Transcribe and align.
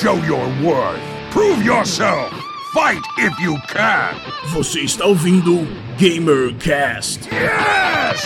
show 0.00 0.16
your 0.24 0.48
worth. 0.64 0.98
Prove 1.30 1.62
yourself. 1.62 2.32
Fight 2.72 3.02
if 3.18 3.38
you 3.38 3.58
can. 3.68 4.14
Você 4.48 4.80
está 4.80 5.04
ouvindo 5.04 5.66
GamerCast. 5.98 7.28
Yes! 7.30 8.24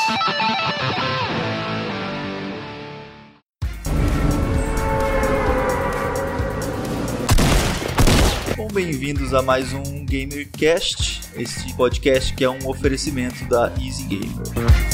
Bom, 8.56 8.68
bem-vindos 8.72 9.34
a 9.34 9.42
mais 9.42 9.72
um 9.72 10.06
GamerCast, 10.06 11.22
este 11.34 11.74
podcast 11.74 12.32
que 12.34 12.44
é 12.44 12.48
um 12.48 12.68
oferecimento 12.68 13.44
da 13.48 13.72
Easy 13.80 14.04
Gamer. 14.04 14.93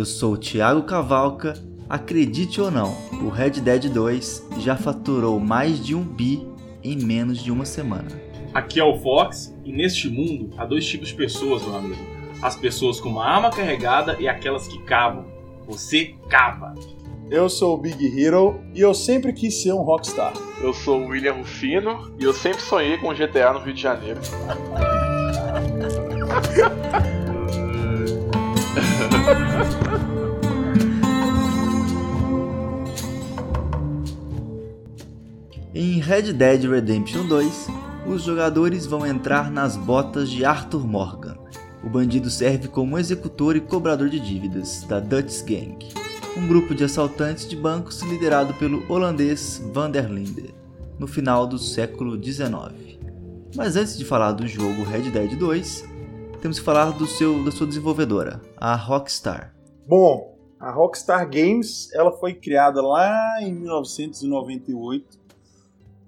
Eu 0.00 0.04
sou 0.06 0.32
o 0.32 0.38
Thiago 0.38 0.82
Cavalca. 0.84 1.52
Acredite 1.86 2.58
ou 2.60 2.70
não, 2.70 2.96
o 3.22 3.28
Red 3.28 3.50
Dead 3.50 3.90
2 3.90 4.48
já 4.58 4.76
faturou 4.76 5.38
mais 5.38 5.84
de 5.84 5.94
um 5.94 6.02
bi 6.02 6.46
em 6.82 6.96
menos 6.96 7.42
de 7.42 7.52
uma 7.52 7.66
semana. 7.66 8.08
Aqui 8.54 8.80
é 8.80 8.84
o 8.84 8.98
Fox 9.00 9.54
e 9.64 9.72
neste 9.72 10.08
mundo 10.08 10.54
há 10.56 10.64
dois 10.64 10.86
tipos 10.86 11.08
de 11.08 11.14
pessoas, 11.14 11.62
meu 11.62 11.76
amigo. 11.76 12.00
As 12.40 12.56
pessoas 12.56 12.98
com 12.98 13.10
uma 13.10 13.26
arma 13.26 13.50
carregada 13.50 14.16
e 14.18 14.26
aquelas 14.26 14.66
que 14.66 14.78
cavam. 14.84 15.26
Você 15.66 16.14
cava. 16.30 16.74
Eu 17.30 17.50
sou 17.50 17.74
o 17.74 17.76
Big 17.76 18.18
Hero 18.18 18.58
e 18.74 18.80
eu 18.80 18.94
sempre 18.94 19.34
quis 19.34 19.62
ser 19.62 19.72
um 19.72 19.82
rockstar. 19.82 20.32
Eu 20.62 20.72
sou 20.72 21.02
o 21.02 21.08
William 21.08 21.34
Rufino 21.34 22.10
e 22.18 22.24
eu 22.24 22.32
sempre 22.32 22.62
sonhei 22.62 22.96
com 22.96 23.12
GTA 23.12 23.52
no 23.52 23.58
Rio 23.58 23.74
de 23.74 23.82
Janeiro. 23.82 24.20
Red 36.10 36.32
Dead 36.32 36.64
Redemption 36.64 37.24
2, 37.28 37.68
os 38.04 38.22
jogadores 38.22 38.84
vão 38.84 39.06
entrar 39.06 39.48
nas 39.48 39.76
botas 39.76 40.28
de 40.28 40.44
Arthur 40.44 40.84
Morgan. 40.84 41.38
O 41.84 41.88
bandido 41.88 42.28
serve 42.28 42.66
como 42.66 42.98
executor 42.98 43.54
e 43.54 43.60
cobrador 43.60 44.08
de 44.08 44.18
dívidas 44.18 44.82
da 44.88 44.98
Dutch 44.98 45.44
Gang, 45.44 45.78
um 46.36 46.48
grupo 46.48 46.74
de 46.74 46.82
assaltantes 46.82 47.48
de 47.48 47.54
bancos 47.54 48.00
liderado 48.02 48.52
pelo 48.54 48.82
holandês 48.92 49.62
Van 49.72 49.88
der 49.88 50.10
Linde, 50.10 50.52
no 50.98 51.06
final 51.06 51.46
do 51.46 51.60
século 51.60 52.20
XIX. 52.20 52.98
Mas 53.54 53.76
antes 53.76 53.96
de 53.96 54.04
falar 54.04 54.32
do 54.32 54.48
jogo 54.48 54.82
Red 54.82 55.12
Dead 55.12 55.38
2, 55.38 55.84
temos 56.42 56.58
que 56.58 56.64
falar 56.64 56.90
do 56.90 57.06
seu, 57.06 57.44
da 57.44 57.52
sua 57.52 57.68
desenvolvedora, 57.68 58.40
a 58.56 58.74
Rockstar. 58.74 59.54
Bom, 59.86 60.36
a 60.58 60.72
Rockstar 60.72 61.30
Games 61.30 61.88
ela 61.94 62.10
foi 62.10 62.34
criada 62.34 62.82
lá 62.82 63.40
em 63.40 63.54
1998 63.54 65.19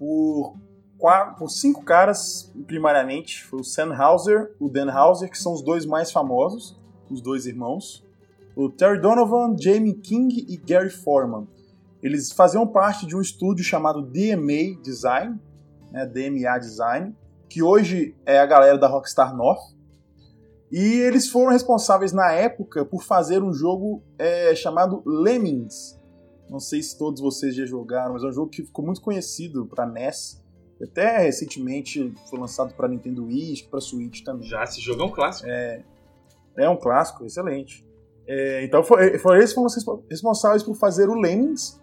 por, 0.03 0.56
quatro, 0.98 1.36
por 1.36 1.48
cinco 1.48 1.84
caras, 1.84 2.53
primariamente. 2.67 3.45
Foi 3.45 3.61
o 3.61 3.64
Sam 3.64 3.95
Hauser, 3.95 4.53
o 4.59 4.69
Dan 4.69 4.91
Hauser, 4.91 5.31
que 5.31 5.39
são 5.39 5.53
os 5.53 5.62
dois 5.62 5.86
mais 5.86 6.11
famosos, 6.11 6.77
os 7.09 7.22
dois 7.22 7.47
irmãos. 7.47 8.05
O 8.56 8.69
Terry 8.69 9.00
Donovan, 9.00 9.56
Jamie 9.56 9.94
King 9.94 10.44
e 10.48 10.56
Gary 10.56 10.91
Foreman. 10.91 11.47
Eles 12.03 12.33
faziam 12.33 12.67
parte 12.67 13.06
de 13.06 13.14
um 13.14 13.20
estúdio 13.20 13.64
chamado 13.64 14.03
DMA 14.03 14.83
Design, 14.83 15.41
né, 15.92 16.05
DMA 16.05 16.59
Design, 16.59 17.14
que 17.48 17.62
hoje 17.62 18.16
é 18.27 18.41
a 18.41 18.47
galera 18.47 18.77
da 18.77 18.89
Rockstar 18.89 19.37
North. 19.37 19.77
E 20.69 20.83
eles 20.83 21.28
foram 21.28 21.53
responsáveis 21.53 22.12
na 22.12 22.32
época 22.32 22.84
por 22.84 23.05
fazer 23.05 23.41
um 23.41 23.53
jogo 23.53 24.03
é, 24.19 24.53
chamado 24.56 25.00
Lemmings. 25.06 25.97
Não 26.52 26.60
sei 26.60 26.82
se 26.82 26.98
todos 26.98 27.18
vocês 27.18 27.56
já 27.56 27.64
jogaram, 27.64 28.12
mas 28.12 28.22
é 28.22 28.26
um 28.26 28.32
jogo 28.32 28.50
que 28.50 28.62
ficou 28.62 28.84
muito 28.84 29.00
conhecido 29.00 29.64
para 29.64 29.86
NES. 29.86 30.38
Até 30.82 31.16
recentemente 31.20 32.12
foi 32.28 32.38
lançado 32.38 32.74
para 32.74 32.88
Nintendo 32.88 33.24
Wii, 33.24 33.68
para 33.70 33.80
Switch 33.80 34.22
também. 34.22 34.46
Já 34.46 34.62
esse 34.62 34.78
jogo 34.78 35.00
é 35.00 35.04
um 35.06 35.10
clássico. 35.10 35.48
É, 35.48 35.82
é 36.58 36.68
um 36.68 36.76
clássico, 36.76 37.24
excelente. 37.24 37.86
É, 38.26 38.64
então 38.64 38.84
foi, 38.84 39.18
foi, 39.18 39.38
eles 39.38 39.54
foram 39.54 39.68
responsáveis 40.10 40.62
por 40.62 40.74
fazer 40.74 41.08
o 41.08 41.14
Lemmings. 41.14 41.80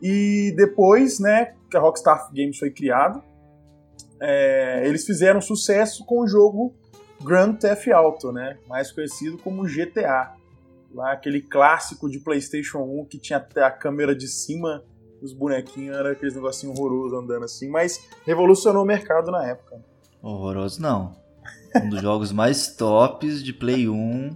E 0.00 0.54
depois, 0.56 1.20
né, 1.20 1.54
que 1.70 1.76
a 1.76 1.80
Rockstar 1.80 2.30
Games 2.32 2.58
foi 2.58 2.70
criada, 2.70 3.22
é, 4.22 4.88
eles 4.88 5.04
fizeram 5.04 5.42
sucesso 5.42 6.06
com 6.06 6.22
o 6.22 6.26
jogo 6.26 6.74
Grand 7.22 7.56
Theft 7.56 7.88
Auto, 7.88 8.32
né? 8.32 8.56
Mais 8.66 8.90
conhecido 8.90 9.36
como 9.36 9.64
GTA. 9.64 10.32
Lá 10.92 11.12
aquele 11.12 11.40
clássico 11.40 12.08
de 12.08 12.18
PlayStation 12.18 12.78
1 12.78 13.06
que 13.06 13.18
tinha 13.18 13.38
até 13.38 13.62
a 13.62 13.70
câmera 13.70 14.14
de 14.14 14.26
cima, 14.26 14.82
os 15.20 15.32
bonequinhos 15.32 15.96
era 15.96 16.12
aqueles 16.12 16.34
negocinho 16.34 16.72
horroroso 16.72 17.16
andando 17.16 17.44
assim, 17.44 17.68
mas 17.68 18.08
revolucionou 18.24 18.82
o 18.82 18.86
mercado 18.86 19.30
na 19.30 19.46
época. 19.46 19.82
Horroroso 20.22 20.80
não. 20.80 21.16
Um 21.76 21.88
dos 21.90 22.00
jogos 22.00 22.32
mais 22.32 22.74
tops 22.74 23.42
de 23.42 23.52
Play 23.52 23.88
1 23.88 24.34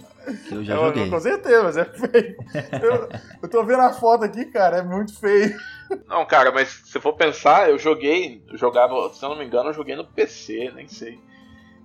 que 0.48 0.54
eu 0.54 0.64
já 0.64 0.74
eu, 0.74 0.84
joguei. 0.86 1.10
Com 1.10 1.20
certeza, 1.20 1.62
mas 1.62 1.76
é 1.76 1.84
feio. 1.84 2.36
Eu, 2.80 3.08
eu 3.42 3.48
tô 3.48 3.64
vendo 3.64 3.80
a 3.80 3.92
foto 3.92 4.24
aqui, 4.24 4.44
cara, 4.46 4.78
é 4.78 4.82
muito 4.82 5.19
feio. 5.19 5.56
Não, 6.06 6.24
cara, 6.24 6.52
mas 6.52 6.69
se 6.69 7.00
for 7.00 7.14
pensar, 7.14 7.69
eu 7.69 7.78
joguei, 7.78 8.42
eu 8.48 8.56
jogava, 8.56 9.12
se 9.12 9.24
eu 9.24 9.30
não 9.30 9.36
me 9.38 9.44
engano, 9.44 9.70
eu 9.70 9.74
joguei 9.74 9.96
no 9.96 10.06
PC, 10.06 10.70
nem 10.74 10.86
sei. 10.88 11.19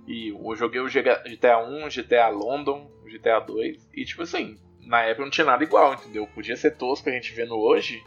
E 0.08 0.30
eu 0.30 0.56
joguei 0.56 0.80
o 0.80 0.88
GTA 0.88 1.60
1, 1.60 1.90
GTA 1.90 2.30
London, 2.30 2.90
GTA 3.06 3.40
2. 3.40 3.90
E 3.94 4.06
tipo 4.06 4.24
assim, 4.24 4.58
na 4.86 5.02
época 5.02 5.24
não 5.24 5.32
tinha 5.32 5.46
nada 5.46 5.64
igual, 5.64 5.94
entendeu? 5.94 6.26
Podia 6.28 6.56
ser 6.56 6.78
tosco 6.78 7.10
a 7.10 7.12
gente 7.12 7.34
vendo 7.34 7.56
hoje. 7.56 8.02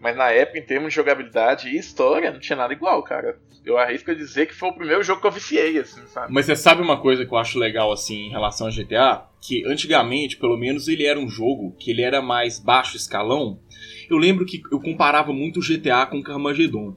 Mas 0.00 0.16
na 0.16 0.30
época, 0.30 0.58
em 0.58 0.62
termos 0.62 0.90
de 0.90 0.96
jogabilidade 0.96 1.68
e 1.68 1.76
história, 1.76 2.30
não 2.30 2.38
tinha 2.38 2.56
nada 2.56 2.72
igual, 2.72 3.02
cara. 3.02 3.38
Eu 3.64 3.76
arrisco 3.76 4.10
a 4.10 4.14
dizer 4.14 4.46
que 4.46 4.54
foi 4.54 4.68
o 4.68 4.74
primeiro 4.74 5.02
jogo 5.02 5.20
que 5.20 5.26
eu 5.26 5.32
viciei, 5.32 5.78
assim, 5.78 6.06
sabe? 6.06 6.32
Mas 6.32 6.46
você 6.46 6.56
sabe 6.56 6.80
uma 6.80 7.00
coisa 7.00 7.26
que 7.26 7.32
eu 7.32 7.38
acho 7.38 7.58
legal, 7.58 7.90
assim, 7.92 8.26
em 8.26 8.30
relação 8.30 8.68
a 8.68 8.70
GTA? 8.70 9.26
Que 9.40 9.66
antigamente, 9.66 10.36
pelo 10.36 10.56
menos, 10.56 10.86
ele 10.88 11.04
era 11.04 11.18
um 11.18 11.28
jogo 11.28 11.74
que 11.78 11.90
ele 11.90 12.02
era 12.02 12.22
mais 12.22 12.58
baixo 12.60 12.96
escalão. 12.96 13.60
Eu 14.08 14.16
lembro 14.16 14.46
que 14.46 14.62
eu 14.70 14.80
comparava 14.80 15.32
muito 15.32 15.58
o 15.58 15.62
GTA 15.62 16.06
com 16.06 16.18
o 16.18 16.22
Carmageddon 16.22 16.96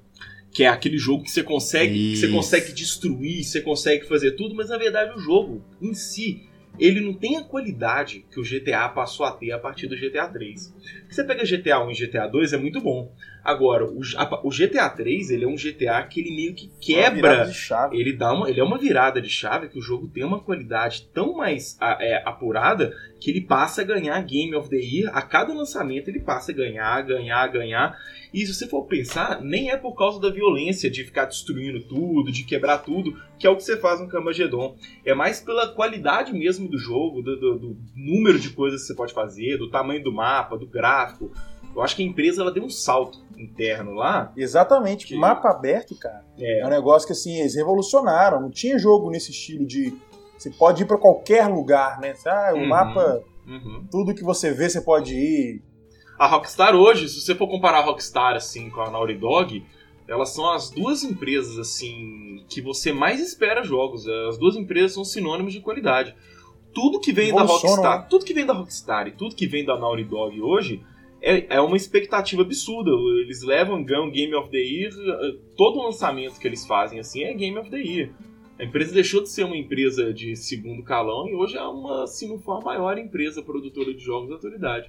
que 0.52 0.64
é 0.64 0.68
aquele 0.68 0.98
jogo 0.98 1.24
que 1.24 1.32
você 1.32 1.44
consegue, 1.44 2.12
que 2.12 2.18
você 2.18 2.28
consegue 2.28 2.74
destruir, 2.74 3.44
você 3.44 3.62
consegue 3.62 4.06
fazer 4.06 4.32
tudo, 4.32 4.54
mas 4.54 4.70
na 4.70 4.78
verdade 4.78 5.18
o 5.18 5.20
jogo 5.20 5.64
em 5.82 5.94
si 5.94 6.50
ele 6.80 7.02
não 7.02 7.14
tem 7.14 7.38
a 7.38 7.44
qualidade 7.44 8.26
que 8.32 8.40
o 8.40 8.44
GTA 8.44 8.88
passou 8.90 9.26
a 9.26 9.32
ter 9.32 9.52
a 9.52 9.60
partir 9.60 9.88
do 9.88 9.96
GTA 9.96 10.28
3. 10.28 10.74
Você 11.10 11.24
pega 11.24 11.44
GTA 11.44 11.84
1 11.84 11.92
e 11.92 11.94
GTA 11.94 12.28
2 12.28 12.54
é 12.54 12.58
muito 12.58 12.80
bom. 12.80 13.14
Agora, 13.44 13.86
o, 13.86 14.00
a, 14.18 14.48
o, 14.48 14.50
GTA 14.50 14.90
3, 14.90 15.32
ele 15.32 15.46
é 15.46 15.48
um 15.48 15.56
GTA 15.56 16.04
que 16.04 16.20
ele 16.20 16.36
meio 16.36 16.54
que 16.54 16.72
quebra. 16.80 17.44
Ele 17.92 18.14
dá 18.14 18.34
uma, 18.34 18.50
ele 18.50 18.60
é 18.60 18.64
uma 18.64 18.78
virada 18.78 19.22
de 19.22 19.30
chave 19.30 19.68
que 19.68 19.80
o 19.80 19.82
jogo 19.82 20.08
tem 20.08 20.24
uma 20.24 20.40
qualidade 20.40 21.08
tão 21.14 21.36
mais 21.36 21.78
é, 21.82 22.22
apurada 22.24 22.96
que 23.20 23.32
ele 23.32 23.42
passa 23.42 23.82
a 23.82 23.86
ganhar 23.86 24.22
Game 24.24 24.56
of 24.56 24.70
the 24.70 24.78
Year. 24.78 25.12
A 25.16 25.22
cada 25.22 25.54
lançamento 25.54 26.08
ele 26.08 26.20
passa 26.20 26.52
a 26.52 26.56
ganhar, 26.56 27.02
ganhar, 27.02 27.48
ganhar. 27.48 27.98
E 28.34 28.46
se 28.46 28.54
você 28.54 28.68
for 28.68 28.86
pensar, 28.86 29.42
nem 29.42 29.72
é 29.72 29.78
por 29.78 29.94
causa 29.94 30.20
da 30.20 30.30
violência 30.30 30.90
de 30.90 31.04
ficar 31.04 31.26
destruindo 31.26 31.82
tudo, 31.82 32.32
de 32.32 32.44
quebrar 32.44 32.78
tudo, 32.80 33.20
que 33.38 33.46
é 33.46 33.50
o 33.50 33.58
que 33.58 33.64
você 33.64 33.76
faz 33.76 34.00
no 34.00 34.08
Camagedon. 34.08 34.78
É 35.06 35.14
mais 35.14 35.42
pela 35.42 35.68
qualidade 35.68 36.32
mesmo 36.32 36.70
do 36.70 36.78
jogo, 36.78 37.22
do, 37.22 37.38
do, 37.38 37.60
do 37.60 37.78
número 37.96 38.40
de 38.40 38.52
coisas 38.52 38.82
que 38.82 38.88
você 38.88 38.96
pode 38.96 39.14
fazer, 39.14 39.58
do 39.58 39.70
tamanho 39.70 40.02
do 40.04 40.14
mapa, 40.14 40.58
do 40.58 40.66
gráfico. 40.66 41.32
Eu 41.76 41.82
acho 41.82 41.96
que 41.96 42.04
a 42.04 42.06
empresa 42.06 42.42
ela 42.42 42.52
deu 42.52 42.64
um 42.64 42.70
salto 42.70 43.20
interno 43.38 43.94
lá. 43.94 44.32
Exatamente. 44.36 45.08
Que... 45.08 45.16
Mapa 45.16 45.50
aberto, 45.50 45.96
cara. 45.96 46.24
É. 46.40 46.62
é 46.62 46.66
um 46.66 46.70
negócio 46.70 47.08
que 47.08 47.14
assim, 47.14 47.40
eles 47.40 47.56
revolucionaram. 47.56 48.42
Não 48.42 48.50
tinha 48.50 48.78
jogo 48.80 49.10
nesse 49.10 49.32
estilo 49.32 49.66
de. 49.66 49.94
Você 50.38 50.50
pode 50.50 50.84
ir 50.84 50.86
para 50.86 50.98
qualquer 50.98 51.48
lugar, 51.48 52.00
né? 52.00 52.14
Ah, 52.26 52.52
o 52.54 52.58
uhum. 52.58 52.68
mapa. 52.68 53.24
Uhum. 53.46 53.86
Tudo 53.92 54.14
que 54.14 54.24
você 54.24 54.54
vê, 54.54 54.70
você 54.70 54.82
pode 54.82 55.16
ir. 55.16 55.62
A 56.22 56.28
Rockstar 56.28 56.76
hoje, 56.76 57.10
se 57.10 57.20
você 57.20 57.34
for 57.34 57.48
comparar 57.48 57.80
a 57.80 57.82
Rockstar 57.82 58.36
assim 58.36 58.70
com 58.70 58.80
a 58.80 58.92
Naughty 58.92 59.16
Dog, 59.16 59.66
elas 60.08 60.30
são 60.30 60.48
as 60.52 60.70
duas 60.70 61.04
empresas 61.04 61.58
assim 61.58 62.44
que 62.48 62.62
você 62.62 62.94
mais 62.94 63.20
espera 63.20 63.64
jogos. 63.64 64.08
As 64.08 64.38
duas 64.38 64.56
empresas 64.56 64.94
são 64.94 65.04
sinônimos 65.04 65.52
de 65.52 65.62
qualidade. 65.62 66.14
Tudo 66.76 67.00
que 67.00 67.12
vem 67.12 67.34
da 67.34 67.42
Rockstar, 67.42 68.02
né? 68.02 68.08
tudo 68.08 68.24
que 68.24 68.36
vem 68.36 68.46
da 68.46 68.54
Rockstar 68.54 69.08
e 69.08 69.12
tudo 69.14 69.36
que 69.36 69.48
vem 69.48 69.66
da 69.66 69.76
Naughty 69.76 70.04
Dog 70.04 70.40
hoje 70.40 70.84
é, 71.24 71.56
é 71.56 71.60
uma 71.60 71.76
expectativa 71.76 72.44
absurda. 72.44 72.92
Eles 73.20 73.42
levam 73.42 73.84
ganham 73.84 74.12
Game 74.12 74.36
of 74.36 74.52
the 74.52 74.60
Year, 74.60 74.92
eh, 74.94 75.38
todo 75.58 75.82
lançamento 75.82 76.40
que 76.40 76.48
eles 76.48 76.68
fazem 76.68 77.00
assim 77.00 77.24
é 77.24 77.34
Game 77.34 77.58
of 77.58 77.72
the 77.72 77.82
Year. 77.82 78.12
A 78.60 78.64
empresa 78.64 78.94
deixou 78.94 79.24
de 79.24 79.30
ser 79.30 79.44
uma 79.44 79.58
empresa 79.58 80.14
de 80.14 80.36
segundo 80.36 80.84
calão 80.84 81.28
e 81.28 81.34
hoje 81.34 81.58
é 81.58 81.64
uma, 81.64 82.06
se 82.06 82.28
não 82.28 82.38
for 82.38 82.62
a 82.62 82.64
maior 82.64 82.96
empresa 83.00 83.42
produtora 83.42 83.92
de 83.92 84.04
jogos 84.04 84.30
da 84.30 84.36
atualidade. 84.36 84.88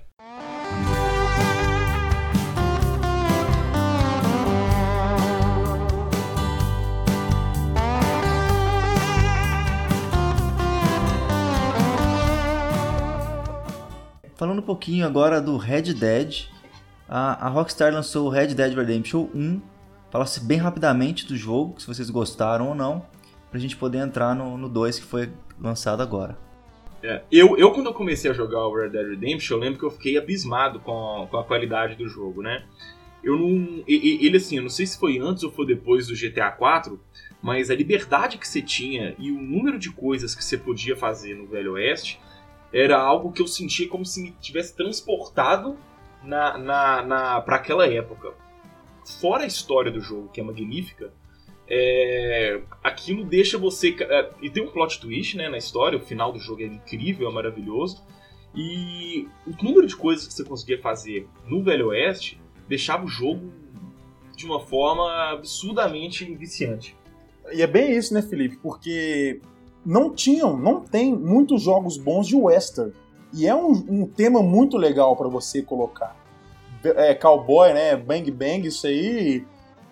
Falando 14.43 14.59
um 14.59 14.63
pouquinho 14.63 15.07
agora 15.07 15.41
do 15.41 15.57
Red 15.57 15.95
Dead. 15.95 16.47
A, 17.09 17.47
a 17.47 17.49
Rockstar 17.49 17.95
lançou 17.95 18.27
o 18.27 18.29
Red 18.29 18.49
Dead 18.49 18.75
Redemption 18.75 19.29
1. 19.33 19.63
Falasse 20.11 20.41
bem 20.45 20.59
rapidamente 20.59 21.25
do 21.25 21.37
jogo, 21.37 21.81
se 21.81 21.87
vocês 21.87 22.11
gostaram 22.11 22.67
ou 22.67 22.75
não, 22.75 23.07
pra 23.53 23.61
gente 23.61 23.77
poder 23.77 23.99
entrar 23.99 24.35
no, 24.35 24.59
no 24.59 24.69
2 24.69 24.99
que 24.99 25.05
foi 25.05 25.31
lançado 25.61 26.03
agora. 26.03 26.37
É, 27.05 27.23
eu, 27.31 27.57
eu, 27.57 27.71
quando 27.71 27.87
eu 27.87 27.95
comecei 27.95 28.33
a 28.33 28.35
jogar 28.35 28.67
o 28.67 28.75
Red 28.75 28.89
Dead 28.89 29.11
Redemption, 29.11 29.55
eu 29.55 29.61
lembro 29.61 29.79
que 29.79 29.85
eu 29.85 29.93
fiquei 29.93 30.19
abismado 30.19 30.81
com, 30.81 31.29
com 31.31 31.37
a 31.37 31.45
qualidade 31.45 31.95
do 31.95 32.09
jogo, 32.09 32.43
né? 32.43 32.65
Eu 33.23 33.39
não. 33.39 33.85
Ele, 33.87 34.37
assim, 34.37 34.57
eu 34.57 34.63
não 34.63 34.71
sei 34.71 34.87
se 34.87 34.99
foi 34.99 35.21
antes 35.21 35.45
ou 35.45 35.53
foi 35.53 35.67
depois 35.67 36.09
do 36.09 36.17
GTA 36.17 36.51
4, 36.51 36.99
mas 37.41 37.71
a 37.71 37.77
liberdade 37.77 38.39
que 38.39 38.49
você 38.49 38.61
tinha 38.61 39.15
e 39.21 39.31
o 39.31 39.41
número 39.41 39.79
de 39.79 39.93
coisas 39.93 40.35
que 40.35 40.45
você 40.45 40.59
podia 40.59 40.97
fazer 40.97 41.37
no 41.37 41.47
Velho 41.47 41.75
Oeste 41.75 42.21
era 42.73 42.99
algo 42.99 43.33
que 43.33 43.43
eu 43.43 43.47
sentia 43.47 43.89
como 43.89 44.05
se 44.05 44.23
me 44.23 44.31
tivesse 44.41 44.75
transportado 44.75 45.77
na, 46.23 46.57
na, 46.57 47.03
na, 47.03 47.41
para 47.41 47.57
aquela 47.57 47.87
época. 47.87 48.33
Fora 49.21 49.45
a 49.45 49.47
história 49.47 49.91
do 49.91 50.01
jogo, 50.01 50.29
que 50.29 50.41
é 50.41 50.45
magnífica, 50.45 51.13
é, 51.69 52.61
aquilo 52.83 53.25
deixa 53.25 53.59
você. 53.59 53.97
É, 54.01 54.31
e 54.41 54.51
tem 54.51 54.63
um 54.63 54.69
plot 54.69 55.01
twist 55.01 55.37
né, 55.37 55.49
na 55.49 55.59
história, 55.59 55.99
o 55.99 56.03
final 56.03 56.33
do 56.33 56.39
jogo 56.39 56.63
é 56.63 56.67
incrível, 56.67 57.29
é 57.29 57.33
maravilhoso. 57.33 58.03
E 58.55 59.27
o 59.47 59.65
número 59.65 59.87
de 59.87 59.97
coisas 59.97 60.27
que 60.27 60.35
você 60.35 60.45
conseguia 60.45 60.79
fazer 60.81 61.27
no 61.47 61.63
Velho 61.63 61.89
Oeste 61.89 62.41
deixava 62.69 63.05
o 63.05 63.09
jogo 63.09 63.53
de 64.37 64.45
uma 64.45 64.61
forma 64.61 65.31
absurdamente 65.31 66.25
viciante. 66.35 66.97
E 67.53 67.63
é 67.63 67.67
bem 67.67 67.97
isso, 67.97 68.13
né, 68.13 68.23
Felipe? 68.23 68.57
Porque 68.57 69.41
não 69.85 70.11
tinham, 70.11 70.57
não 70.57 70.81
tem 70.81 71.15
muitos 71.15 71.63
jogos 71.63 71.97
bons 71.97 72.27
de 72.27 72.37
western. 72.37 72.93
E 73.33 73.47
é 73.47 73.55
um, 73.55 73.71
um 73.89 74.07
tema 74.07 74.43
muito 74.43 74.77
legal 74.77 75.17
para 75.17 75.29
você 75.29 75.63
colocar. 75.63 76.17
É, 76.85 77.15
cowboy, 77.15 77.73
né? 77.73 77.97
Bang 77.97 78.31
Bang, 78.31 78.67
isso 78.67 78.87
aí. 78.87 79.45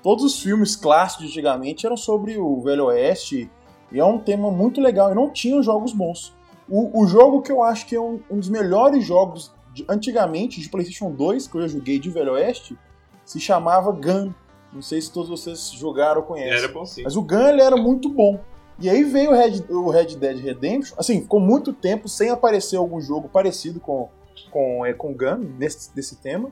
Todos 0.02 0.25
os 0.25 0.42
filmes 0.42 0.76
clássicos 0.76 1.26
de 1.26 1.40
antigamente 1.40 1.87
eram 1.87 1.96
sobre 1.96 2.38
o 2.38 2.60
Velho 2.60 2.87
Oeste. 2.87 3.50
E 3.90 3.98
é 3.98 4.04
um 4.04 4.19
tema 4.19 4.50
muito 4.50 4.81
legal. 4.81 5.10
E 5.10 5.14
não 5.14 5.31
tinham 5.31 5.62
jogos 5.62 5.93
bons. 5.93 6.34
O, 6.69 7.02
o 7.02 7.06
jogo 7.06 7.43
que 7.43 7.50
eu 7.50 7.62
acho 7.62 7.86
que 7.86 7.96
é 7.96 8.00
um, 8.00 8.20
um 8.31 8.38
dos 8.38 8.48
melhores 8.48 9.04
jogos 9.04 9.52
de, 9.72 9.84
antigamente 9.88 10.60
de 10.60 10.69
PlayStation 10.69 11.10
2, 11.10 11.48
que 11.48 11.56
eu 11.56 11.62
já 11.62 11.69
joguei 11.69 11.98
de 11.98 12.10
Velho 12.10 12.32
Oeste, 12.32 12.78
se 13.25 13.40
chamava 13.40 13.90
Gun. 13.90 14.32
Não 14.72 14.82
sei 14.82 15.00
se 15.00 15.12
todos 15.12 15.28
vocês 15.28 15.72
jogaram 15.72 16.20
ou 16.20 16.26
conhecem. 16.26 16.58
Era 16.58 16.69
bom 16.69 16.84
sim. 16.84 17.02
Mas 17.02 17.16
o 17.16 17.22
Gun 17.22 17.48
ele 17.48 17.62
era 17.62 17.76
muito 17.76 18.08
bom. 18.08 18.40
E 18.81 18.88
aí 18.88 19.05
veio 19.05 19.31
o 19.31 19.35
Red, 19.35 19.62
o 19.69 19.91
Red 19.91 20.17
Dead 20.17 20.38
Redemption. 20.38 20.94
Assim, 20.99 21.21
ficou 21.21 21.38
muito 21.41 21.73
tempo 21.73 22.09
sem 22.09 22.31
aparecer 22.31 22.77
algum 22.77 23.00
jogo 23.00 23.29
parecido 23.29 23.79
com, 23.79 24.09
com, 24.50 24.87
é, 24.87 24.93
com 24.93 25.12
Gun, 25.12 25.50
nesse, 25.59 25.94
desse 25.94 26.17
tema. 26.17 26.50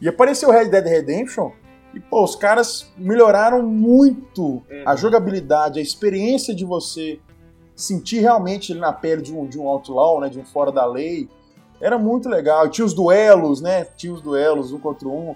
E 0.00 0.08
apareceu 0.08 0.48
o 0.50 0.52
Red 0.52 0.66
Dead 0.68 0.84
Redemption. 0.84 1.50
E, 1.94 2.00
pô, 2.00 2.24
os 2.24 2.36
caras 2.36 2.90
melhoraram 2.96 3.62
muito 3.62 4.42
Uhum. 4.42 4.62
a 4.84 4.96
jogabilidade, 4.96 5.78
a 5.78 5.82
experiência 5.82 6.54
de 6.54 6.64
você 6.64 7.18
sentir 7.74 8.20
realmente 8.20 8.72
ele 8.72 8.80
na 8.80 8.92
pele 8.92 9.22
de 9.22 9.34
um, 9.34 9.46
de 9.46 9.58
um 9.58 9.66
outlaw, 9.66 10.20
né? 10.20 10.28
De 10.28 10.38
um 10.38 10.44
fora 10.44 10.70
da 10.70 10.84
lei. 10.86 11.28
Era 11.80 11.98
muito 11.98 12.28
legal. 12.28 12.68
Tinha 12.68 12.84
os 12.84 12.92
duelos, 12.94 13.60
né? 13.60 13.84
Tinha 13.96 14.12
os 14.12 14.20
duelos 14.22 14.72
um 14.72 14.78
contra 14.78 15.08
um. 15.08 15.34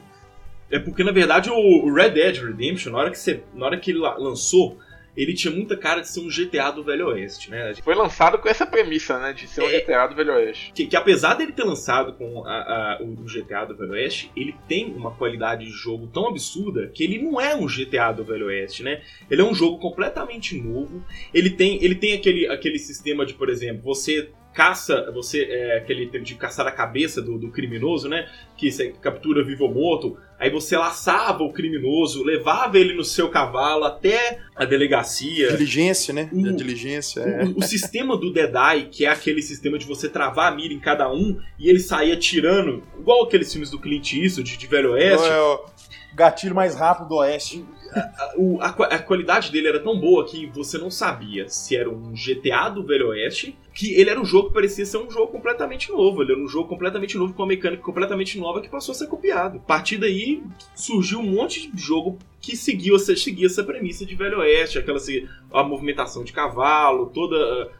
É 0.70 0.78
porque, 0.78 1.02
na 1.04 1.12
verdade, 1.12 1.48
o 1.50 1.92
Red 1.94 2.10
Dead 2.10 2.36
Redemption, 2.36 2.92
na 2.92 2.98
hora 2.98 3.10
que, 3.10 3.18
você, 3.18 3.42
na 3.54 3.66
hora 3.66 3.78
que 3.78 3.90
ele 3.90 4.00
la- 4.00 4.16
lançou, 4.16 4.76
ele 5.16 5.32
tinha 5.34 5.52
muita 5.54 5.76
cara 5.76 6.00
de 6.00 6.08
ser 6.08 6.20
um 6.20 6.28
GTA 6.28 6.70
do 6.70 6.84
Velho 6.84 7.08
Oeste, 7.08 7.50
né? 7.50 7.72
Foi 7.82 7.94
lançado 7.94 8.38
com 8.38 8.48
essa 8.48 8.66
premissa, 8.66 9.18
né? 9.18 9.32
De 9.32 9.46
ser 9.48 9.62
um 9.62 9.68
É. 9.68 9.80
GTA 9.80 10.06
do 10.08 10.14
Velho 10.14 10.32
Oeste. 10.34 10.72
Que, 10.74 10.86
que 10.86 10.96
apesar 10.96 11.34
dele 11.34 11.52
ter 11.52 11.64
lançado 11.64 12.12
com 12.14 12.44
a- 12.46 12.98
a- 12.98 13.02
o 13.02 13.14
GTA 13.24 13.64
do 13.64 13.76
Velho 13.76 13.92
Oeste, 13.92 14.30
ele 14.36 14.54
tem 14.68 14.92
uma 14.94 15.10
qualidade 15.12 15.64
de 15.64 15.70
jogo 15.70 16.06
tão 16.08 16.28
absurda 16.28 16.88
que 16.92 17.02
ele 17.04 17.18
não 17.22 17.40
é 17.40 17.54
um 17.56 17.66
GTA 17.66 18.12
do 18.12 18.24
Velho 18.24 18.46
Oeste, 18.46 18.82
né? 18.82 19.02
Ele 19.30 19.40
é 19.40 19.44
um 19.44 19.54
jogo 19.54 19.78
completamente 19.78 20.54
novo. 20.60 21.04
Ele 21.32 21.50
tem, 21.50 21.82
ele 21.82 21.94
tem 21.94 22.12
aquele, 22.14 22.46
aquele 22.48 22.78
sistema 22.78 23.24
de, 23.24 23.34
por 23.34 23.48
exemplo, 23.48 23.82
você 23.82 24.30
caça, 24.56 25.10
você 25.12 25.44
é, 25.44 25.76
aquele 25.76 26.06
de 26.20 26.34
caçar 26.34 26.66
a 26.66 26.72
cabeça 26.72 27.20
do, 27.20 27.36
do 27.38 27.50
criminoso, 27.50 28.08
né? 28.08 28.26
Que 28.56 28.70
você 28.72 28.88
captura 29.02 29.44
vivo 29.44 29.64
ou 29.64 29.74
morto. 29.74 30.16
Aí 30.38 30.50
você 30.50 30.76
laçava 30.76 31.42
o 31.42 31.52
criminoso, 31.52 32.24
levava 32.24 32.78
ele 32.78 32.94
no 32.94 33.04
seu 33.04 33.28
cavalo 33.28 33.84
até 33.84 34.40
a 34.56 34.64
delegacia. 34.64 35.50
Diligência, 35.52 36.12
né? 36.14 36.30
A 36.32 36.52
diligência. 36.52 37.20
É. 37.20 37.44
O, 37.44 37.58
o 37.58 37.62
sistema 37.62 38.16
do 38.16 38.32
Eye, 38.36 38.86
que 38.90 39.04
é 39.04 39.08
aquele 39.08 39.42
sistema 39.42 39.78
de 39.78 39.84
você 39.86 40.08
travar 40.08 40.50
a 40.52 40.56
mira 40.56 40.72
em 40.72 40.80
cada 40.80 41.12
um 41.12 41.38
e 41.58 41.68
ele 41.68 41.78
sair 41.80 42.12
atirando, 42.12 42.82
igual 42.98 43.24
aqueles 43.24 43.50
filmes 43.52 43.70
do 43.70 43.78
Clint 43.78 44.14
Eastwood 44.14 44.56
de 44.56 44.66
Velho 44.66 44.92
Oeste, 44.92 45.26
É 45.28 45.38
o 45.40 45.64
gatilho 46.14 46.54
mais 46.54 46.74
rápido 46.74 47.08
do 47.08 47.16
Oeste. 47.16 47.64
a, 47.94 48.32
o- 48.36 48.58
a 48.60 48.72
qua- 48.72 48.86
a 48.88 48.98
qualidade 48.98 49.50
dele 49.52 49.68
era 49.68 49.80
tão 49.80 49.98
boa 50.00 50.26
que 50.26 50.46
você 50.46 50.76
não 50.78 50.90
sabia 50.90 51.48
se 51.48 51.76
era 51.76 51.88
um 51.90 52.12
GTA 52.14 52.68
do 52.68 52.84
Velho 52.84 53.08
Oeste, 53.08 53.56
que 53.76 53.92
ele 53.94 54.08
era 54.08 54.18
um 54.18 54.24
jogo 54.24 54.48
que 54.48 54.54
parecia 54.54 54.86
ser 54.86 54.96
um 54.96 55.10
jogo 55.10 55.30
completamente 55.30 55.92
novo. 55.92 56.22
Ele 56.22 56.32
era 56.32 56.40
um 56.40 56.48
jogo 56.48 56.66
completamente 56.66 57.18
novo, 57.18 57.34
com 57.34 57.42
uma 57.42 57.48
mecânica 57.48 57.82
completamente 57.82 58.38
nova 58.40 58.62
que 58.62 58.70
passou 58.70 58.92
a 58.92 58.94
ser 58.94 59.06
copiado. 59.06 59.58
A 59.58 59.60
partir 59.60 59.98
daí 59.98 60.42
surgiu 60.74 61.18
um 61.18 61.30
monte 61.30 61.70
de 61.70 61.82
jogo 61.82 62.16
que 62.40 62.56
seguiu 62.56 62.96
essa, 62.96 63.14
seguia 63.14 63.44
essa 63.46 63.62
premissa 63.62 64.06
de 64.06 64.14
Velho 64.14 64.38
Oeste, 64.38 64.78
aquela 64.78 64.96
assim, 64.96 65.28
a 65.52 65.62
movimentação 65.62 66.24
de 66.24 66.32
cavalo, 66.32 67.10
toda 67.12 67.36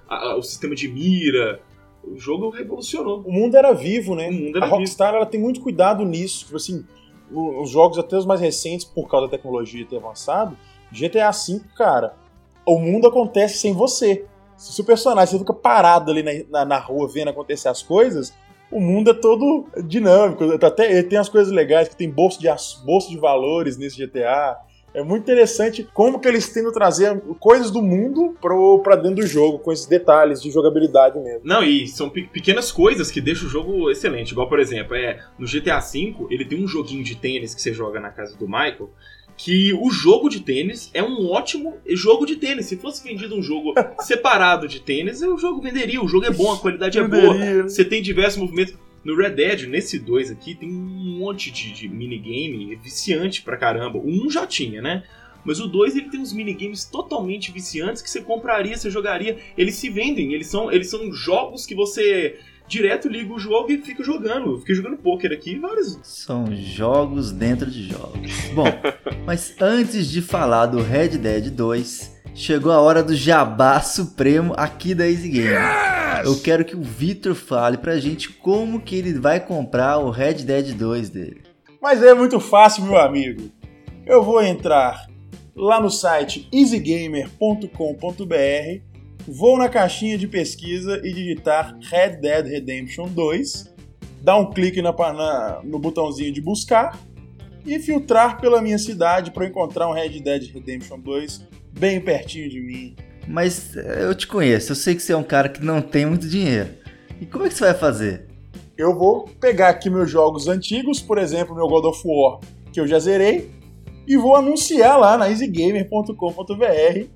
a- 0.07 0.33
a- 0.33 0.37
o 0.37 0.43
sistema 0.43 0.75
de 0.75 0.87
mira. 0.87 1.63
O 2.05 2.19
jogo 2.19 2.51
revolucionou. 2.51 3.23
O 3.27 3.33
mundo 3.33 3.57
era 3.57 3.73
vivo, 3.73 4.15
né? 4.15 4.31
Mundo 4.31 4.57
a 4.57 4.59
era 4.59 4.67
vivo. 4.67 4.77
Rockstar 4.77 5.15
ela 5.15 5.25
tem 5.25 5.41
muito 5.41 5.61
cuidado 5.63 6.05
nisso. 6.05 6.45
Tipo 6.45 6.57
assim, 6.57 6.85
os 7.31 7.71
jogos 7.71 7.97
até 7.99 8.19
os 8.19 8.27
mais 8.27 8.41
recentes, 8.41 8.85
por 8.85 9.09
causa 9.09 9.27
da 9.29 9.31
tecnologia 9.31 9.87
ter 9.87 9.97
avançado, 9.97 10.59
GTA 10.93 11.31
V, 11.31 11.61
cara, 11.75 12.15
o 12.67 12.79
mundo 12.79 13.09
acontece 13.09 13.59
sem 13.59 13.73
você. 13.73 14.27
Se 14.57 14.81
o 14.81 14.85
personagem 14.85 15.39
fica 15.39 15.53
parado 15.53 16.11
ali 16.11 16.23
na, 16.23 16.33
na, 16.51 16.65
na 16.65 16.79
rua 16.79 17.09
vendo 17.09 17.29
acontecer 17.29 17.69
as 17.69 17.83
coisas, 17.83 18.33
o 18.71 18.81
mundo 18.81 19.11
é 19.11 19.15
todo 19.15 19.67
dinâmico. 19.85 20.45
Até 20.65 21.03
tem 21.03 21.19
as 21.19 21.29
coisas 21.29 21.53
legais, 21.53 21.89
que 21.89 21.97
tem 21.97 22.11
bolsa 22.11 22.39
de, 22.41 22.49
bolsa 22.85 23.09
de 23.09 23.17
valores 23.19 23.77
nesse 23.77 24.05
GTA. 24.05 24.57
É 24.95 25.03
muito 25.03 25.25
interessante 25.25 25.87
como 25.93 26.19
que 26.19 26.27
eles 26.27 26.49
tentam 26.49 26.73
trazer 26.73 27.21
coisas 27.39 27.71
do 27.71 27.83
mundo 27.83 28.35
pro, 28.41 28.79
pra 28.83 28.97
dentro 28.97 29.17
do 29.17 29.27
jogo, 29.27 29.59
com 29.59 29.71
esses 29.71 29.85
detalhes 29.85 30.41
de 30.41 30.51
jogabilidade 30.51 31.19
mesmo. 31.21 31.43
Não, 31.45 31.63
e 31.63 31.87
são 31.87 32.09
pe- 32.09 32.27
pequenas 32.27 32.73
coisas 32.73 33.11
que 33.11 33.21
deixam 33.21 33.47
o 33.47 33.51
jogo 33.51 33.91
excelente. 33.91 34.31
Igual, 34.33 34.49
por 34.49 34.59
exemplo, 34.59 34.97
é 34.97 35.21
no 35.39 35.47
GTA 35.47 35.81
V, 35.81 36.27
ele 36.31 36.47
tem 36.47 36.65
um 36.65 36.67
joguinho 36.67 37.05
de 37.05 37.15
tênis 37.15 37.55
que 37.55 37.61
você 37.61 37.75
joga 37.75 38.01
na 38.01 38.09
casa 38.09 38.35
do 38.39 38.47
Michael. 38.47 38.89
Que 39.37 39.73
o 39.75 39.91
jogo 39.91 40.29
de 40.29 40.41
tênis 40.41 40.91
é 40.95 41.03
um 41.03 41.31
ótimo 41.31 41.77
jogo 41.89 42.25
de 42.25 42.37
tênis. 42.37 42.67
Se 42.67 42.77
fosse 42.77 43.05
vendido 43.05 43.37
um 43.37 43.43
jogo 43.43 43.75
separado 44.01 44.67
de 44.67 44.81
tênis, 44.81 45.21
o 45.23 45.37
jogo 45.37 45.61
venderia. 45.61 46.03
O 46.03 46.09
jogo 46.09 46.25
é 46.25 46.31
bom, 46.31 46.53
a 46.53 46.59
qualidade 46.59 46.99
é 46.99 47.07
boa. 47.07 47.63
Você 47.65 47.85
tem 47.85 48.03
diversos 48.03 48.41
movimentos. 48.41 48.75
No 49.05 49.15
Red 49.15 49.31
Dead, 49.31 49.69
nesse 49.69 50.01
2 50.01 50.33
aqui, 50.33 50.57
tem 50.57 50.69
um 50.69 51.19
monte 51.19 51.53
de, 51.53 51.71
de 51.73 51.89
minigame 51.89 52.75
viciante 52.75 53.41
pra 53.41 53.57
caramba. 53.57 53.99
O 53.99 54.09
1 54.09 54.31
já 54.31 54.45
tinha, 54.45 54.83
né? 54.83 55.05
Mas 55.45 55.61
o 55.61 55.69
2 55.69 55.95
ele 55.95 56.09
tem 56.11 56.19
uns 56.19 56.33
minigames 56.33 56.85
totalmente 56.85 57.53
viciantes 57.53 58.03
que 58.03 58.11
você 58.11 58.21
compraria, 58.21 58.77
você 58.77 58.91
jogaria. 58.91 59.39
Eles 59.57 59.77
se 59.77 59.89
vendem, 59.89 60.35
eles 60.35 60.49
são, 60.49 60.73
eles 60.73 60.91
são 60.91 61.13
jogos 61.13 61.65
que 61.65 61.75
você 61.75 62.37
direto 62.69 63.09
liga 63.09 63.33
o 63.33 63.39
jogo 63.39 63.71
e 63.71 63.79
fica 63.79 64.03
jogando. 64.03 64.59
Fiquei 64.59 64.75
jogando 64.75 64.97
poker 64.97 65.33
aqui 65.33 65.59
vários. 65.59 65.99
São 66.03 66.55
jogos 66.55 67.33
dentro 67.33 67.71
de 67.71 67.89
jogos. 67.89 68.33
Bom, 68.55 68.67
mas 69.25 69.55
antes 69.61 70.09
de 70.09 70.21
falar 70.21 70.67
do 70.67 70.83
Red 70.83 71.19
Dead 71.19 71.51
2, 71.51 72.17
chegou 72.35 72.73
a 72.73 72.81
hora 72.81 73.03
do 73.03 73.15
jabá 73.15 73.81
supremo 73.81 74.55
aqui 74.57 74.95
da 74.95 75.09
Easy 75.09 75.29
Game. 75.29 75.55
Eu 76.25 76.41
quero 76.41 76.65
que 76.65 76.75
o 76.75 76.83
Victor 76.83 77.35
fale 77.35 77.77
pra 77.77 77.99
gente 77.99 78.31
como 78.31 78.81
que 78.81 78.97
ele 78.97 79.15
vai 79.15 79.41
comprar 79.41 79.99
o 79.99 80.11
Red 80.11 80.45
Dead 80.45 80.75
2 80.75 81.11
dele. 81.11 81.43
Mas 81.81 82.03
é 82.03 82.15
muito 82.15 82.41
fácil, 82.41 82.85
meu 82.85 82.99
amigo. 82.99 83.51
Eu 84.05 84.23
vou 84.23 84.43
entrar 84.43 85.07
lá 85.55 85.81
no 85.81 85.91
site 85.91 86.49
easygamer.com.br, 86.53 88.83
vou 89.27 89.59
na 89.59 89.69
caixinha 89.69 90.17
de 90.17 90.27
pesquisa 90.29 91.01
e 91.05 91.13
digitar 91.13 91.77
Red 91.83 92.17
Dead 92.21 92.47
Redemption 92.47 93.09
2, 93.09 93.75
dar 94.23 94.37
um 94.39 94.51
clique 94.51 94.81
na, 94.83 94.93
na- 94.93 95.61
no 95.65 95.79
botãozinho 95.79 96.33
de 96.33 96.41
buscar 96.41 96.99
e 97.65 97.79
filtrar 97.79 98.41
pela 98.41 98.63
minha 98.63 98.79
cidade 98.79 99.31
para 99.31 99.47
encontrar 99.47 99.89
um 99.89 99.93
Red 99.93 100.21
Dead 100.21 100.53
Redemption 100.53 100.99
2 101.01 101.45
bem 101.79 102.01
pertinho 102.01 102.49
de 102.49 102.61
mim. 102.61 102.95
Mas 103.29 103.77
eh, 103.77 104.05
eu 104.05 104.15
te 104.15 104.27
conheço, 104.27 104.71
eu 104.73 104.77
sei 104.77 104.95
que 104.95 105.03
você 105.03 105.13
é 105.13 105.17
um 105.17 105.25
cara 105.25 105.49
que 105.49 105.65
não 105.65 105.83
tem 105.83 106.07
muito 106.07 106.29
dinheiro. 106.29 106.69
E 107.21 107.27
como 107.27 107.45
é 107.45 107.49
que 107.49 107.55
você 107.55 107.65
vai 107.65 107.75
fazer? 107.75 108.27
eu 108.79 108.95
vou 108.95 109.25
pegar 109.41 109.71
aqui 109.71 109.89
meus 109.89 110.11
jogos 110.11 110.49
antigos, 110.49 111.01
por 111.01 111.17
exemplo, 111.17 111.55
meu 111.57 111.67
God 111.67 111.87
of 111.87 112.03
War, 112.05 112.41
que 112.71 112.79
eu 112.79 112.87
já 112.87 112.99
zerei, 112.99 113.51
e 114.07 114.19
vou 114.19 114.37
anunciar 114.37 114.99
lá 114.99 115.17
na 115.17 115.31
easygamer.com.br 115.31 117.07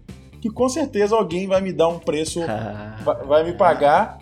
que 0.41 0.51
com 0.51 0.69
certeza 0.69 1.15
alguém 1.15 1.47
vai 1.47 1.61
me 1.61 1.73
dar 1.73 1.89
um 1.89 1.99
preço, 1.99 2.43
Ah, 2.43 2.97
vai 3.05 3.25
vai 3.25 3.45
me 3.45 3.53
pagar 3.53 4.19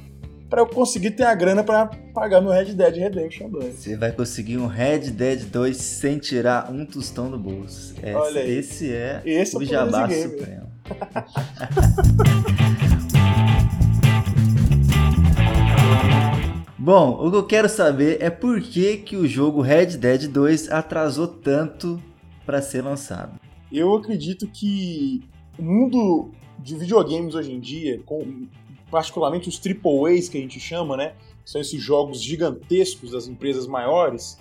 para 0.50 0.62
eu 0.62 0.66
conseguir 0.66 1.10
ter 1.12 1.24
a 1.24 1.34
grana 1.34 1.62
para 1.62 1.86
pagar 2.14 2.40
meu 2.40 2.50
Red 2.50 2.72
Dead 2.74 2.96
Redemption 2.96 3.50
2. 3.50 3.74
Você 3.74 3.96
vai 3.96 4.10
conseguir 4.12 4.56
um 4.56 4.66
Red 4.66 5.10
Dead 5.10 5.44
2 5.44 5.76
sem 5.76 6.18
tirar 6.18 6.70
um 6.72 6.84
tostão 6.86 7.30
do 7.30 7.38
bolso. 7.38 7.94
Esse, 8.02 8.14
Olha 8.14 8.40
aí. 8.40 8.50
esse 8.58 8.92
é 8.92 9.22
Esse 9.24 9.56
é 9.56 9.58
o 9.58 9.64
jabá 9.64 10.08
supremo. 10.08 10.68
Bom, 16.78 17.26
o 17.26 17.30
que 17.30 17.36
eu 17.36 17.46
quero 17.46 17.68
saber 17.68 18.16
é 18.22 18.30
por 18.30 18.60
que, 18.62 18.96
que 18.96 19.16
o 19.16 19.26
jogo 19.26 19.60
Red 19.60 19.98
Dead 19.98 20.26
2 20.26 20.70
atrasou 20.70 21.28
tanto 21.28 22.02
para 22.46 22.62
ser 22.62 22.82
lançado. 22.82 23.38
Eu 23.70 23.94
acredito 23.94 24.46
que 24.48 25.22
o 25.58 25.62
mundo 25.62 26.30
de 26.58 26.76
videogames 26.76 27.34
hoje 27.34 27.52
em 27.52 27.60
dia, 27.60 28.00
com 28.04 28.46
particularmente 28.90 29.48
os 29.48 29.60
AAAs 29.60 30.28
que 30.28 30.38
a 30.38 30.40
gente 30.40 30.58
chama, 30.58 30.96
né? 30.96 31.14
São 31.44 31.60
esses 31.60 31.80
jogos 31.80 32.22
gigantescos 32.22 33.12
das 33.12 33.26
empresas 33.26 33.66
maiores. 33.66 34.38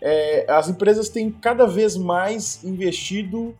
é, 0.00 0.50
as 0.50 0.68
empresas 0.68 1.08
têm 1.08 1.30
cada 1.30 1.66
vez 1.66 1.96
mais 1.96 2.64
investido 2.64 3.54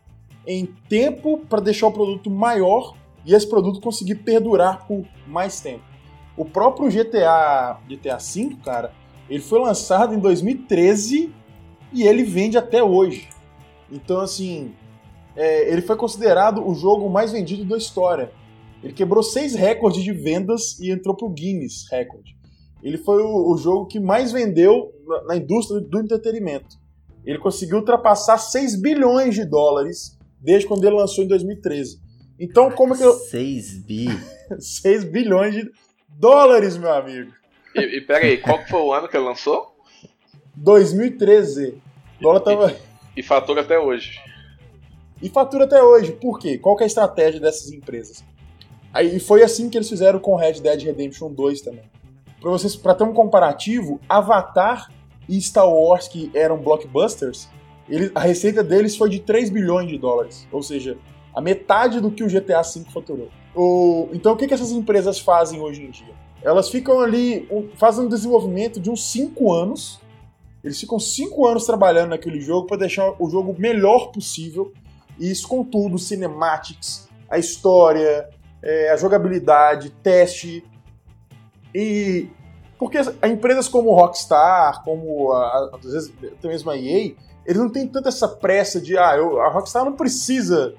em 0.46 0.66
tempo 0.88 1.38
para 1.48 1.60
deixar 1.60 1.88
o 1.88 1.92
produto 1.92 2.30
maior 2.30 2.94
e 3.26 3.34
esse 3.34 3.46
produto 3.46 3.80
conseguir 3.80 4.16
perdurar 4.16 4.86
por 4.86 5.04
mais 5.26 5.60
tempo. 5.60 5.84
O 6.36 6.44
próprio 6.44 6.88
GTA, 6.88 7.78
GTA 7.86 8.16
V, 8.16 8.56
cara, 8.64 8.92
ele 9.28 9.42
foi 9.42 9.60
lançado 9.60 10.14
em 10.14 10.18
2013 10.18 11.30
e 11.92 12.02
ele 12.02 12.24
vende 12.24 12.56
até 12.56 12.82
hoje. 12.82 13.28
Então, 13.92 14.20
assim, 14.20 14.72
é, 15.36 15.70
ele 15.70 15.82
foi 15.82 15.96
considerado 15.96 16.66
o 16.66 16.74
jogo 16.74 17.08
mais 17.08 17.32
vendido 17.32 17.64
da 17.64 17.76
história. 17.76 18.32
Ele 18.82 18.92
quebrou 18.92 19.22
seis 19.22 19.54
recordes 19.54 20.02
de 20.02 20.12
vendas 20.12 20.78
e 20.80 20.90
entrou 20.90 21.14
pro 21.14 21.28
Guinness 21.28 21.86
Record. 21.90 22.26
Ele 22.82 22.96
foi 22.96 23.22
o, 23.22 23.52
o 23.52 23.56
jogo 23.56 23.86
que 23.86 24.00
mais 24.00 24.32
vendeu 24.32 24.92
na, 25.06 25.24
na 25.24 25.36
indústria 25.36 25.80
do 25.80 26.00
entretenimento. 26.00 26.78
Ele 27.24 27.38
conseguiu 27.38 27.78
ultrapassar 27.78 28.38
6 28.38 28.80
bilhões 28.80 29.34
de 29.34 29.44
dólares 29.44 30.18
desde 30.40 30.66
quando 30.66 30.84
ele 30.84 30.96
lançou 30.96 31.22
em 31.22 31.28
2013. 31.28 32.00
Então, 32.38 32.70
como 32.70 32.94
é 32.94 32.96
que 32.96 33.04
eu. 33.04 33.12
6 33.12 33.84
bi. 33.84 34.06
6 34.58 35.04
bilhões 35.04 35.54
de 35.54 35.70
dólares, 36.08 36.78
meu 36.78 36.92
amigo. 36.92 37.30
E, 37.76 37.98
e 37.98 38.00
pera 38.00 38.24
aí, 38.24 38.38
qual 38.38 38.58
que 38.58 38.70
foi 38.70 38.80
o 38.80 38.92
ano 38.92 39.06
que 39.06 39.16
ele 39.16 39.26
lançou? 39.26 39.76
2013. 40.56 41.78
O 42.18 42.22
dólar 42.22 42.40
tava. 42.40 42.76
E 43.14 43.22
fatura 43.22 43.60
até 43.60 43.78
hoje. 43.78 44.18
E 45.22 45.28
fatura 45.28 45.64
até 45.64 45.82
hoje. 45.82 46.12
Por 46.12 46.38
quê? 46.38 46.58
Qual 46.58 46.78
é 46.80 46.84
a 46.84 46.86
estratégia 46.86 47.40
dessas 47.40 47.70
empresas? 47.70 48.24
Aí 48.92 49.16
e 49.16 49.20
foi 49.20 49.42
assim 49.42 49.68
que 49.70 49.76
eles 49.78 49.88
fizeram 49.88 50.18
com 50.18 50.34
Red 50.34 50.54
Dead 50.54 50.82
Redemption 50.82 51.30
2 51.32 51.60
também. 51.60 51.84
Para 52.40 52.50
vocês, 52.50 52.74
para 52.74 52.94
ter 52.94 53.04
um 53.04 53.12
comparativo, 53.12 54.00
Avatar 54.08 54.90
e 55.28 55.40
Star 55.40 55.68
Wars 55.68 56.08
que 56.08 56.30
eram 56.34 56.56
blockbusters, 56.58 57.48
ele- 57.88 58.10
a 58.14 58.20
receita 58.20 58.64
deles 58.64 58.96
foi 58.96 59.10
de 59.10 59.20
3 59.20 59.50
bilhões 59.50 59.88
de 59.88 59.98
dólares, 59.98 60.48
ou 60.50 60.62
seja, 60.62 60.96
a 61.34 61.40
metade 61.40 62.00
do 62.00 62.10
que 62.10 62.24
o 62.24 62.28
GTA 62.28 62.62
V 62.62 62.84
faturou. 62.92 63.28
O- 63.54 64.08
então 64.12 64.32
o 64.32 64.36
que, 64.36 64.46
que 64.48 64.54
essas 64.54 64.72
empresas 64.72 65.18
fazem 65.20 65.60
hoje 65.60 65.82
em 65.84 65.90
dia? 65.90 66.14
Elas 66.42 66.70
ficam 66.70 66.98
ali, 67.00 67.46
um- 67.50 67.68
fazem 67.76 68.06
um 68.06 68.08
desenvolvimento 68.08 68.80
de 68.80 68.90
uns 68.90 69.04
5 69.04 69.52
anos. 69.52 70.00
Eles 70.64 70.80
ficam 70.80 70.98
5 70.98 71.46
anos 71.46 71.64
trabalhando 71.66 72.10
naquele 72.10 72.40
jogo 72.40 72.66
para 72.66 72.78
deixar 72.78 73.14
o 73.18 73.28
jogo 73.30 73.54
melhor 73.58 74.10
possível. 74.10 74.72
E 75.20 75.30
isso 75.30 75.46
com 75.46 75.62
tudo, 75.62 75.98
cinematics, 75.98 77.08
a 77.28 77.38
história, 77.38 78.28
é, 78.62 78.90
a 78.90 78.96
jogabilidade, 78.96 79.90
teste. 80.02 80.64
E 81.74 82.28
porque 82.78 82.96
as 82.96 83.12
empresas 83.24 83.68
como 83.68 83.92
Rockstar, 83.94 84.82
como 84.82 85.32
às 85.32 85.82
vezes 85.92 86.12
até 86.38 86.48
mesmo 86.48 86.70
a 86.70 86.76
EA, 86.78 87.12
eles 87.44 87.60
não 87.60 87.68
têm 87.68 87.86
tanta 87.86 88.08
essa 88.08 88.26
pressa 88.26 88.80
de 88.80 88.96
ah, 88.96 89.16
eu- 89.16 89.38
a 89.40 89.48
Rockstar 89.50 89.84
não 89.84 89.92
precisa 89.92 90.74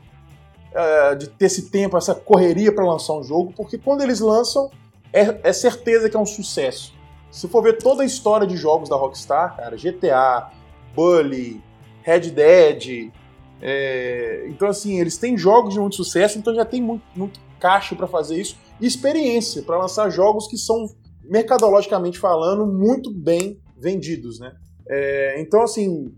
é, 0.73 1.15
de 1.15 1.29
ter 1.29 1.45
esse 1.45 1.69
tempo, 1.69 1.97
essa 1.97 2.15
correria 2.15 2.73
para 2.73 2.85
lançar 2.85 3.13
um 3.13 3.23
jogo, 3.23 3.53
porque 3.55 3.77
quando 3.77 4.01
eles 4.01 4.19
lançam 4.19 4.71
é, 5.13 5.39
é 5.43 5.53
certeza 5.53 6.09
que 6.09 6.15
é 6.15 6.19
um 6.19 6.25
sucesso. 6.25 6.93
Se 7.29 7.47
for 7.47 7.61
ver 7.61 7.77
toda 7.77 8.03
a 8.03 8.05
história 8.05 8.47
de 8.47 8.55
jogos 8.57 8.89
da 8.89 8.95
Rockstar, 8.95 9.55
cara, 9.57 9.75
GTA, 9.77 10.49
Bully, 10.95 11.61
Red 12.03 12.31
Dead, 12.31 13.11
é, 13.61 14.47
então, 14.47 14.67
assim, 14.67 14.99
eles 14.99 15.17
têm 15.17 15.37
jogos 15.37 15.73
de 15.73 15.79
muito 15.79 15.95
sucesso, 15.95 16.37
então 16.37 16.53
já 16.53 16.65
tem 16.65 16.81
muito, 16.81 17.03
muito 17.15 17.39
caixa 17.59 17.95
para 17.95 18.07
fazer 18.07 18.41
isso 18.41 18.57
e 18.79 18.87
experiência 18.87 19.61
para 19.61 19.77
lançar 19.77 20.09
jogos 20.09 20.47
que 20.47 20.57
são, 20.57 20.87
mercadologicamente 21.23 22.17
falando, 22.17 22.65
muito 22.65 23.13
bem 23.13 23.59
vendidos, 23.77 24.39
né? 24.39 24.53
É, 24.89 25.39
então, 25.41 25.61
assim, 25.61 26.13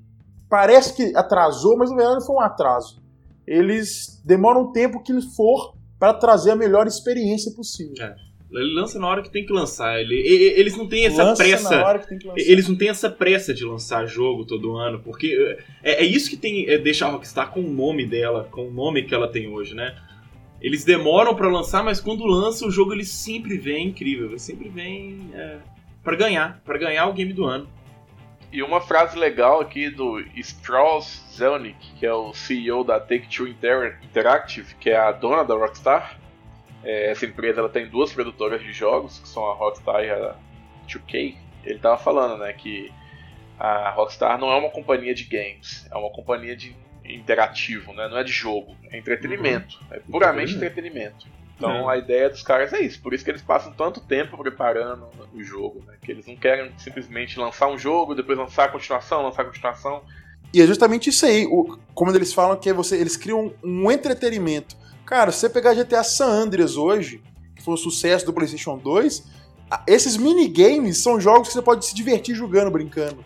parece 0.49 0.93
que 0.95 1.15
atrasou, 1.15 1.77
mas 1.77 1.89
na 1.89 1.97
verdade 1.97 2.25
foi 2.25 2.35
um 2.35 2.39
atraso. 2.39 3.01
Eles 3.45 4.21
demoram 4.23 4.63
o 4.63 4.71
tempo 4.71 5.03
que 5.03 5.19
for 5.35 5.75
para 5.99 6.13
trazer 6.13 6.51
a 6.51 6.55
melhor 6.55 6.87
experiência 6.87 7.51
possível. 7.53 7.93
Ele 8.53 8.73
lança 8.73 8.99
na 8.99 9.07
hora 9.07 9.21
que 9.21 9.29
tem 9.31 9.45
que 9.45 9.51
lançar. 9.51 9.99
Ele, 9.99 10.15
eles 10.15 10.77
não 10.77 10.87
têm 10.87 11.05
essa 11.05 11.23
Lança 11.23 11.43
pressa. 11.43 11.77
na 11.77 11.85
hora 11.85 11.99
que 11.99 12.07
tem 12.09 12.17
que 12.19 12.27
lançar. 12.27 12.41
Eles 12.41 12.67
não 12.69 12.75
têm 12.75 12.89
essa 12.89 13.09
pressa 13.09 13.53
de 13.53 13.65
lançar 13.65 14.05
jogo 14.05 14.45
todo 14.45 14.75
ano, 14.77 14.99
porque 14.99 15.57
é, 15.83 16.03
é 16.03 16.05
isso 16.05 16.29
que 16.29 16.37
tem 16.37 16.69
é, 16.69 16.77
deixa 16.77 17.05
a 17.05 17.09
Rockstar 17.09 17.49
com 17.51 17.61
o 17.61 17.69
nome 17.71 18.05
dela, 18.05 18.47
com 18.51 18.67
o 18.67 18.71
nome 18.71 19.03
que 19.03 19.13
ela 19.15 19.27
tem 19.27 19.47
hoje, 19.47 19.73
né? 19.75 19.95
Eles 20.61 20.85
demoram 20.85 21.35
pra 21.35 21.49
lançar, 21.49 21.83
mas 21.83 21.99
quando 21.99 22.25
lança 22.25 22.65
o 22.65 22.71
jogo 22.71 22.93
ele 22.93 23.03
sempre 23.03 23.57
vem 23.57 23.87
incrível, 23.87 24.27
ele 24.29 24.39
sempre 24.39 24.69
vem 24.69 25.29
é, 25.33 25.57
para 26.03 26.15
ganhar, 26.15 26.61
pra 26.63 26.77
ganhar 26.77 27.05
o 27.07 27.13
game 27.13 27.33
do 27.33 27.43
ano. 27.45 27.67
E 28.51 28.61
uma 28.61 28.79
frase 28.79 29.17
legal 29.17 29.59
aqui 29.59 29.89
do 29.89 30.19
Strauss 30.37 31.23
Zelnick, 31.35 31.93
que 31.99 32.05
é 32.05 32.13
o 32.13 32.33
CEO 32.33 32.83
da 32.83 32.99
Take-Two 32.99 33.47
Inter- 33.47 33.97
Interactive, 34.03 34.75
que 34.79 34.91
é 34.91 34.95
a 34.97 35.11
dona 35.11 35.43
da 35.43 35.55
Rockstar. 35.55 36.19
É, 36.83 37.11
essa 37.11 37.25
empresa 37.25 37.59
ela 37.59 37.69
tem 37.69 37.87
duas 37.87 38.11
produtoras 38.11 38.61
de 38.61 38.73
jogos, 38.73 39.19
que 39.19 39.27
são 39.27 39.49
a 39.49 39.53
Rockstar 39.53 40.03
e 40.03 40.09
a 40.09 40.35
2K. 40.87 41.35
Ele 41.63 41.79
tava 41.79 41.97
falando, 41.97 42.37
né, 42.37 42.51
que 42.53 42.91
a 43.59 43.89
Rockstar 43.91 44.37
não 44.37 44.51
é 44.51 44.57
uma 44.57 44.69
companhia 44.69 45.13
de 45.13 45.23
games, 45.23 45.87
é 45.91 45.95
uma 45.95 46.09
companhia 46.09 46.55
de 46.55 46.75
interativo, 47.05 47.93
né? 47.93 48.07
Não 48.07 48.17
é 48.17 48.23
de 48.23 48.31
jogo, 48.31 48.75
é 48.89 48.97
entretenimento, 48.97 49.79
é 49.91 49.99
puramente 49.99 50.55
entretenimento. 50.55 51.27
Então 51.55 51.87
a 51.87 51.97
ideia 51.97 52.29
dos 52.29 52.41
caras 52.41 52.73
é 52.73 52.81
isso, 52.81 53.01
por 53.01 53.13
isso 53.13 53.23
que 53.23 53.31
eles 53.31 53.41
passam 53.41 53.71
tanto 53.71 54.01
tempo 54.01 54.37
preparando 54.37 55.07
o 55.33 55.43
jogo, 55.43 55.83
né? 55.85 55.95
Que 56.01 56.11
eles 56.11 56.25
não 56.27 56.35
querem 56.35 56.71
simplesmente 56.77 57.39
lançar 57.39 57.67
um 57.67 57.77
jogo, 57.77 58.15
depois 58.15 58.37
lançar 58.37 58.65
a 58.65 58.67
continuação, 58.69 59.23
lançar 59.23 59.43
a 59.43 59.45
continuação. 59.45 60.03
E 60.53 60.61
é 60.61 60.67
justamente 60.67 61.09
isso 61.09 61.25
aí, 61.25 61.45
o, 61.45 61.77
como 61.93 62.11
eles 62.11 62.33
falam 62.33 62.57
que 62.57 62.69
é 62.69 62.73
você, 62.73 62.97
eles 62.97 63.15
criam 63.15 63.53
um 63.63 63.91
entretenimento. 63.91 64.75
Cara, 65.05 65.31
se 65.31 65.39
você 65.39 65.49
pegar 65.49 65.73
GTA 65.73 66.03
San 66.03 66.27
Andreas 66.27 66.77
hoje, 66.77 67.21
que 67.55 67.63
foi 67.63 67.73
um 67.73 67.77
sucesso 67.77 68.25
do 68.25 68.33
PlayStation 68.33 68.77
2, 68.77 69.23
a- 69.69 69.83
esses 69.87 70.15
minigames 70.17 70.97
são 71.01 71.19
jogos 71.19 71.49
que 71.49 71.53
você 71.53 71.61
pode 71.61 71.85
se 71.85 71.93
divertir 71.93 72.35
jogando, 72.35 72.71
brincando. 72.71 73.23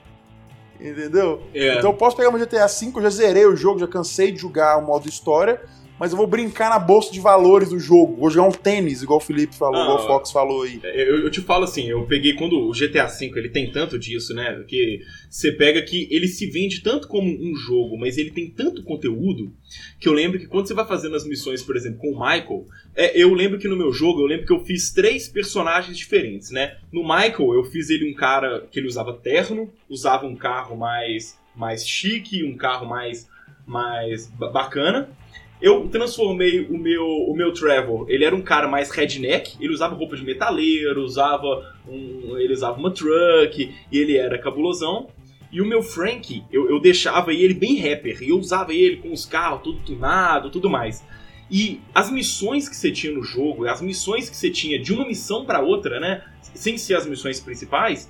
Entendeu? 0.79 1.41
É. 1.53 1.77
Então 1.77 1.91
eu 1.91 1.97
posso 1.97 2.15
pegar 2.15 2.29
meu 2.31 2.39
GTA 2.39 2.67
V, 2.67 2.91
eu 2.95 3.01
já 3.03 3.09
zerei 3.09 3.45
o 3.45 3.55
jogo, 3.55 3.79
já 3.79 3.87
cansei 3.87 4.31
de 4.31 4.39
jogar 4.39 4.77
o 4.77 4.85
modo 4.85 5.07
história, 5.09 5.61
mas 5.99 6.11
eu 6.11 6.17
vou 6.17 6.27
brincar 6.27 6.69
na 6.69 6.79
bolsa 6.79 7.11
de 7.11 7.19
valores 7.19 7.69
do 7.69 7.79
jogo. 7.79 8.15
Vou 8.17 8.29
jogar 8.29 8.47
um 8.47 8.51
tênis, 8.51 9.01
igual 9.01 9.17
o 9.17 9.21
Felipe 9.21 9.55
falou, 9.55 9.79
Ah, 9.79 9.83
igual 9.83 10.03
o 10.03 10.07
Fox 10.07 10.31
falou 10.31 10.63
aí. 10.63 10.79
Eu, 10.83 11.19
eu 11.23 11.31
te 11.31 11.41
falo 11.41 11.63
assim, 11.63 11.87
eu 11.89 12.05
peguei 12.05 12.33
quando 12.33 12.53
o 12.59 12.71
GTA 12.71 13.05
V 13.07 13.31
ele 13.35 13.49
tem 13.49 13.71
tanto 13.71 13.97
disso, 13.97 14.33
né? 14.33 14.63
Que 14.67 15.01
você 15.29 15.51
pega 15.51 15.81
que 15.81 16.07
ele 16.11 16.27
se 16.27 16.45
vende 16.47 16.81
tanto 16.81 17.07
como 17.07 17.27
um 17.29 17.55
jogo, 17.55 17.97
mas 17.97 18.17
ele 18.17 18.31
tem 18.31 18.49
tanto 18.49 18.83
conteúdo 18.83 19.51
que 19.99 20.07
eu 20.07 20.13
lembro 20.13 20.39
que 20.39 20.47
quando 20.47 20.67
você 20.67 20.73
vai 20.73 20.85
fazendo 20.87 21.15
as 21.15 21.25
missões, 21.27 21.61
por 21.61 21.75
exemplo, 21.75 21.99
com 21.99 22.11
o 22.11 22.19
Michael, 22.19 22.65
é, 22.95 23.19
eu 23.21 23.33
lembro 23.33 23.57
que 23.59 23.67
no 23.67 23.75
meu 23.75 23.91
jogo 23.91 24.21
eu 24.21 24.25
lembro 24.27 24.45
que 24.45 24.53
eu 24.53 24.63
fiz 24.63 24.91
três 24.91 25.27
personagens 25.27 25.97
diferentes, 25.97 26.51
né? 26.51 26.77
No 26.91 27.01
Michael 27.03 27.53
eu 27.53 27.63
fiz 27.63 27.89
ele 27.89 28.09
um 28.09 28.13
cara 28.13 28.65
que 28.71 28.79
ele 28.79 28.87
usava 28.87 29.13
terno, 29.13 29.71
usava 29.89 30.25
um 30.25 30.35
carro 30.35 30.75
mais 30.77 31.37
mais 31.55 31.87
chique, 31.87 32.43
um 32.43 32.55
carro 32.55 32.85
mais 32.87 33.27
mais 33.65 34.27
ba- 34.27 34.49
bacana. 34.49 35.09
Eu 35.59 35.87
transformei 35.89 36.67
o 36.67 36.77
meu, 36.77 37.05
o 37.05 37.35
meu 37.35 37.51
Trevor, 37.51 38.05
ele 38.07 38.23
era 38.23 38.35
um 38.35 38.41
cara 38.41 38.67
mais 38.67 38.91
redneck, 38.91 39.57
ele 39.59 39.73
usava 39.73 39.95
roupa 39.95 40.15
de 40.15 40.23
metaleiro, 40.23 41.03
usava 41.03 41.75
um, 41.87 42.37
ele 42.37 42.53
usava 42.53 42.77
uma 42.77 42.91
truck, 42.91 43.73
e 43.91 43.97
ele 43.97 44.15
era 44.15 44.37
cabulosão. 44.37 45.07
E 45.51 45.61
o 45.61 45.65
meu 45.65 45.81
Frank, 45.81 46.43
eu, 46.51 46.69
eu 46.69 46.79
deixava 46.79 47.33
ele 47.33 47.55
bem 47.55 47.77
rapper, 47.79 48.21
e 48.21 48.29
eu 48.29 48.37
usava 48.37 48.73
ele 48.73 48.97
com 48.97 49.11
os 49.11 49.25
carros 49.25 49.61
tudo 49.63 49.79
tunado, 49.79 50.51
tudo 50.51 50.69
mais. 50.69 51.03
E 51.49 51.79
as 51.95 52.11
missões 52.11 52.69
que 52.69 52.75
você 52.75 52.91
tinha 52.91 53.13
no 53.13 53.23
jogo, 53.23 53.65
as 53.65 53.81
missões 53.81 54.29
que 54.29 54.35
você 54.35 54.51
tinha 54.51 54.77
de 54.77 54.93
uma 54.93 55.07
missão 55.07 55.45
para 55.45 55.61
outra, 55.61 55.99
né, 55.99 56.23
sem 56.53 56.77
ser 56.77 56.95
as 56.95 57.07
missões 57.07 57.39
principais, 57.39 58.09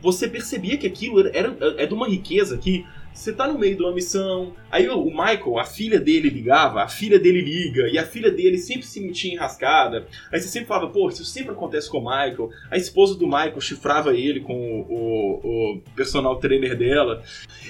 você 0.00 0.26
percebia 0.26 0.76
que 0.76 0.86
aquilo 0.86 1.20
era, 1.20 1.30
era 1.30 1.74
é 1.82 1.86
de 1.86 1.94
uma 1.94 2.08
riqueza 2.08 2.56
que 2.56 2.84
você 3.18 3.32
tá 3.32 3.48
no 3.48 3.58
meio 3.58 3.76
de 3.76 3.82
uma 3.82 3.92
missão, 3.92 4.54
aí 4.70 4.88
o 4.88 5.06
Michael, 5.06 5.58
a 5.58 5.64
filha 5.64 5.98
dele 5.98 6.30
ligava, 6.30 6.84
a 6.84 6.88
filha 6.88 7.18
dele 7.18 7.40
liga, 7.40 7.88
e 7.88 7.98
a 7.98 8.06
filha 8.06 8.30
dele 8.30 8.56
sempre 8.58 8.86
se 8.86 9.00
metia 9.00 9.34
enrascada. 9.34 10.06
Aí 10.32 10.40
você 10.40 10.46
sempre 10.46 10.68
falava, 10.68 10.88
pô, 10.88 11.08
isso 11.08 11.24
sempre 11.24 11.50
acontece 11.50 11.90
com 11.90 11.98
o 11.98 12.04
Michael. 12.04 12.50
A 12.70 12.76
esposa 12.76 13.16
do 13.16 13.26
Michael 13.26 13.60
chifrava 13.60 14.14
ele 14.14 14.38
com 14.38 14.54
o, 14.54 14.82
o, 14.88 15.74
o 15.74 15.80
personal 15.96 16.36
trainer 16.36 16.78
dela. 16.78 17.20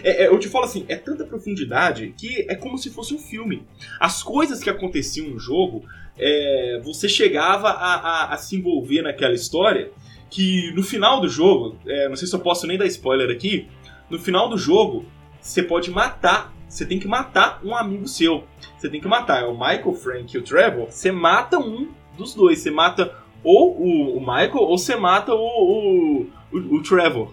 É, 0.05 0.25
é, 0.25 0.29
eu 0.29 0.39
te 0.39 0.49
falo 0.49 0.67
assim, 0.67 0.85
é 0.87 0.97
tanta 0.97 1.25
profundidade 1.25 2.13
que 2.19 2.45
é 2.47 2.55
como 2.55 2.77
se 2.77 2.91
fosse 2.91 3.15
um 3.15 3.19
filme. 3.19 3.67
As 3.99 4.23
coisas 4.23 4.63
que 4.63 4.69
aconteciam 4.69 5.31
no 5.31 5.39
jogo, 5.39 5.83
é, 6.19 6.79
você 6.85 7.09
chegava 7.09 7.71
a, 7.71 7.95
a, 7.95 8.35
a 8.35 8.37
se 8.37 8.55
envolver 8.55 9.01
naquela 9.01 9.35
história 9.35 9.91
que 10.31 10.71
no 10.75 10.83
final 10.83 11.23
do 11.23 11.29
jogo, 11.29 11.79
é, 11.87 12.07
não 12.07 12.17
sei 12.17 12.29
se 12.29 12.35
eu 12.35 12.41
posso 12.41 12.67
nem 12.67 12.77
dar 12.77 12.85
spoiler 12.85 13.31
aqui, 13.31 13.67
no 14.11 14.19
final 14.19 14.51
do 14.51 14.59
jogo 14.59 15.07
você 15.41 15.63
pode 15.63 15.91
matar. 15.91 16.53
Você 16.69 16.85
tem 16.85 16.99
que 16.99 17.09
matar 17.09 17.61
um 17.65 17.75
amigo 17.75 18.07
seu. 18.07 18.45
Você 18.77 18.89
tem 18.89 19.01
que 19.01 19.09
matar. 19.09 19.43
É 19.43 19.47
o 19.47 19.53
Michael, 19.53 19.95
Frank 19.95 20.37
e 20.37 20.39
o 20.39 20.43
Trevor. 20.43 20.87
Você 20.91 21.11
mata 21.11 21.59
um 21.59 21.89
dos 22.17 22.35
dois. 22.35 22.59
Você 22.59 22.71
mata 22.71 23.15
ou 23.43 23.81
o, 23.81 24.17
o 24.17 24.21
Michael 24.21 24.57
ou 24.57 24.77
você 24.77 24.97
mata 24.97 25.35
o, 25.35 25.39
o, 25.39 26.27
o, 26.53 26.77
o 26.77 26.83
Trevor. 26.83 27.33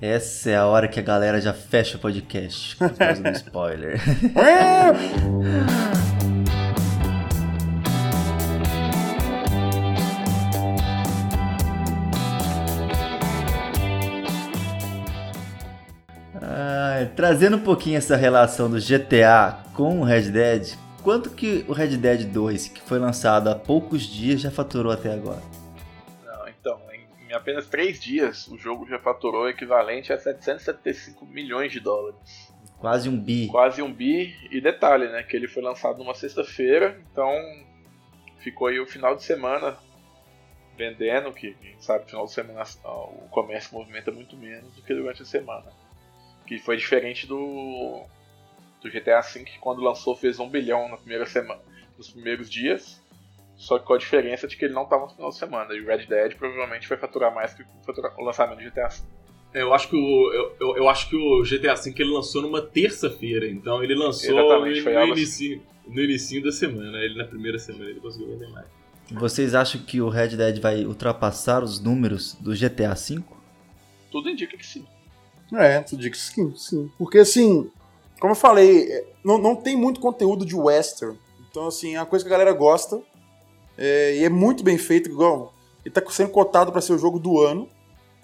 Essa 0.00 0.50
é 0.50 0.56
a 0.56 0.66
hora 0.66 0.88
que 0.88 0.98
a 0.98 1.02
galera 1.02 1.40
já 1.40 1.52
fecha 1.52 1.98
o 1.98 2.00
podcast 2.00 2.76
por 2.76 2.90
causa 2.90 3.22
do 3.22 3.28
spoiler. 3.36 4.00
trazendo 17.14 17.56
um 17.56 17.60
pouquinho 17.60 17.98
essa 17.98 18.16
relação 18.16 18.70
do 18.70 18.78
GTA 18.78 19.58
com 19.74 20.00
o 20.00 20.04
Red 20.04 20.30
Dead, 20.30 20.74
quanto 21.02 21.30
que 21.30 21.64
o 21.68 21.72
Red 21.72 21.96
Dead 21.96 22.24
2, 22.24 22.68
que 22.68 22.80
foi 22.82 22.98
lançado 22.98 23.48
há 23.48 23.54
poucos 23.54 24.02
dias, 24.02 24.40
já 24.40 24.50
faturou 24.50 24.92
até 24.92 25.12
agora? 25.12 25.42
Não, 26.24 26.48
então, 26.48 26.80
em, 26.92 27.28
em 27.28 27.32
apenas 27.32 27.66
3 27.66 28.00
dias, 28.00 28.48
o 28.48 28.58
jogo 28.58 28.86
já 28.88 28.98
faturou 28.98 29.42
o 29.44 29.48
equivalente 29.48 30.12
a 30.12 30.18
775 30.18 31.26
milhões 31.26 31.72
de 31.72 31.80
dólares. 31.80 32.52
Quase 32.78 33.08
um 33.08 33.18
bi. 33.18 33.46
Quase 33.48 33.82
um 33.82 33.92
bi. 33.92 34.34
E 34.50 34.60
detalhe, 34.60 35.08
né? 35.08 35.22
Que 35.22 35.36
ele 35.36 35.46
foi 35.46 35.62
lançado 35.62 35.98
numa 35.98 36.14
sexta-feira, 36.14 36.98
então 37.12 37.30
ficou 38.38 38.68
aí 38.68 38.80
o 38.80 38.86
final 38.86 39.14
de 39.14 39.22
semana 39.22 39.76
vendendo, 40.80 41.30
que 41.30 41.48
a 41.48 41.66
gente 41.66 41.84
sabe 41.84 42.06
final 42.06 42.24
de 42.24 42.32
semana 42.32 42.64
o 42.84 43.28
comércio 43.28 43.76
movimenta 43.76 44.10
muito 44.10 44.34
menos 44.34 44.74
do 44.74 44.82
que 44.82 44.94
durante 44.94 45.20
a 45.20 45.26
semana. 45.26 45.70
Que 46.50 46.58
foi 46.58 46.76
diferente 46.76 47.28
do, 47.28 48.02
do 48.82 48.90
GTA 48.90 49.20
V, 49.20 49.44
que 49.44 49.56
quando 49.60 49.80
lançou 49.80 50.16
fez 50.16 50.40
um 50.40 50.48
bilhão 50.48 50.88
na 50.88 50.96
primeira 50.96 51.24
semana, 51.24 51.60
nos 51.96 52.10
primeiros 52.10 52.50
dias. 52.50 53.00
Só 53.54 53.78
que 53.78 53.86
com 53.86 53.94
a 53.94 53.98
diferença 53.98 54.48
de 54.48 54.56
que 54.56 54.64
ele 54.64 54.74
não 54.74 54.82
estava 54.82 55.04
no 55.04 55.10
final 55.10 55.30
de 55.30 55.36
semana. 55.36 55.72
E 55.72 55.80
o 55.80 55.86
Red 55.86 56.06
Dead 56.06 56.34
provavelmente 56.34 56.88
vai 56.88 56.98
faturar 56.98 57.32
mais 57.32 57.54
que 57.54 57.62
o 57.62 58.24
lançamento 58.24 58.58
do 58.58 58.64
GTA 58.68 58.88
V. 58.88 59.02
É, 59.54 59.62
eu 59.62 59.72
acho 59.72 59.88
que 59.88 59.94
o, 59.94 60.32
eu, 60.32 60.56
eu, 60.58 60.76
eu, 60.78 60.88
acho 60.88 61.08
que 61.08 61.14
o 61.14 61.44
GTA 61.44 61.76
V 61.76 61.94
ele 61.96 62.10
lançou 62.10 62.42
numa 62.42 62.60
terça-feira, 62.60 63.46
então 63.46 63.84
ele 63.84 63.94
lançou 63.94 64.34
no, 64.34 64.50
algo 64.50 64.66
inicio, 64.66 65.62
no 65.86 66.00
início 66.00 66.42
da 66.42 66.50
semana. 66.50 66.98
Ele 66.98 67.16
na 67.16 67.26
primeira 67.26 67.60
semana 67.60 67.90
ele 67.90 68.00
conseguiu 68.00 68.28
vender 68.28 68.50
mais. 68.50 68.66
Vocês 69.12 69.54
acham 69.54 69.80
que 69.82 70.00
o 70.00 70.08
Red 70.08 70.36
Dead 70.36 70.58
vai 70.58 70.84
ultrapassar 70.84 71.62
os 71.62 71.78
números 71.78 72.34
do 72.40 72.52
GTA 72.52 72.94
V? 72.94 73.22
Tudo 74.10 74.28
indica 74.28 74.56
que 74.56 74.66
sim. 74.66 74.84
É, 75.52 75.82
que 75.82 76.16
sim, 76.16 76.54
sim. 76.56 76.90
Porque 76.98 77.18
assim, 77.18 77.70
como 78.20 78.32
eu 78.32 78.36
falei, 78.36 78.92
é, 78.92 79.04
não, 79.24 79.38
não 79.38 79.56
tem 79.56 79.76
muito 79.76 80.00
conteúdo 80.00 80.44
de 80.44 80.54
western. 80.54 81.18
Então, 81.50 81.66
assim, 81.66 81.96
é 81.96 82.00
uma 82.00 82.06
coisa 82.06 82.24
que 82.24 82.28
a 82.28 82.36
galera 82.36 82.52
gosta. 82.52 83.00
É, 83.76 84.16
e 84.16 84.24
é 84.24 84.28
muito 84.28 84.62
bem 84.62 84.78
feito, 84.78 85.10
igual. 85.10 85.52
Ele 85.84 85.92
tá 85.92 86.02
sendo 86.10 86.30
cotado 86.30 86.70
para 86.70 86.80
ser 86.80 86.92
o 86.92 86.98
jogo 86.98 87.18
do 87.18 87.40
ano. 87.40 87.68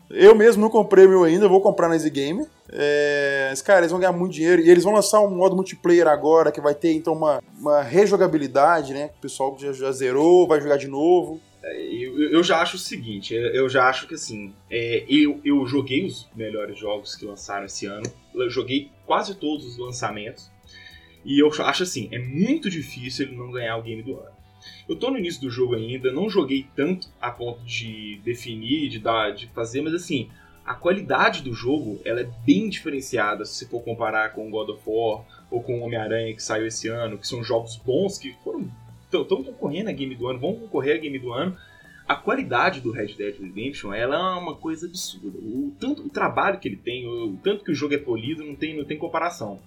Eu 0.08 0.34
mesmo 0.34 0.62
não 0.62 0.70
comprei 0.70 1.06
o 1.06 1.08
meu 1.08 1.24
ainda, 1.24 1.48
vou 1.48 1.60
comprar 1.60 1.88
na 1.88 1.94
Easy 1.94 2.10
Game. 2.10 2.46
É, 2.70 3.48
mas, 3.50 3.62
cara, 3.62 3.80
eles 3.80 3.90
vão 3.90 3.98
ganhar 3.98 4.12
muito 4.12 4.34
dinheiro. 4.34 4.62
E 4.62 4.70
eles 4.70 4.84
vão 4.84 4.92
lançar 4.92 5.20
um 5.20 5.30
modo 5.30 5.56
multiplayer 5.56 6.06
agora, 6.06 6.52
que 6.52 6.60
vai 6.60 6.74
ter, 6.74 6.92
então, 6.92 7.14
uma, 7.14 7.42
uma 7.58 7.82
rejogabilidade, 7.82 8.92
né? 8.92 9.10
O 9.18 9.22
pessoal 9.22 9.56
já, 9.58 9.72
já 9.72 9.90
zerou, 9.90 10.46
vai 10.46 10.60
jogar 10.60 10.76
de 10.76 10.86
novo. 10.86 11.40
Eu, 11.74 12.30
eu 12.30 12.42
já 12.44 12.60
acho 12.60 12.76
o 12.76 12.78
seguinte, 12.78 13.34
eu 13.34 13.68
já 13.68 13.88
acho 13.88 14.06
que 14.06 14.14
assim, 14.14 14.54
é, 14.70 15.04
eu, 15.08 15.40
eu 15.44 15.66
joguei 15.66 16.04
os 16.04 16.28
melhores 16.34 16.78
jogos 16.78 17.16
que 17.16 17.24
lançaram 17.24 17.66
esse 17.66 17.86
ano, 17.86 18.06
eu 18.34 18.48
joguei 18.48 18.90
quase 19.04 19.34
todos 19.34 19.66
os 19.66 19.78
lançamentos, 19.78 20.50
e 21.24 21.42
eu 21.42 21.48
acho 21.48 21.82
assim, 21.82 22.08
é 22.12 22.18
muito 22.18 22.70
difícil 22.70 23.26
ele 23.26 23.36
não 23.36 23.50
ganhar 23.50 23.76
o 23.76 23.82
game 23.82 24.02
do 24.02 24.16
ano. 24.16 24.36
Eu 24.88 24.94
tô 24.94 25.10
no 25.10 25.18
início 25.18 25.40
do 25.40 25.50
jogo 25.50 25.74
ainda, 25.74 26.12
não 26.12 26.30
joguei 26.30 26.66
tanto 26.76 27.08
a 27.20 27.30
ponto 27.30 27.64
de 27.64 28.20
definir, 28.24 28.88
de 28.88 29.00
dar, 29.00 29.32
de 29.32 29.48
fazer, 29.48 29.82
mas 29.82 29.94
assim, 29.94 30.30
a 30.64 30.74
qualidade 30.74 31.42
do 31.42 31.52
jogo 31.52 32.00
ela 32.04 32.20
é 32.20 32.30
bem 32.44 32.68
diferenciada 32.68 33.44
se 33.44 33.66
for 33.66 33.80
comparar 33.82 34.32
com 34.32 34.50
God 34.50 34.68
of 34.68 34.82
War 34.86 35.24
ou 35.50 35.62
com 35.62 35.80
Homem-Aranha 35.80 36.34
que 36.34 36.42
saiu 36.42 36.66
esse 36.66 36.88
ano, 36.88 37.18
que 37.18 37.26
são 37.26 37.42
jogos 37.42 37.76
bons 37.76 38.18
que 38.18 38.34
foram 38.42 38.70
estão 39.12 39.42
concorrendo 39.42 39.90
a 39.90 39.92
game 39.92 40.14
do 40.14 40.26
ano, 40.26 40.38
vão 40.38 40.54
concorrer 40.54 40.96
a 40.96 41.00
game 41.00 41.18
do 41.18 41.32
ano. 41.32 41.56
A 42.06 42.14
qualidade 42.14 42.80
do 42.80 42.92
Red 42.92 43.14
Dead 43.14 43.36
Redemption 43.40 43.92
ela 43.92 44.14
é 44.14 44.38
uma 44.38 44.54
coisa 44.54 44.86
absurda. 44.86 45.38
O 45.38 45.72
tanto 45.78 46.06
o 46.06 46.08
trabalho 46.08 46.58
que 46.58 46.68
ele 46.68 46.76
tem, 46.76 47.06
o 47.06 47.36
tanto 47.42 47.64
que 47.64 47.72
o 47.72 47.74
jogo 47.74 47.94
é 47.94 47.98
polido, 47.98 48.44
não 48.44 48.54
tem, 48.54 48.76
não 48.76 48.84
tem 48.84 48.96
comparação. 48.96 49.60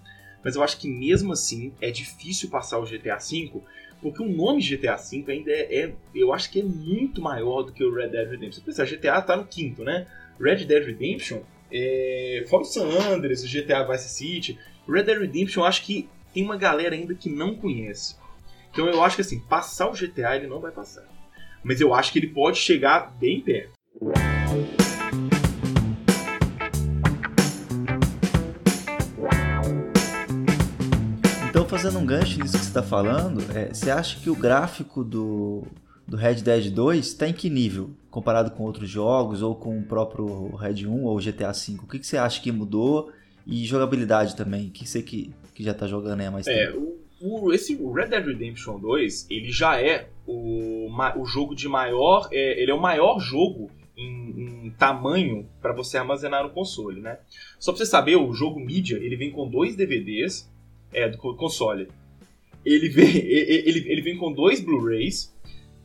Mas 0.44 0.56
eu 0.56 0.64
acho 0.64 0.80
que 0.80 0.88
mesmo 0.88 1.34
assim 1.34 1.74
é 1.82 1.92
difícil 1.92 2.50
passar 2.50 2.80
o 2.80 2.86
GTA 2.86 3.18
V, 3.18 3.62
porque 4.02 4.24
o 4.24 4.30
nome 4.30 4.62
GTA 4.62 4.96
V 4.96 5.26
ainda 5.28 5.52
é, 5.52 5.82
é, 5.82 5.94
eu 6.16 6.34
acho 6.34 6.50
que 6.50 6.62
é 6.62 6.64
muito 6.64 7.22
maior 7.22 7.64
do 7.64 7.74
que 7.74 7.84
o 7.84 7.94
Red 7.94 8.10
Dead 8.10 8.30
Redemption. 8.30 8.64
Pensa, 8.64 8.86
GTA 8.86 9.22
tá 9.22 9.36
no 9.36 9.46
quinto, 9.46 9.84
né? 9.84 10.08
Red 10.40 10.64
Dead 10.64 10.86
Redemption, 10.86 11.42
é, 11.72 12.46
fora 12.50 12.64
o 12.64 12.66
San 12.66 12.88
Andreas, 13.12 13.44
GTA 13.44 13.84
Vice 13.84 14.10
City, 14.10 14.58
Red 14.88 15.04
Dead 15.04 15.20
Redemption 15.20 15.62
eu 15.62 15.68
acho 15.68 15.84
que 15.84 16.08
tem 16.34 16.44
uma 16.44 16.56
galera 16.56 16.96
ainda 16.96 17.14
que 17.14 17.30
não 17.30 17.56
conhece. 17.56 18.16
Então 18.72 18.88
eu 18.88 19.04
acho 19.04 19.16
que 19.16 19.22
assim, 19.22 19.40
passar 19.40 19.90
o 19.90 19.94
GTA 19.94 20.36
ele 20.36 20.48
não 20.48 20.60
vai 20.60 20.72
passar. 20.72 21.04
Mas 21.64 21.82
eu 21.82 21.94
acho 21.94 22.12
que 22.12 22.20
ele 22.20 22.28
pode 22.28 22.58
chegar 22.58 23.12
bem 23.20 23.42
perto. 23.42 23.74
Então, 31.50 31.68
fazendo 31.68 31.98
um 32.00 32.06
gancho 32.06 32.40
nisso 32.40 32.54
que 32.58 32.64
você 32.64 32.70
está 32.70 32.84
falando, 32.84 33.42
é, 33.56 33.74
você 33.74 33.90
acha 33.90 34.20
que 34.20 34.30
o 34.30 34.36
gráfico 34.36 35.04
do, 35.04 35.64
do 36.08 36.16
Red 36.16 36.36
Dead 36.36 36.70
2 36.72 37.08
está 37.08 37.28
em 37.28 37.34
que 37.34 37.50
nível? 37.50 37.92
Comparado 38.10 38.52
com 38.52 38.64
outros 38.64 38.90
jogos, 38.90 39.42
ou 39.42 39.56
com 39.56 39.80
o 39.80 39.84
próprio 39.84 40.56
Red 40.56 40.86
1 40.86 41.04
ou 41.04 41.18
GTA 41.20 41.52
V? 41.52 41.78
O 41.84 41.88
que, 41.88 42.00
que 42.00 42.08
você 42.08 42.18
acha 42.18 42.42
que 42.42 42.52
mudou? 42.52 43.12
E 43.46 43.66
jogabilidade 43.66 44.36
também? 44.36 44.68
O 44.68 44.72
que 44.72 44.88
você 44.88 45.02
que, 45.02 45.34
que 45.56 45.64
já 45.64 45.72
está 45.72 45.88
jogando 45.88 46.20
aí 46.20 46.28
há 46.28 46.32
mais 46.32 46.48
É, 46.48 46.68
tempo? 46.68 46.78
o, 46.80 46.99
o- 47.22 47.52
esse 47.54 47.76
o 47.76 47.92
Red 47.92 48.08
Dead 48.08 48.26
Redemption 48.26 48.80
2, 48.80 49.28
ele 49.30 49.52
já 49.52 49.80
é 49.82 50.08
o, 50.28 50.88
o 51.18 51.26
jogo 51.26 51.56
de 51.56 51.68
maior. 51.68 52.28
é, 52.32 52.62
ele 52.62 52.72
é 52.72 52.74
o 52.74 52.80
maior 52.82 53.20
jogo 53.20 53.70
em, 53.98 54.66
em 54.68 54.70
tamanho 54.72 55.48
para 55.62 55.74
você 55.74 55.98
armazenar 55.98 56.44
no 56.44 56.50
console, 56.52 57.02
né? 57.02 57.20
Só 57.60 57.72
pra 57.72 57.80
você 57.80 57.86
saber, 57.86 58.16
o 58.16 58.34
jogo 58.34 58.60
mídia 58.60 58.96
ele 58.98 59.16
vem 59.16 59.32
com 59.32 59.50
dois 59.50 59.76
DVDs 59.76 60.50
é, 60.94 61.10
do 61.10 61.18
co- 61.18 61.36
console. 61.36 61.88
Ele 62.66 62.90
vem, 62.90 63.16
ele, 63.18 63.92
ele 63.92 64.02
vem 64.02 64.18
com 64.18 64.32
dois 64.32 64.60
Blu-rays. 64.60 65.34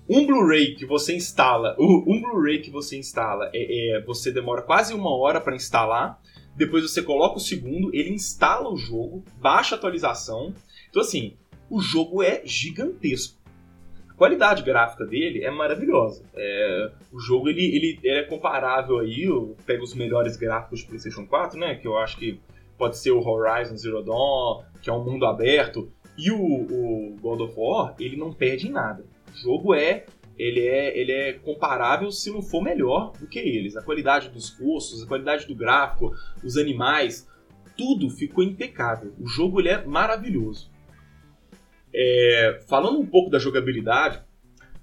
Um 0.09 0.27
Blu-ray 0.27 0.75
que 0.75 0.85
você 0.85 1.17
instala, 1.17 1.75
um 1.79 2.21
Blu-ray 2.21 2.61
que 2.61 2.71
você 2.71 2.99
instala, 2.99 3.51
é, 3.55 3.97
é, 3.97 4.01
você 4.03 4.31
demora 4.31 4.61
quase 4.63 4.93
uma 4.93 5.11
hora 5.17 5.41
para 5.41 5.57
instalar. 5.57 6.21
Depois 6.55 6.85
você 6.89 7.03
coloca 7.03 7.39
o 7.39 7.41
segundo, 7.41 7.91
ele 7.93 8.11
instala 8.11 8.69
o 8.71 8.77
jogo, 8.77 9.25
baixa 9.41 9.75
a 9.75 9.79
atualização. 9.79 10.55
Então 10.95 11.03
assim, 11.03 11.33
o 11.69 11.81
jogo 11.81 12.23
é 12.23 12.43
gigantesco. 12.45 13.37
A 14.09 14.15
qualidade 14.15 14.63
gráfica 14.63 15.05
dele 15.05 15.43
é 15.43 15.51
maravilhosa. 15.51 16.25
É, 16.33 16.93
o 17.13 17.19
jogo 17.19 17.49
ele, 17.49 17.65
ele, 17.65 17.99
ele 18.01 18.19
é 18.21 18.23
comparável 18.23 19.01
aí, 19.01 19.25
eu 19.25 19.57
pego 19.67 19.83
os 19.83 19.93
melhores 19.93 20.37
gráficos 20.37 20.79
de 20.79 20.87
PlayStation 20.87 21.27
4, 21.27 21.59
né? 21.59 21.75
Que 21.75 21.89
eu 21.89 21.99
acho 21.99 22.17
que 22.17 22.41
pode 22.79 22.97
ser 22.97 23.11
o 23.11 23.19
Horizon 23.19 23.77
Zero 23.77 24.05
Dawn, 24.05 24.63
que 24.81 24.89
é 24.89 24.93
um 24.93 25.03
mundo 25.03 25.27
aberto, 25.27 25.91
e 26.17 26.31
o, 26.31 26.37
o 26.37 27.17
God 27.21 27.41
of 27.41 27.55
War, 27.57 27.97
ele 27.99 28.17
não 28.17 28.33
perde 28.33 28.69
em 28.69 28.71
nada. 28.71 29.05
O 29.35 29.37
jogo 29.37 29.75
é 29.75 30.07
ele 30.39 30.61
é, 30.61 30.97
ele 30.97 31.11
é 31.11 31.33
comparável, 31.33 32.13
se 32.13 32.31
não 32.31 32.41
for 32.41 32.63
melhor, 32.63 33.11
do 33.19 33.27
que 33.27 33.41
eles. 33.41 33.77
A 33.77 33.83
qualidade 33.83 34.29
dos 34.29 34.49
postos, 34.49 35.03
a 35.03 35.07
qualidade 35.09 35.45
do 35.45 35.57
gráfico, 35.57 36.13
os 36.45 36.57
animais, 36.57 37.29
tudo 37.77 38.09
ficou 38.11 38.45
impecável. 38.45 39.13
O 39.19 39.27
jogo 39.27 39.61
ele 39.61 39.71
é 39.71 39.85
maravilhoso. 39.85 40.73
É, 41.95 42.61
falando 42.67 42.99
um 42.99 43.07
pouco 43.07 43.31
da 43.31 43.39
jogabilidade, 43.39 44.21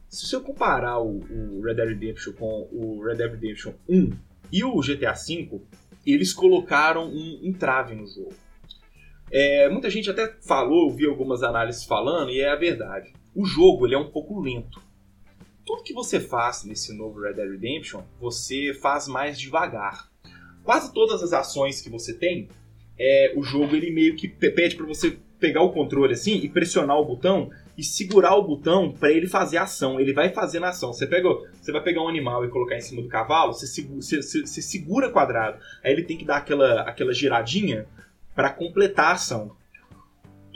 se 0.07 0.25
você 0.25 0.39
comparar 0.39 0.99
o, 0.99 1.19
o 1.19 1.61
Red 1.61 1.75
Dead 1.75 1.89
Redemption 1.89 2.33
com 2.33 2.69
o 2.71 3.03
Red 3.03 3.15
Dead 3.15 3.31
Redemption 3.31 3.73
1 3.89 4.11
e 4.51 4.63
o 4.63 4.79
GTA 4.79 5.13
V, 5.13 5.61
eles 6.05 6.33
colocaram 6.33 7.09
um 7.09 7.39
entrave 7.43 7.95
no 7.95 8.07
jogo. 8.07 8.33
É, 9.29 9.69
muita 9.69 9.89
gente 9.89 10.09
até 10.09 10.35
falou, 10.41 10.91
vi 10.91 11.05
algumas 11.05 11.43
análises 11.43 11.83
falando, 11.83 12.31
e 12.31 12.41
é 12.41 12.49
a 12.49 12.55
verdade. 12.55 13.13
O 13.35 13.45
jogo 13.45 13.85
ele 13.85 13.95
é 13.95 13.97
um 13.97 14.11
pouco 14.11 14.39
lento. 14.39 14.81
Tudo 15.65 15.83
que 15.83 15.93
você 15.93 16.19
faz 16.19 16.63
nesse 16.63 16.93
novo 16.93 17.21
Red 17.21 17.33
Dead 17.33 17.49
Redemption, 17.49 18.03
você 18.19 18.73
faz 18.73 19.07
mais 19.07 19.39
devagar. 19.39 20.09
Quase 20.63 20.93
todas 20.93 21.23
as 21.23 21.33
ações 21.33 21.81
que 21.81 21.89
você 21.89 22.13
tem, 22.13 22.49
é, 22.99 23.33
o 23.35 23.43
jogo 23.43 23.75
ele 23.75 23.91
meio 23.91 24.15
que 24.15 24.27
pede 24.27 24.75
para 24.75 24.85
você 24.85 25.17
pegar 25.41 25.63
o 25.63 25.71
controle 25.71 26.13
assim 26.13 26.35
e 26.35 26.47
pressionar 26.47 26.97
o 26.97 27.03
botão 27.03 27.49
e 27.75 27.83
segurar 27.83 28.35
o 28.35 28.43
botão 28.43 28.91
para 28.91 29.11
ele 29.11 29.27
fazer 29.27 29.57
a 29.57 29.63
ação. 29.63 29.99
Ele 29.99 30.13
vai 30.13 30.29
fazendo 30.29 30.65
a 30.65 30.69
ação. 30.69 30.93
Você, 30.93 31.07
pega, 31.07 31.27
você 31.59 31.71
vai 31.71 31.81
pegar 31.81 32.03
um 32.03 32.07
animal 32.07 32.45
e 32.45 32.49
colocar 32.49 32.77
em 32.77 32.81
cima 32.81 33.01
do 33.01 33.07
cavalo, 33.07 33.51
você, 33.51 33.65
segura, 33.65 34.01
você, 34.01 34.21
você 34.21 34.61
segura 34.61 35.09
quadrado. 35.09 35.57
Aí 35.83 35.91
ele 35.91 36.03
tem 36.03 36.15
que 36.15 36.23
dar 36.23 36.37
aquela, 36.37 36.81
aquela 36.81 37.11
giradinha 37.11 37.87
para 38.35 38.51
completar 38.51 39.07
a 39.07 39.13
ação. 39.13 39.51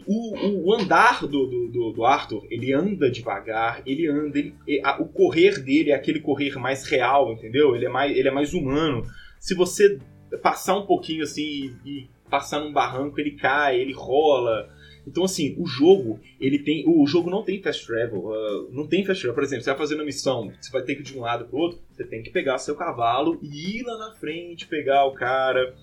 O, 0.08 0.68
o 0.70 0.74
andar 0.76 1.22
do, 1.22 1.48
do, 1.48 1.92
do, 1.92 2.06
Arthur, 2.06 2.46
ele 2.52 2.72
anda 2.72 3.10
devagar, 3.10 3.82
ele 3.88 4.08
anda. 4.08 4.38
Ele, 4.38 4.54
a, 4.84 5.02
o 5.02 5.08
correr 5.08 5.60
dele 5.60 5.90
é 5.90 5.96
aquele 5.96 6.20
correr 6.20 6.60
mais 6.60 6.88
real, 6.88 7.34
entendeu? 7.34 7.76
Ele 7.76 7.86
é 7.86 7.90
mais, 7.90 8.16
ele 8.16 8.28
é 8.28 8.32
mais 8.32 8.54
humano. 8.54 9.04
Se 9.40 9.56
você 9.56 9.98
passar 10.44 10.78
um 10.78 10.86
pouquinho 10.86 11.24
assim 11.24 11.42
e, 11.84 11.90
e 11.90 12.10
passar 12.30 12.60
num 12.60 12.72
barranco, 12.72 13.20
ele 13.20 13.32
cai, 13.32 13.80
ele 13.80 13.94
rola. 13.94 14.70
Então, 15.08 15.24
assim, 15.24 15.56
o 15.58 15.66
jogo, 15.66 16.20
ele 16.40 16.60
tem. 16.60 16.84
O 16.88 17.06
jogo 17.06 17.30
não 17.30 17.44
tem 17.44 17.62
fast 17.62 17.86
travel. 17.86 18.26
Uh, 18.26 18.70
não 18.72 18.88
tem 18.88 19.06
fast 19.06 19.22
travel. 19.22 19.36
Por 19.36 19.44
exemplo, 19.44 19.64
você 19.64 19.70
vai 19.70 19.80
fazendo 19.80 20.00
uma 20.00 20.06
missão, 20.06 20.52
você 20.60 20.72
vai 20.72 20.82
ter 20.82 20.96
que 20.96 21.02
ir 21.02 21.04
de 21.04 21.18
um 21.18 21.22
lado 21.22 21.46
pro 21.46 21.58
outro, 21.58 21.80
você 21.92 22.04
tem 22.04 22.24
que 22.24 22.30
pegar 22.30 22.58
seu 22.58 22.76
cavalo 22.76 23.40
e 23.42 23.80
ir 23.80 23.84
lá 23.84 23.98
na 23.98 24.16
frente 24.16 24.68
pegar 24.68 25.06
o 25.06 25.14
cara. 25.14 25.76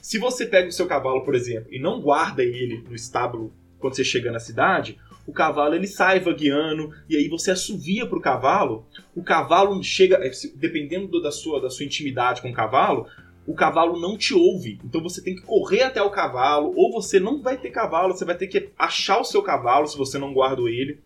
Se 0.00 0.18
você 0.18 0.46
pega 0.46 0.68
o 0.68 0.72
seu 0.72 0.86
cavalo, 0.86 1.24
por 1.24 1.34
exemplo, 1.34 1.68
e 1.72 1.78
não 1.78 2.00
guarda 2.00 2.42
ele 2.42 2.82
no 2.88 2.94
estábulo 2.94 3.52
quando 3.78 3.94
você 3.94 4.04
chega 4.04 4.30
na 4.30 4.40
cidade, 4.40 4.98
o 5.26 5.32
cavalo 5.32 5.74
ele 5.74 5.86
sai 5.86 6.20
vagueando 6.20 6.90
e 7.08 7.14
aí 7.14 7.28
você 7.28 7.50
assovia 7.50 8.06
pro 8.06 8.20
cavalo. 8.20 8.86
O 9.14 9.22
cavalo 9.22 9.82
chega, 9.82 10.16
é, 10.24 10.30
dependendo 10.56 11.20
da 11.20 11.30
sua, 11.30 11.60
da 11.60 11.68
sua 11.68 11.84
intimidade 11.84 12.40
com 12.40 12.50
o 12.50 12.54
cavalo, 12.54 13.06
o 13.48 13.54
cavalo 13.54 13.98
não 13.98 14.18
te 14.18 14.34
ouve. 14.34 14.78
Então 14.84 15.02
você 15.02 15.22
tem 15.22 15.34
que 15.34 15.40
correr 15.40 15.82
até 15.82 16.02
o 16.02 16.10
cavalo, 16.10 16.70
ou 16.76 16.92
você 16.92 17.18
não 17.18 17.40
vai 17.40 17.56
ter 17.56 17.70
cavalo, 17.70 18.12
você 18.12 18.26
vai 18.26 18.36
ter 18.36 18.46
que 18.46 18.68
achar 18.78 19.18
o 19.18 19.24
seu 19.24 19.42
cavalo 19.42 19.86
se 19.88 19.96
você 19.96 20.18
não 20.18 20.34
guarda 20.34 20.60
ele. 20.68 20.98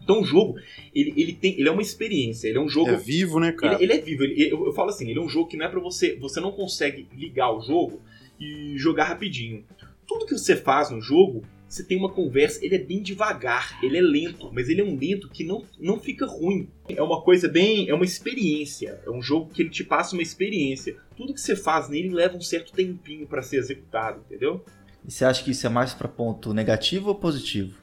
Então 0.00 0.20
o 0.20 0.24
jogo, 0.24 0.54
ele, 0.94 1.12
ele, 1.16 1.32
tem, 1.32 1.58
ele 1.58 1.68
é 1.68 1.72
uma 1.72 1.82
experiência, 1.82 2.46
ele 2.46 2.58
é 2.58 2.60
um 2.60 2.68
jogo... 2.68 2.90
É 2.90 2.96
vivo, 2.96 3.40
né, 3.40 3.50
cara? 3.50 3.74
Ele, 3.74 3.84
ele 3.84 3.92
é 3.92 4.00
vivo, 4.00 4.22
ele, 4.22 4.52
eu, 4.52 4.66
eu, 4.66 4.72
falo 4.72 4.90
assim, 4.90 5.10
ele 5.10 5.18
é 5.18 5.22
um 5.22 5.28
jogo 5.28 5.48
que 5.48 5.56
não 5.56 5.66
é 5.66 5.68
para 5.68 5.80
você... 5.80 6.16
Você 6.20 6.38
não 6.38 6.52
consegue 6.52 7.08
ligar 7.12 7.50
o 7.50 7.60
jogo 7.60 8.00
e 8.38 8.74
jogar 8.76 9.06
rapidinho. 9.06 9.64
Tudo 10.06 10.26
que 10.26 10.38
você 10.38 10.54
faz 10.54 10.90
no 10.90 11.00
jogo, 11.00 11.42
você 11.68 11.82
tem 11.82 11.98
uma 11.98 12.10
conversa, 12.10 12.64
ele 12.64 12.76
é 12.76 12.78
bem 12.78 13.02
devagar, 13.02 13.78
ele 13.82 13.98
é 13.98 14.00
lento, 14.00 14.50
mas 14.52 14.68
ele 14.68 14.80
é 14.80 14.84
um 14.84 14.96
lento 14.96 15.28
que 15.28 15.42
não, 15.42 15.64
não 15.78 15.98
fica 15.98 16.26
ruim. 16.26 16.68
É 16.88 17.02
uma 17.02 17.20
coisa 17.22 17.48
bem. 17.48 17.88
É 17.88 17.94
uma 17.94 18.04
experiência. 18.04 19.00
É 19.04 19.10
um 19.10 19.22
jogo 19.22 19.50
que 19.50 19.62
ele 19.62 19.70
te 19.70 19.82
passa 19.82 20.14
uma 20.14 20.22
experiência. 20.22 20.96
Tudo 21.16 21.34
que 21.34 21.40
você 21.40 21.56
faz 21.56 21.88
nele 21.88 22.10
leva 22.10 22.36
um 22.36 22.40
certo 22.40 22.72
tempinho 22.72 23.26
para 23.26 23.42
ser 23.42 23.56
executado, 23.56 24.20
entendeu? 24.26 24.64
E 25.04 25.10
você 25.10 25.24
acha 25.24 25.42
que 25.42 25.50
isso 25.50 25.66
é 25.66 25.70
mais 25.70 25.92
para 25.92 26.08
ponto 26.08 26.54
negativo 26.54 27.08
ou 27.08 27.14
positivo? 27.14 27.76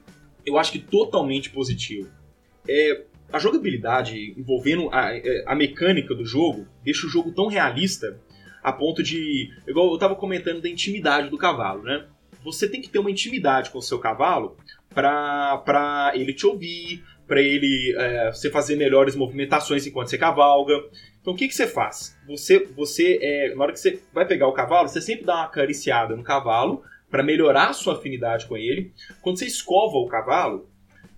Eu 0.44 0.58
acho 0.58 0.72
que 0.72 0.78
totalmente 0.78 1.50
positivo. 1.50 2.10
É, 2.68 3.04
a 3.32 3.38
jogabilidade 3.38 4.34
envolvendo 4.36 4.88
a, 4.90 5.14
é, 5.14 5.44
a 5.46 5.54
mecânica 5.54 6.14
do 6.14 6.24
jogo 6.24 6.66
deixa 6.84 7.06
o 7.06 7.10
jogo 7.10 7.32
tão 7.32 7.46
realista 7.46 8.18
a 8.62 8.72
ponto 8.72 9.02
de. 9.02 9.50
Igual 9.66 9.92
eu 9.92 9.98
tava 9.98 10.14
comentando 10.14 10.60
da 10.60 10.68
intimidade 10.68 11.28
do 11.28 11.38
cavalo, 11.38 11.82
né? 11.82 12.06
Você 12.44 12.68
tem 12.68 12.80
que 12.80 12.88
ter 12.88 12.98
uma 12.98 13.10
intimidade 13.10 13.70
com 13.70 13.78
o 13.78 13.82
seu 13.82 13.98
cavalo 13.98 14.56
para 14.94 16.12
ele 16.14 16.34
te 16.34 16.46
ouvir, 16.46 17.02
para 17.26 17.40
ele 17.40 17.94
é, 17.96 18.30
você 18.30 18.50
fazer 18.50 18.76
melhores 18.76 19.16
movimentações 19.16 19.86
enquanto 19.86 20.08
você 20.08 20.18
cavalga. 20.18 20.74
Então 21.20 21.32
o 21.32 21.36
que, 21.36 21.48
que 21.48 21.54
você 21.54 21.66
faz? 21.66 22.16
Você, 22.26 22.66
você 22.76 23.18
é, 23.22 23.54
na 23.54 23.62
hora 23.62 23.72
que 23.72 23.80
você 23.80 24.00
vai 24.12 24.26
pegar 24.26 24.48
o 24.48 24.52
cavalo, 24.52 24.88
você 24.88 25.00
sempre 25.00 25.24
dá 25.24 25.36
uma 25.36 25.44
acariciada 25.44 26.16
no 26.16 26.22
cavalo 26.22 26.82
para 27.10 27.22
melhorar 27.22 27.68
a 27.68 27.72
sua 27.72 27.94
afinidade 27.94 28.46
com 28.46 28.56
ele. 28.56 28.92
Quando 29.20 29.38
você 29.38 29.46
escova 29.46 29.96
o 29.96 30.08
cavalo, 30.08 30.68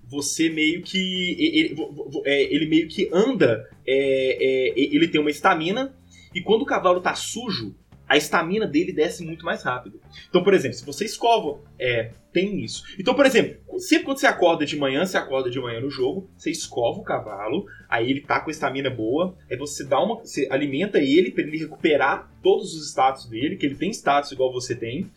você 0.07 0.49
meio 0.51 0.83
que 0.83 0.99
ele, 1.39 1.77
é, 2.25 2.43
ele 2.43 2.67
meio 2.67 2.89
que 2.89 3.09
anda, 3.13 3.69
é, 3.87 3.97
é, 3.97 4.73
ele 4.77 5.09
tem 5.09 5.21
uma 5.21 5.31
estamina 5.31 5.97
e 6.35 6.43
quando 6.43 6.63
o 6.63 6.67
cavalo 6.67 7.01
tá 7.01 7.15
sujo, 7.15 7.75
a 8.09 8.17
estamina 8.17 8.67
dele 8.67 8.93
desce 8.93 9.25
muito 9.25 9.45
mais 9.45 9.63
rápido. 9.63 10.01
Então, 10.29 10.43
por 10.43 10.55
exemplo, 10.55 10.77
se 10.77 10.85
você 10.85 11.05
escova, 11.05 11.61
é, 11.79 12.11
tem 12.35 12.63
isso. 12.63 12.83
Então, 12.99 13.15
por 13.15 13.25
exemplo, 13.25 13.57
sempre 13.79 14.05
quando 14.05 14.19
você 14.19 14.27
acorda 14.27 14.67
de 14.67 14.77
manhã, 14.77 15.07
você 15.07 15.17
acorda 15.17 15.49
de 15.49 15.61
manhã 15.61 15.81
no 15.81 15.89
jogo, 15.89 16.29
você 16.37 16.51
escova 16.51 16.99
o 16.99 17.05
cavalo, 17.05 17.65
aí 17.89 18.11
ele 18.11 18.21
tá 18.21 18.41
com 18.41 18.51
a 18.51 18.53
estamina 18.53 18.91
boa, 18.91 19.37
aí 19.49 19.57
você 19.57 19.85
dá 19.85 20.03
uma, 20.03 20.17
você 20.17 20.49
alimenta 20.51 20.99
ele 20.99 21.31
para 21.31 21.45
ele 21.45 21.57
recuperar 21.57 22.29
todos 22.43 22.75
os 22.75 22.89
status 22.89 23.27
dele, 23.27 23.57
que 23.57 23.65
ele 23.65 23.77
tem 23.77 23.91
status 23.91 24.33
igual 24.33 24.53
você 24.53 24.75
tem. 24.75 25.09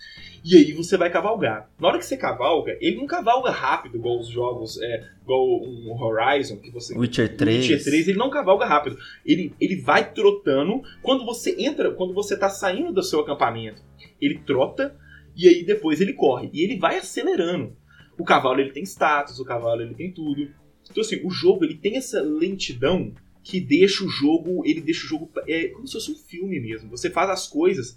E 0.45 0.55
aí 0.55 0.71
você 0.71 0.95
vai 0.95 1.09
cavalgar. 1.09 1.69
Na 1.79 1.87
hora 1.87 1.97
que 1.97 2.05
você 2.05 2.15
cavalga, 2.15 2.77
ele 2.79 2.95
não 2.95 3.07
cavalga 3.07 3.49
rápido, 3.49 3.97
igual 3.97 4.19
os 4.19 4.29
jogos, 4.29 4.79
é, 4.81 5.03
igual 5.23 5.43
um 5.43 5.91
Horizon, 5.99 6.57
que 6.57 6.71
você. 6.71 6.97
Witcher 6.97 7.35
3. 7.35 7.57
Witcher 7.57 7.83
3, 7.83 8.07
ele 8.09 8.17
não 8.17 8.29
cavalga 8.29 8.65
rápido. 8.65 8.97
Ele, 9.25 9.53
ele 9.59 9.81
vai 9.81 10.13
trotando. 10.13 10.83
Quando 11.01 11.25
você 11.25 11.55
entra, 11.59 11.91
quando 11.91 12.13
você 12.13 12.37
tá 12.37 12.47
saindo 12.47 12.93
do 12.93 13.03
seu 13.03 13.19
acampamento, 13.19 13.81
ele 14.21 14.39
trota 14.45 14.95
e 15.37 15.47
aí 15.47 15.63
depois 15.63 16.01
ele 16.01 16.13
corre. 16.13 16.49
E 16.51 16.63
ele 16.63 16.77
vai 16.77 16.97
acelerando. 16.97 17.75
O 18.17 18.23
cavalo 18.23 18.59
ele 18.59 18.71
tem 18.71 18.83
status, 18.83 19.39
o 19.39 19.45
cavalo 19.45 19.81
ele 19.81 19.93
tem 19.93 20.11
tudo. 20.11 20.49
Então 20.89 21.01
assim, 21.01 21.21
o 21.23 21.29
jogo 21.29 21.63
ele 21.63 21.75
tem 21.75 21.97
essa 21.97 22.19
lentidão 22.19 23.13
que 23.43 23.61
deixa 23.61 24.03
o 24.03 24.09
jogo, 24.09 24.63
ele 24.65 24.81
deixa 24.81 25.05
o 25.05 25.09
jogo 25.09 25.29
é 25.47 25.67
como 25.67 25.87
se 25.87 25.93
fosse 25.93 26.11
um 26.11 26.15
filme 26.15 26.59
mesmo. 26.59 26.89
Você 26.89 27.09
faz 27.09 27.29
as 27.29 27.47
coisas 27.47 27.95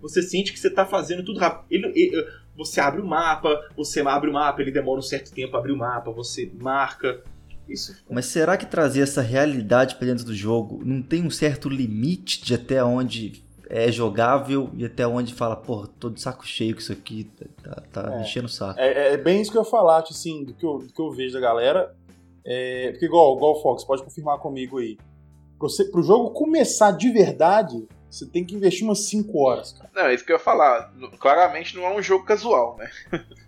você 0.00 0.22
sente 0.22 0.52
que 0.52 0.58
você 0.58 0.68
está 0.68 0.84
fazendo 0.84 1.24
tudo 1.24 1.40
rápido. 1.40 1.66
Ele, 1.70 1.86
ele, 1.94 2.26
você 2.56 2.80
abre 2.80 3.00
o 3.00 3.06
mapa, 3.06 3.68
você 3.76 4.00
abre 4.00 4.30
o 4.30 4.32
mapa, 4.32 4.60
ele 4.62 4.70
demora 4.70 4.98
um 4.98 5.02
certo 5.02 5.32
tempo 5.32 5.56
a 5.56 5.58
abrir 5.58 5.72
o 5.72 5.76
mapa, 5.76 6.10
você 6.10 6.50
marca. 6.60 7.22
Isso. 7.68 7.94
Mas 8.10 8.26
será 8.26 8.56
que 8.56 8.64
trazer 8.64 9.02
essa 9.02 9.20
realidade 9.20 9.96
para 9.96 10.06
dentro 10.06 10.24
do 10.24 10.34
jogo 10.34 10.82
não 10.84 11.02
tem 11.02 11.22
um 11.22 11.30
certo 11.30 11.68
limite 11.68 12.42
de 12.42 12.54
até 12.54 12.82
onde 12.82 13.44
é 13.68 13.92
jogável 13.92 14.70
e 14.74 14.84
até 14.84 15.06
onde 15.06 15.34
fala, 15.34 15.54
pô, 15.54 15.86
tô 15.86 16.08
de 16.08 16.20
saco 16.20 16.46
cheio 16.46 16.74
com 16.74 16.80
isso 16.80 16.92
aqui, 16.92 17.30
tá, 17.62 17.82
tá 17.92 18.16
é, 18.16 18.22
enchendo 18.22 18.46
o 18.46 18.50
saco. 18.50 18.80
É, 18.80 19.12
é, 19.12 19.16
bem 19.16 19.40
isso 19.40 19.50
que 19.50 19.58
eu 19.58 19.62
ia 19.62 19.68
falar, 19.68 20.02
tipo 20.02 20.14
assim, 20.14 20.44
do 20.44 20.54
que 20.54 20.64
eu, 20.64 20.78
do 20.78 20.92
que 20.92 21.00
eu 21.00 21.10
vejo 21.10 21.34
da 21.34 21.40
galera. 21.40 21.94
É, 22.44 22.90
porque 22.92 23.04
igual, 23.04 23.36
igual 23.36 23.52
o 23.52 23.62
Fox, 23.62 23.84
pode 23.84 24.02
confirmar 24.02 24.38
comigo 24.38 24.78
aí. 24.78 24.96
Pro, 25.58 25.68
você, 25.68 25.84
pro 25.84 26.02
jogo 26.02 26.30
começar 26.30 26.92
de 26.92 27.10
verdade, 27.10 27.86
você 28.10 28.26
tem 28.26 28.44
que 28.44 28.54
investir 28.54 28.84
umas 28.84 29.06
5 29.06 29.38
horas, 29.38 29.72
cara. 29.72 29.90
Não, 29.94 30.02
é 30.06 30.14
isso 30.14 30.24
que 30.24 30.32
eu 30.32 30.36
ia 30.36 30.42
falar. 30.42 30.90
Claramente 31.18 31.76
não 31.76 31.84
é 31.84 31.94
um 31.94 32.02
jogo 32.02 32.24
casual, 32.24 32.78
né? 32.78 32.90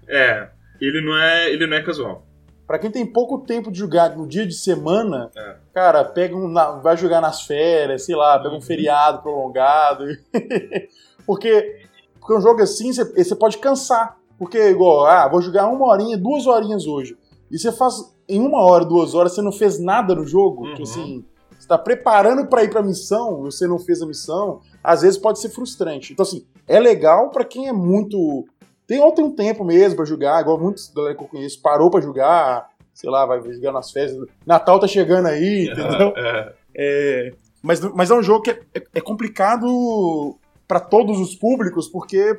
é, 0.07 0.51
ele 0.81 1.01
não 1.01 1.17
é, 1.17 1.51
ele 1.51 1.67
não 1.67 1.77
é 1.79 1.83
casual. 1.83 2.27
Pra 2.71 2.79
quem 2.79 2.89
tem 2.89 3.05
pouco 3.05 3.41
tempo 3.41 3.69
de 3.69 3.81
jogar 3.81 4.17
no 4.17 4.29
dia 4.29 4.47
de 4.47 4.55
semana, 4.55 5.29
é. 5.37 5.57
cara, 5.75 6.05
pega 6.05 6.37
um, 6.37 6.55
vai 6.81 6.97
jogar 6.97 7.21
nas 7.21 7.43
férias, 7.43 8.05
sei 8.05 8.15
lá, 8.15 8.39
pega 8.39 8.51
um 8.51 8.59
uhum. 8.59 8.61
feriado 8.61 9.23
prolongado. 9.23 10.05
porque, 11.27 11.81
porque 12.21 12.33
um 12.33 12.41
jogo 12.41 12.63
assim, 12.63 12.93
você, 12.93 13.05
você 13.25 13.35
pode 13.35 13.59
cansar. 13.59 14.17
Porque, 14.39 14.57
igual, 14.71 15.05
ah, 15.05 15.27
vou 15.27 15.43
jogar 15.43 15.67
uma 15.67 15.85
horinha, 15.85 16.17
duas 16.17 16.47
horinhas 16.47 16.87
hoje. 16.87 17.19
E 17.51 17.59
você 17.59 17.73
faz 17.73 18.15
em 18.29 18.41
uma 18.41 18.63
hora, 18.63 18.85
duas 18.85 19.17
horas, 19.17 19.35
você 19.35 19.43
não 19.43 19.51
fez 19.51 19.81
nada 19.81 20.15
no 20.15 20.25
jogo. 20.25 20.65
Uhum. 20.65 20.75
Que, 20.75 20.83
assim, 20.85 21.25
está 21.59 21.77
preparando 21.77 22.47
para 22.47 22.63
ir 22.63 22.71
para 22.71 22.83
a 22.83 22.85
missão, 22.85 23.43
você 23.43 23.67
não 23.67 23.81
fez 23.81 24.01
a 24.01 24.07
missão, 24.07 24.61
às 24.81 25.03
vezes 25.03 25.19
pode 25.19 25.41
ser 25.41 25.49
frustrante. 25.49 26.13
Então, 26.13 26.23
assim, 26.23 26.47
é 26.69 26.79
legal 26.79 27.31
para 27.31 27.45
quem 27.45 27.67
é 27.67 27.73
muito. 27.73 28.47
Tem 28.90 28.98
outro 28.98 29.24
um 29.24 29.31
tempo 29.31 29.62
mesmo 29.62 29.94
para 29.94 30.05
jogar, 30.05 30.40
igual 30.40 30.59
muitos 30.59 30.92
galera 30.92 31.14
que 31.14 31.22
eu 31.22 31.29
conheço 31.29 31.62
parou 31.62 31.88
para 31.88 32.00
jogar, 32.00 32.70
sei 32.92 33.09
lá, 33.09 33.24
vai 33.24 33.40
jogar 33.40 33.70
nas 33.70 33.92
festas. 33.92 34.26
Natal 34.44 34.81
tá 34.81 34.88
chegando 34.88 35.26
aí, 35.26 35.68
entendeu? 35.70 36.12
É. 36.16 36.55
é, 36.74 37.33
mas, 37.62 37.81
mas 37.94 38.11
é 38.11 38.14
um 38.16 38.22
jogo 38.22 38.42
que 38.42 38.50
é, 38.50 38.61
é, 38.74 38.83
é 38.94 39.00
complicado 39.00 40.37
para 40.66 40.81
todos 40.81 41.20
os 41.20 41.37
públicos, 41.37 41.87
porque 41.87 42.37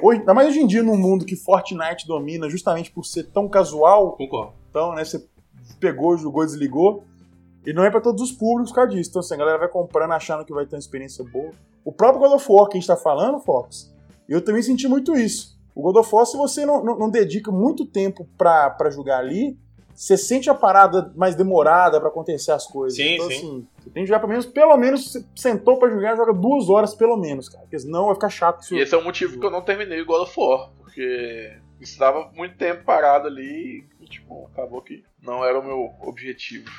hoje, 0.00 0.20
ainda 0.20 0.32
mais 0.32 0.48
hoje 0.48 0.60
em 0.60 0.66
dia, 0.66 0.82
num 0.82 0.96
mundo 0.96 1.26
que 1.26 1.36
Fortnite 1.36 2.06
domina, 2.06 2.48
justamente 2.48 2.90
por 2.90 3.04
ser 3.04 3.24
tão 3.24 3.46
casual. 3.46 4.12
Concordo. 4.12 4.54
Então, 4.70 4.94
né, 4.94 5.04
você 5.04 5.22
pegou, 5.78 6.16
jogou, 6.16 6.46
desligou. 6.46 7.04
E 7.66 7.74
não 7.74 7.84
é 7.84 7.90
para 7.90 8.00
todos 8.00 8.22
os 8.22 8.32
públicos 8.32 8.70
por 8.70 8.76
causa 8.76 8.92
disso. 8.92 9.10
Então, 9.10 9.20
assim, 9.20 9.34
a 9.34 9.36
galera 9.36 9.58
vai 9.58 9.68
comprando 9.68 10.12
achando 10.12 10.46
que 10.46 10.54
vai 10.54 10.64
ter 10.64 10.76
uma 10.76 10.80
experiência 10.80 11.22
boa. 11.22 11.50
O 11.84 11.92
próprio 11.92 12.22
God 12.22 12.36
of 12.36 12.46
War 12.50 12.68
que 12.68 12.78
a 12.78 12.80
gente 12.80 12.88
tá 12.88 12.96
falando, 12.96 13.38
Fox, 13.40 13.94
eu 14.26 14.42
também 14.42 14.62
senti 14.62 14.88
muito 14.88 15.14
isso. 15.14 15.59
O 15.74 15.82
God 15.82 15.96
of 15.96 16.14
War, 16.14 16.26
se 16.26 16.36
você 16.36 16.66
não, 16.66 16.84
não, 16.84 16.98
não 16.98 17.10
dedica 17.10 17.50
muito 17.50 17.86
tempo 17.86 18.28
para 18.36 18.90
jogar 18.90 19.18
ali, 19.18 19.56
você 19.94 20.16
sente 20.16 20.48
a 20.48 20.54
parada 20.54 21.12
mais 21.14 21.34
demorada 21.34 22.00
pra 22.00 22.08
acontecer 22.08 22.52
as 22.52 22.66
coisas. 22.66 22.96
Sim, 22.96 23.14
então, 23.14 23.28
sim. 23.28 23.36
assim, 23.36 23.66
você 23.78 23.90
tem 23.90 24.02
que 24.02 24.08
jogar 24.08 24.20
pelo 24.20 24.30
menos, 24.30 24.46
pelo 24.46 24.76
menos, 24.78 25.12
você 25.12 25.24
sentou 25.36 25.78
pra 25.78 25.90
jogar, 25.90 26.16
joga 26.16 26.32
duas 26.32 26.70
horas 26.70 26.94
pelo 26.94 27.18
menos, 27.18 27.48
cara. 27.50 27.64
Porque 27.64 27.78
senão 27.78 28.06
vai 28.06 28.14
ficar 28.14 28.30
chato. 28.30 28.74
E 28.74 28.80
esse 28.80 28.94
é 28.94 28.98
o 28.98 29.04
motivo 29.04 29.38
que 29.38 29.44
eu 29.44 29.50
não 29.50 29.60
terminei 29.60 30.00
o 30.00 30.06
God 30.06 30.22
of 30.22 30.40
War, 30.40 30.70
porque 30.78 31.54
estava 31.80 32.30
muito 32.34 32.56
tempo 32.56 32.82
parado 32.84 33.26
ali 33.26 33.84
e, 34.00 34.06
tipo, 34.06 34.48
acabou 34.52 34.80
que 34.80 35.04
não 35.22 35.44
era 35.44 35.60
o 35.60 35.62
meu 35.62 35.90
objetivo. 36.00 36.70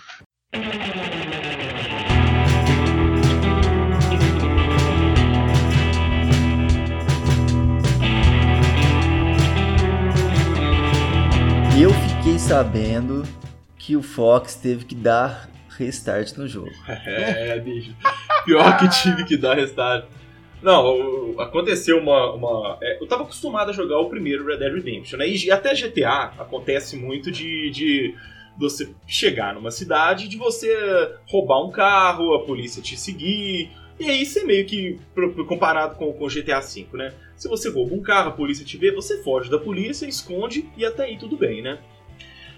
Sabendo 12.48 13.24
que 13.78 13.96
o 13.96 14.02
Fox 14.02 14.56
teve 14.56 14.86
que 14.86 14.96
dar 14.96 15.50
restart 15.78 16.36
no 16.38 16.48
jogo. 16.48 16.72
É, 17.06 17.60
bicho. 17.60 17.96
Pior 18.46 18.78
que 18.78 18.90
tive 18.90 19.24
que 19.26 19.38
dar 19.38 19.56
restart. 19.56 20.06
Não, 20.62 21.40
aconteceu 21.40 21.98
uma. 22.00 22.34
uma- 22.34 22.78
é, 22.82 23.02
eu 23.02 23.08
tava 23.08 23.24
acostumado 23.24 23.70
a 23.70 23.74
jogar 23.74 24.00
o 24.00 24.10
primeiro 24.10 24.46
Red 24.46 24.58
Dead 24.58 24.74
Redemption, 24.74 25.18
né? 25.18 25.28
E 25.28 25.52
até 25.52 25.74
GTA 25.74 26.34
acontece 26.38 26.96
muito 26.96 27.32
de, 27.32 27.70
de 27.72 28.16
você 28.58 28.90
chegar 29.08 29.54
numa 29.56 29.72
cidade, 29.72 30.28
de 30.28 30.38
você 30.38 30.70
roubar 31.28 31.66
um 31.66 31.72
carro, 31.72 32.34
a 32.36 32.44
polícia 32.46 32.82
te 32.82 32.96
seguir. 32.98 33.72
E 34.00 34.10
aí 34.10 34.26
você 34.26 34.44
meio 34.44 34.66
que, 34.66 35.00
comparado 35.48 35.96
com 35.96 36.06
o 36.20 36.28
GTA 36.28 36.60
V, 36.60 36.88
né? 36.94 37.14
Se 37.36 37.48
você 37.48 37.70
rouba 37.70 37.96
um 37.96 38.02
carro, 38.02 38.30
a 38.30 38.34
polícia 38.34 38.66
te 38.66 38.78
vê, 38.78 38.92
você 38.92 39.22
foge 39.24 39.50
da 39.50 39.58
polícia, 39.60 40.06
esconde 40.08 40.70
e 40.78 40.84
até 40.86 41.06
aí 41.06 41.18
tudo 41.18 41.38
bem, 41.38 41.62
né? 41.62 41.80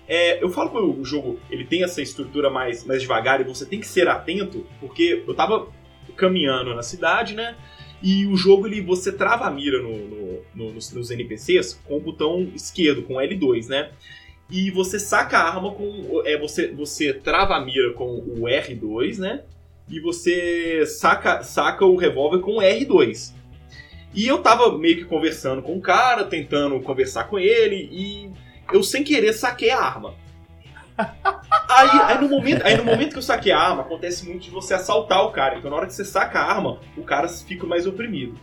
É, 0.08 0.44
eu 0.44 0.50
falo 0.50 0.70
que 0.70 0.78
o 0.78 1.06
jogo 1.06 1.40
ele 1.50 1.64
tem 1.66 1.84
essa 1.84 2.02
estrutura 2.02 2.50
mais, 2.50 2.84
mais 2.86 3.02
devagar 3.02 3.40
e 3.40 3.44
você 3.46 3.66
tem 3.66 3.80
que 3.80 3.88
ser 3.88 4.08
atento, 4.08 4.66
porque 4.80 5.24
eu 5.26 5.34
tava 5.34 5.68
caminhando 6.18 6.74
na 6.76 6.84
cidade, 6.84 7.34
né? 7.34 7.56
E 8.02 8.26
o 8.28 8.36
jogo 8.36 8.68
ele 8.68 8.82
você 8.82 9.14
trava 9.14 9.46
a 9.46 9.52
mira 9.52 9.82
no, 9.82 9.98
no- 9.98 10.42
no- 10.54 10.74
nos, 10.74 10.92
nos 10.92 11.10
NPCs 11.10 11.80
com 11.86 11.96
o 11.98 12.00
botão 12.02 12.52
esquerdo, 12.54 13.04
com 13.04 13.14
L2, 13.16 13.68
né? 13.70 13.92
E 14.52 14.70
você 14.72 15.00
saca 15.00 15.38
a 15.38 15.56
arma 15.56 15.72
com. 15.74 16.22
É, 16.26 16.38
você, 16.38 16.68
você 16.72 17.14
trava 17.14 17.56
a 17.56 17.62
mira 17.64 17.94
com 17.94 18.06
o 18.18 18.42
R2, 18.42 19.18
né? 19.20 19.42
E 19.90 20.00
você 20.02 20.86
saca, 20.86 21.44
saca 21.44 21.86
o 21.86 21.96
revólver 21.96 22.40
com 22.40 22.58
o 22.58 22.62
R2. 22.62 23.34
E 24.14 24.28
eu 24.28 24.40
tava 24.40 24.78
meio 24.78 24.98
que 24.98 25.06
conversando 25.06 25.62
com 25.62 25.76
o 25.78 25.82
cara, 25.82 26.26
tentando 26.26 26.80
conversar 26.82 27.24
com 27.26 27.40
ele, 27.40 27.90
e 27.92 28.30
eu 28.74 28.84
sem 28.84 29.04
querer 29.04 29.34
saquei 29.34 29.70
a 29.72 29.80
arma. 29.80 30.14
Aí, 31.70 31.90
aí, 32.04 32.22
no 32.22 32.30
momento, 32.30 32.64
aí 32.66 32.78
no 32.78 32.84
momento 32.84 33.14
que 33.14 33.18
eu 33.18 33.22
saquei 33.24 33.52
a 33.52 33.60
arma, 33.60 33.82
acontece 33.82 34.28
muito 34.28 34.44
de 34.44 34.50
você 34.52 34.74
assaltar 34.74 35.24
o 35.26 35.32
cara. 35.32 35.58
Então 35.58 35.70
na 35.72 35.78
hora 35.78 35.88
que 35.88 35.94
você 35.94 36.06
saca 36.06 36.40
a 36.40 36.44
arma, 36.54 36.80
o 36.98 37.04
cara 37.04 37.28
fica 37.28 37.66
mais 37.66 37.88
oprimido. 37.88 38.36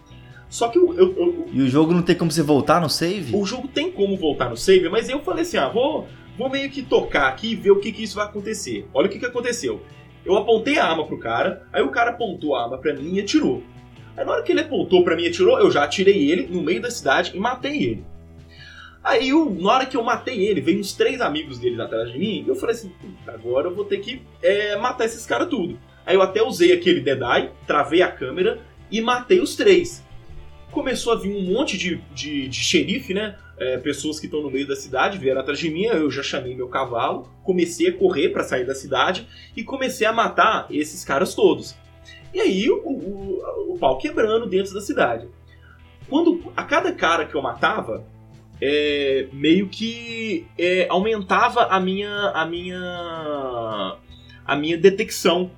Só 0.49 0.67
que 0.69 0.77
eu- 0.79 0.93
eu- 0.95 1.15
eu, 1.17 1.47
E 1.53 1.63
o 1.63 1.69
jogo 1.69 1.93
não 1.93 2.03
tem 2.03 2.17
como 2.17 2.31
você 2.31 2.43
voltar 2.43 2.81
no 2.81 2.91
save? 2.91 3.37
o 3.37 3.47
jogo 3.47 3.69
tem 3.69 3.91
como 3.93 4.17
voltar 4.17 4.49
no 4.51 4.57
save, 4.57 4.89
mas 4.89 5.09
eu 5.09 5.21
falei 5.21 5.43
assim, 5.43 5.59
ah, 5.59 5.69
vou, 5.69 6.09
vou 6.37 6.51
meio 6.51 6.69
que 6.71 6.83
tocar 6.83 7.29
aqui 7.29 7.53
e 7.53 7.55
ver 7.55 7.71
o 7.71 7.79
que, 7.79 7.93
que 7.93 8.03
isso 8.03 8.17
vai 8.17 8.25
acontecer. 8.27 8.89
Olha 8.93 9.07
o 9.07 9.11
que, 9.11 9.21
que 9.21 9.27
aconteceu. 9.27 9.81
Eu 10.27 10.37
apontei 10.37 10.77
a 10.79 10.85
arma 10.87 11.07
pro 11.07 11.19
cara, 11.21 11.63
aí 11.73 11.83
o 11.83 11.91
cara 11.91 12.11
apontou 12.11 12.57
a 12.57 12.65
arma 12.65 12.79
pra 12.79 12.93
mim 12.95 13.15
e 13.15 13.21
atirou. 13.21 13.63
Aí 14.17 14.25
na 14.25 14.33
hora 14.33 14.43
que 14.43 14.51
ele 14.51 14.61
apontou 14.63 15.05
pra 15.05 15.15
mim 15.15 15.23
e 15.23 15.29
atirou, 15.29 15.57
eu 15.61 15.71
já 15.71 15.85
atirei 15.85 16.29
ele 16.29 16.49
no 16.49 16.61
meio 16.63 16.83
da 16.83 16.91
cidade 16.91 17.31
e 17.33 17.39
matei 17.39 17.81
ele. 17.85 18.05
Aí 19.03 19.31
eu, 19.31 19.51
na 19.51 19.73
hora 19.73 19.87
que 19.87 19.97
eu 19.97 20.03
matei 20.03 20.47
ele, 20.47 20.61
veio 20.61 20.79
uns 20.79 20.93
três 20.93 21.21
amigos 21.21 21.59
dele 21.59 21.81
atrás 21.81 22.13
de 22.13 22.19
mim, 22.19 22.45
e 22.45 22.49
eu 22.49 22.55
falei 22.55 22.75
assim, 22.75 22.91
"Puta, 22.91 23.33
agora 23.33 23.69
eu 23.69 23.75
vou 23.75 23.85
ter 23.85 23.99
que 23.99 24.23
é, 24.43 24.77
matar 24.77 25.07
esses 25.07 25.25
caras 25.25 25.49
tudo. 25.49 25.79
Aí 26.05 26.15
eu 26.15 26.23
até 26.23 26.43
usei 26.43 26.73
aquele 26.73 27.01
Dead 27.01 27.21
Eye, 27.21 27.51
travei 27.67 28.03
a 28.03 28.11
câmera 28.11 28.61
e 28.91 29.01
matei 29.01 29.41
os 29.41 29.57
três 29.57 30.03
começou 30.71 31.13
a 31.13 31.17
vir 31.17 31.35
um 31.35 31.53
monte 31.53 31.77
de, 31.77 31.97
de, 32.15 32.49
de 32.49 32.59
xerife, 32.59 33.13
né? 33.13 33.37
É, 33.59 33.77
pessoas 33.77 34.19
que 34.19 34.25
estão 34.25 34.41
no 34.41 34.51
meio 34.51 34.67
da 34.67 34.75
cidade 34.75 35.19
vieram 35.19 35.41
atrás 35.41 35.59
de 35.59 35.69
mim, 35.69 35.85
eu 35.85 36.11
já 36.11 36.23
chamei 36.23 36.55
meu 36.55 36.69
cavalo, 36.69 37.29
comecei 37.45 37.89
a 37.89 37.93
correr 37.93 38.31
para 38.31 38.43
sair 38.43 38.65
da 38.65 38.75
cidade 38.75 39.29
e 39.55 39.63
comecei 39.63 40.07
a 40.07 40.13
matar 40.13 40.67
esses 40.71 41.05
caras 41.05 41.35
todos. 41.35 41.77
E 42.33 42.41
aí 42.41 42.71
o, 42.71 42.79
o, 42.79 43.75
o 43.75 43.79
pau 43.79 43.99
quebrando 43.99 44.47
dentro 44.47 44.73
da 44.73 44.81
cidade. 44.81 45.29
Quando 46.09 46.51
a 46.57 46.65
cada 46.65 46.93
cara 46.93 47.27
que 47.27 47.35
eu 47.35 47.43
matava, 47.43 48.07
é, 48.61 49.27
meio 49.33 49.69
que 49.69 50.47
é, 50.59 50.87
aumentava 50.89 51.65
a 51.65 51.81
minha 51.81 52.11
a 52.35 52.45
minha 52.47 53.97
a 54.47 54.57
minha 54.57 54.77
detecção. 54.77 55.51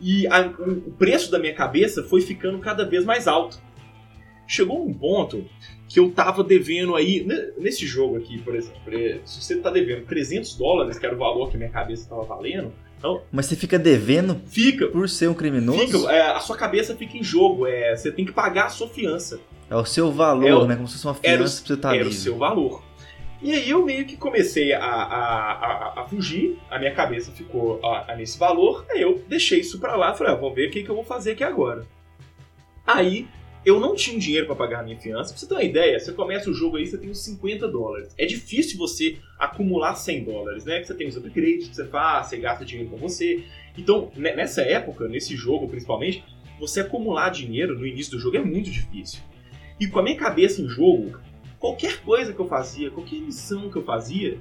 E 0.00 0.26
a- 0.28 0.46
o 0.46 0.92
preço 0.92 1.30
da 1.30 1.38
minha 1.38 1.54
cabeça 1.54 2.04
foi 2.04 2.20
ficando 2.20 2.58
cada 2.60 2.84
vez 2.84 3.04
mais 3.04 3.26
alto. 3.26 3.60
Chegou 4.46 4.86
um 4.86 4.94
ponto 4.94 5.44
que 5.88 5.98
eu 5.98 6.10
tava 6.10 6.44
devendo 6.44 6.94
aí, 6.94 7.24
ne- 7.24 7.52
nesse 7.58 7.84
jogo 7.86 8.16
aqui, 8.16 8.38
por 8.38 8.54
exemplo, 8.54 8.80
se 9.24 9.42
você 9.42 9.56
tá 9.56 9.70
devendo 9.70 10.04
300 10.06 10.54
dólares, 10.56 10.98
que 10.98 11.04
era 11.06 11.14
o 11.14 11.18
valor 11.18 11.50
que 11.50 11.56
minha 11.56 11.70
cabeça 11.70 12.08
tava 12.08 12.22
valendo, 12.22 12.72
então 12.98 13.22
Mas 13.32 13.46
você 13.46 13.56
fica 13.56 13.78
devendo 13.78 14.40
fica, 14.46 14.86
por 14.88 15.08
ser 15.08 15.28
um 15.28 15.34
criminoso? 15.34 15.86
fica 15.86 16.12
é, 16.12 16.30
a 16.32 16.40
sua 16.40 16.56
cabeça 16.56 16.94
fica 16.96 17.16
em 17.16 17.22
jogo, 17.22 17.66
é, 17.66 17.96
você 17.96 18.10
tem 18.12 18.24
que 18.24 18.32
pagar 18.32 18.66
a 18.66 18.68
sua 18.68 18.88
fiança, 18.88 19.40
É 19.70 19.76
o 19.76 19.84
seu 19.84 20.10
valor, 20.10 20.46
É 20.46 20.54
o- 20.54 20.66
né? 20.66 20.74
Como 20.76 20.88
se 20.88 20.94
fosse 20.94 21.06
uma 21.06 21.16
era 21.22 21.34
o- 21.34 21.46
fiança 21.46 21.58
pra 21.60 21.66
você 21.68 21.74
estar 21.74 21.88
era 21.94 21.98
livre. 21.98 22.12
o 22.16 22.20
seu 22.20 22.36
valor. 22.38 22.82
E 23.40 23.52
aí 23.52 23.70
eu 23.70 23.84
meio 23.84 24.04
que 24.04 24.16
comecei 24.16 24.72
a, 24.72 24.82
a, 24.84 25.52
a, 25.52 26.00
a 26.00 26.04
fugir, 26.08 26.58
a 26.68 26.76
minha 26.78 26.92
cabeça 26.92 27.30
ficou 27.30 27.78
a 27.86 28.16
nesse 28.16 28.36
valor, 28.38 28.84
aí 28.90 29.00
eu 29.02 29.22
deixei 29.28 29.60
isso 29.60 29.78
pra 29.78 29.94
lá, 29.94 30.12
falei, 30.14 30.32
ah, 30.32 30.36
vamos 30.36 30.56
ver 30.56 30.68
o 30.68 30.70
que, 30.72 30.82
que 30.82 30.88
eu 30.90 30.94
vou 30.96 31.04
fazer 31.04 31.32
aqui 31.32 31.44
agora. 31.44 31.86
Aí 32.86 33.28
eu 33.64 33.78
não 33.80 33.94
tinha 33.94 34.18
dinheiro 34.18 34.46
pra 34.46 34.54
pagar 34.54 34.80
a 34.80 34.82
minha 34.82 34.98
fiança. 34.98 35.30
Pra 35.32 35.38
você 35.40 35.46
ter 35.46 35.54
uma 35.54 35.62
ideia, 35.64 35.98
você 35.98 36.12
começa 36.12 36.48
o 36.50 36.54
jogo 36.54 36.76
aí, 36.76 36.86
você 36.86 36.96
tem 36.98 37.10
uns 37.10 37.22
50 37.24 37.68
dólares. 37.68 38.14
É 38.16 38.24
difícil 38.26 38.78
você 38.78 39.18
acumular 39.38 39.94
100 39.94 40.24
dólares, 40.24 40.64
né? 40.64 40.80
Que 40.80 40.86
você 40.86 40.94
tem 40.94 41.08
os 41.08 41.16
upgrades 41.16 41.68
que 41.68 41.76
você 41.76 41.86
faz, 41.86 42.26
você 42.28 42.36
gasta 42.38 42.64
dinheiro 42.64 42.90
com 42.90 42.96
você. 42.96 43.44
Então, 43.76 44.10
ne- 44.16 44.34
nessa 44.34 44.62
época, 44.62 45.06
nesse 45.08 45.36
jogo 45.36 45.68
principalmente, 45.68 46.24
você 46.58 46.80
acumular 46.80 47.30
dinheiro 47.30 47.78
no 47.78 47.86
início 47.86 48.12
do 48.12 48.18
jogo 48.20 48.36
é 48.36 48.40
muito 48.44 48.70
difícil. 48.70 49.20
E 49.78 49.86
com 49.86 49.98
a 49.98 50.02
minha 50.02 50.16
cabeça 50.16 50.60
em 50.62 50.68
jogo, 50.68 51.18
qualquer 51.58 52.00
coisa 52.02 52.32
que 52.32 52.40
eu 52.40 52.48
fazia, 52.48 52.90
qualquer 52.90 53.20
missão 53.20 53.70
que 53.70 53.76
eu 53.76 53.84
fazia, 53.84 54.38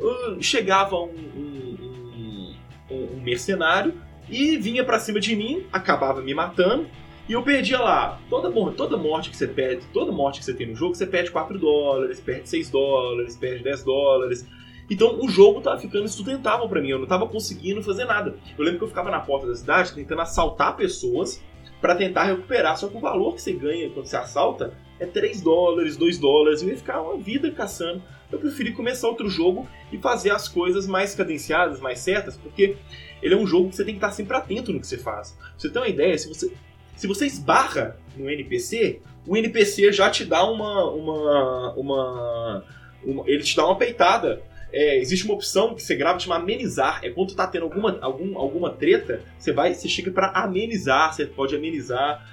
eu- 0.00 0.40
chegava 0.40 0.96
um, 0.96 1.10
um- 1.36 2.54
um- 2.90 3.14
um 3.16 3.20
mercenário 3.22 3.94
e 4.30 4.56
vinha 4.56 4.84
pra 4.84 4.98
cima 4.98 5.20
de 5.20 5.34
mim, 5.36 5.64
acabava 5.72 6.22
me 6.22 6.32
matando, 6.34 6.86
e 7.28 7.32
eu 7.32 7.42
perdia 7.42 7.78
lá. 7.78 8.18
Toda, 8.30 8.50
toda 8.72 8.96
morte 8.96 9.30
que 9.30 9.36
você 9.36 9.46
perde, 9.46 9.84
toda 9.92 10.10
morte 10.10 10.38
que 10.38 10.44
você 10.44 10.54
tem 10.54 10.66
no 10.66 10.74
jogo, 10.74 10.94
você 10.94 11.06
perde 11.06 11.30
4 11.30 11.58
dólares, 11.58 12.20
perde 12.20 12.48
6 12.48 12.70
dólares, 12.70 13.36
perde 13.36 13.62
10 13.62 13.84
dólares. 13.84 14.46
Então 14.90 15.20
o 15.20 15.28
jogo 15.28 15.60
tava 15.60 15.78
ficando 15.78 16.04
insustentável 16.04 16.66
pra 16.68 16.80
mim, 16.80 16.88
eu 16.88 16.98
não 16.98 17.06
tava 17.06 17.26
conseguindo 17.28 17.82
fazer 17.82 18.06
nada. 18.06 18.34
Eu 18.56 18.64
lembro 18.64 18.78
que 18.78 18.84
eu 18.84 18.88
ficava 18.88 19.10
na 19.10 19.20
porta 19.20 19.46
da 19.46 19.54
cidade 19.54 19.92
tentando 19.92 20.22
assaltar 20.22 20.76
pessoas 20.76 21.42
pra 21.80 21.94
tentar 21.94 22.24
recuperar, 22.24 22.76
só 22.76 22.88
que 22.88 22.96
o 22.96 23.00
valor 23.00 23.34
que 23.34 23.42
você 23.42 23.52
ganha 23.52 23.90
quando 23.90 24.06
você 24.06 24.16
assalta 24.16 24.72
é 24.98 25.06
3 25.06 25.42
dólares, 25.42 25.96
2 25.96 26.18
dólares, 26.18 26.62
eu 26.62 26.68
ia 26.68 26.76
ficar 26.76 27.02
uma 27.02 27.18
vida 27.18 27.50
caçando. 27.50 28.02
Eu 28.30 28.38
preferi 28.38 28.72
começar 28.72 29.08
outro 29.08 29.28
jogo 29.28 29.66
e 29.92 29.98
fazer 29.98 30.30
as 30.30 30.48
coisas 30.48 30.86
mais 30.86 31.14
cadenciadas, 31.14 31.80
mais 31.80 32.00
certas, 32.00 32.36
porque 32.36 32.76
ele 33.22 33.34
é 33.34 33.36
um 33.36 33.46
jogo 33.46 33.70
que 33.70 33.76
você 33.76 33.84
tem 33.84 33.94
que 33.94 33.98
estar 33.98 34.10
sempre 34.10 34.36
atento 34.36 34.72
no 34.72 34.80
que 34.80 34.86
você 34.86 34.98
faz. 34.98 35.32
Pra 35.32 35.52
você 35.56 35.70
ter 35.70 35.78
uma 35.78 35.88
ideia, 35.88 36.18
se 36.18 36.28
você, 36.28 36.52
se 36.98 37.06
você 37.06 37.24
esbarra 37.26 37.96
no 38.16 38.28
NPC, 38.28 39.00
o 39.26 39.36
NPC 39.36 39.92
já 39.92 40.10
te 40.10 40.24
dá 40.24 40.44
uma. 40.44 40.90
uma, 40.90 41.72
uma, 41.74 42.64
uma- 43.04 43.24
ele 43.30 43.42
te 43.42 43.56
dá 43.56 43.64
uma 43.64 43.76
peitada. 43.76 44.42
É, 44.70 44.98
existe 44.98 45.24
uma 45.24 45.34
opção 45.34 45.74
que 45.74 45.82
você 45.82 45.94
grava 45.94 46.18
chama 46.18 46.36
amenizar. 46.36 47.00
É 47.02 47.08
quando 47.10 47.34
tá 47.34 47.46
tendo 47.46 47.62
alguma, 47.62 47.98
algum, 48.02 48.36
alguma 48.36 48.70
treta, 48.70 49.22
você 49.38 49.52
vai, 49.52 49.72
você 49.72 49.88
chega 49.88 50.10
pra 50.10 50.28
amenizar, 50.32 51.14
você 51.14 51.24
pode 51.24 51.54
amenizar. 51.56 52.26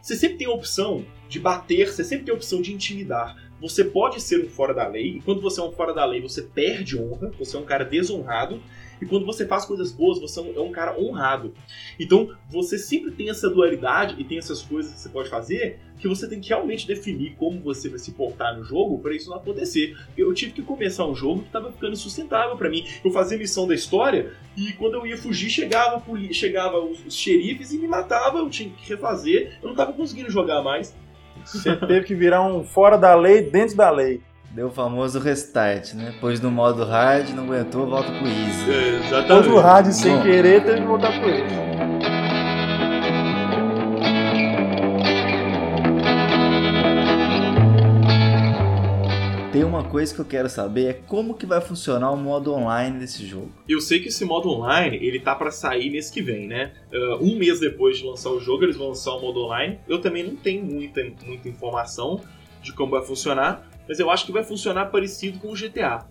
Você 0.00 0.16
sempre 0.16 0.38
tem 0.38 0.46
a 0.46 0.50
opção 0.50 1.04
de 1.28 1.40
bater, 1.40 1.88
você 1.88 2.04
sempre 2.04 2.24
tem 2.26 2.32
a 2.32 2.36
opção 2.36 2.62
de 2.62 2.72
intimidar. 2.72 3.36
Você 3.60 3.84
pode 3.84 4.20
ser 4.20 4.44
um 4.44 4.48
fora 4.48 4.72
da 4.74 4.86
lei, 4.86 5.16
e 5.16 5.20
quando 5.22 5.40
você 5.40 5.60
é 5.60 5.64
um 5.64 5.72
fora 5.72 5.92
da 5.94 6.04
lei, 6.04 6.20
você 6.20 6.42
perde 6.42 6.98
honra, 6.98 7.32
você 7.38 7.56
é 7.56 7.58
um 7.60 7.64
cara 7.64 7.84
desonrado, 7.84 8.60
e 9.00 9.06
quando 9.06 9.24
você 9.26 9.46
faz 9.46 9.64
coisas 9.64 9.92
boas, 9.92 10.20
você 10.20 10.40
é 10.40 10.42
um- 10.42 10.56
é 10.56 10.60
um 10.60 10.70
cara 10.72 10.98
honrado. 10.98 11.54
Então, 11.98 12.30
você 12.48 12.78
sempre 12.78 13.10
tem 13.12 13.30
essa 13.30 13.48
dualidade 13.50 14.16
e 14.18 14.24
tem 14.24 14.38
essas 14.38 14.62
coisas 14.62 14.92
que 14.92 15.00
você 15.00 15.08
pode 15.08 15.28
fazer 15.28 15.78
que 15.98 16.08
você 16.08 16.28
tem 16.28 16.40
que 16.40 16.48
realmente 16.50 16.86
definir 16.86 17.34
como 17.38 17.60
você 17.60 17.88
vai 17.88 17.98
se 17.98 18.10
portar 18.12 18.54
no 18.58 18.64
jogo 18.64 18.98
para 18.98 19.14
isso 19.14 19.30
não 19.30 19.36
acontecer. 19.38 19.96
Eu 20.18 20.34
tive 20.34 20.52
que 20.52 20.60
começar 20.60 21.06
um 21.06 21.14
jogo 21.14 21.40
que 21.40 21.46
estava 21.46 21.72
ficando 21.72 21.92
insustentável 21.94 22.56
para 22.56 22.68
mim. 22.68 22.84
Eu 23.02 23.10
fazia 23.10 23.38
missão 23.38 23.66
da 23.66 23.74
história 23.74 24.32
e 24.56 24.72
quando 24.74 24.94
eu 24.94 25.06
ia 25.06 25.16
fugir, 25.16 25.48
chegava, 25.48 26.02
chegava 26.32 26.78
os, 26.80 27.06
os 27.06 27.14
xerifes 27.16 27.72
e 27.72 27.78
me 27.78 27.86
matava, 27.88 28.38
eu 28.38 28.50
tinha 28.50 28.68
que 28.70 28.86
refazer, 28.88 29.58
eu 29.62 29.68
não 29.68 29.74
tava 29.76 29.92
conseguindo 29.94 30.30
jogar 30.30 30.62
mais. 30.62 30.94
Você 31.44 31.74
teve 31.76 32.04
que 32.06 32.14
virar 32.14 32.42
um 32.42 32.64
fora 32.64 32.96
da 32.98 33.14
lei 33.14 33.42
dentro 33.42 33.76
da 33.76 33.90
lei. 33.90 34.20
Deu 34.54 34.68
o 34.68 34.70
famoso 34.70 35.18
restart, 35.18 35.94
né? 35.94 36.14
Pois 36.20 36.40
no 36.40 36.48
modo 36.48 36.84
hard, 36.84 37.30
não 37.30 37.42
aguentou, 37.42 37.88
volta 37.88 38.12
pro 38.12 38.24
easy. 38.24 38.70
É, 38.70 39.04
exatamente. 39.04 39.48
o 39.48 39.58
rádio 39.58 39.92
sem 39.92 40.14
Bom. 40.14 40.22
querer 40.22 40.62
teve 40.62 40.80
que 40.80 40.86
voltar 40.86 41.10
pro 41.18 41.28
ele. 41.28 41.48
Tem 49.50 49.64
uma 49.64 49.82
coisa 49.82 50.14
que 50.14 50.20
eu 50.20 50.24
quero 50.24 50.48
saber, 50.48 50.86
é 50.86 50.92
como 50.92 51.34
que 51.34 51.46
vai 51.46 51.60
funcionar 51.60 52.12
o 52.12 52.16
modo 52.16 52.54
online 52.54 53.00
desse 53.00 53.26
jogo. 53.26 53.50
Eu 53.68 53.80
sei 53.80 53.98
que 53.98 54.06
esse 54.06 54.24
modo 54.24 54.48
online, 54.48 54.96
ele 55.04 55.18
tá 55.18 55.34
pra 55.34 55.50
sair 55.50 55.90
mês 55.90 56.10
que 56.10 56.22
vem, 56.22 56.46
né? 56.46 56.70
Ah, 56.92 57.18
um 57.20 57.36
mês 57.36 57.58
depois 57.58 57.98
de 57.98 58.06
lançar 58.06 58.30
o 58.30 58.38
jogo, 58.38 58.62
eles 58.62 58.76
vão 58.76 58.90
lançar 58.90 59.14
o 59.14 59.20
modo 59.20 59.40
online. 59.40 59.80
Eu 59.88 60.00
também 60.00 60.22
não 60.22 60.36
tenho 60.36 60.64
muita, 60.64 61.02
muita 61.26 61.48
informação 61.48 62.20
de 62.62 62.72
como 62.72 62.92
vai 62.92 63.04
funcionar, 63.04 63.68
mas 63.88 63.98
eu 63.98 64.10
acho 64.10 64.26
que 64.26 64.32
vai 64.32 64.42
funcionar 64.44 64.86
parecido 64.86 65.38
com 65.38 65.48
o 65.48 65.54
GTA. 65.54 66.06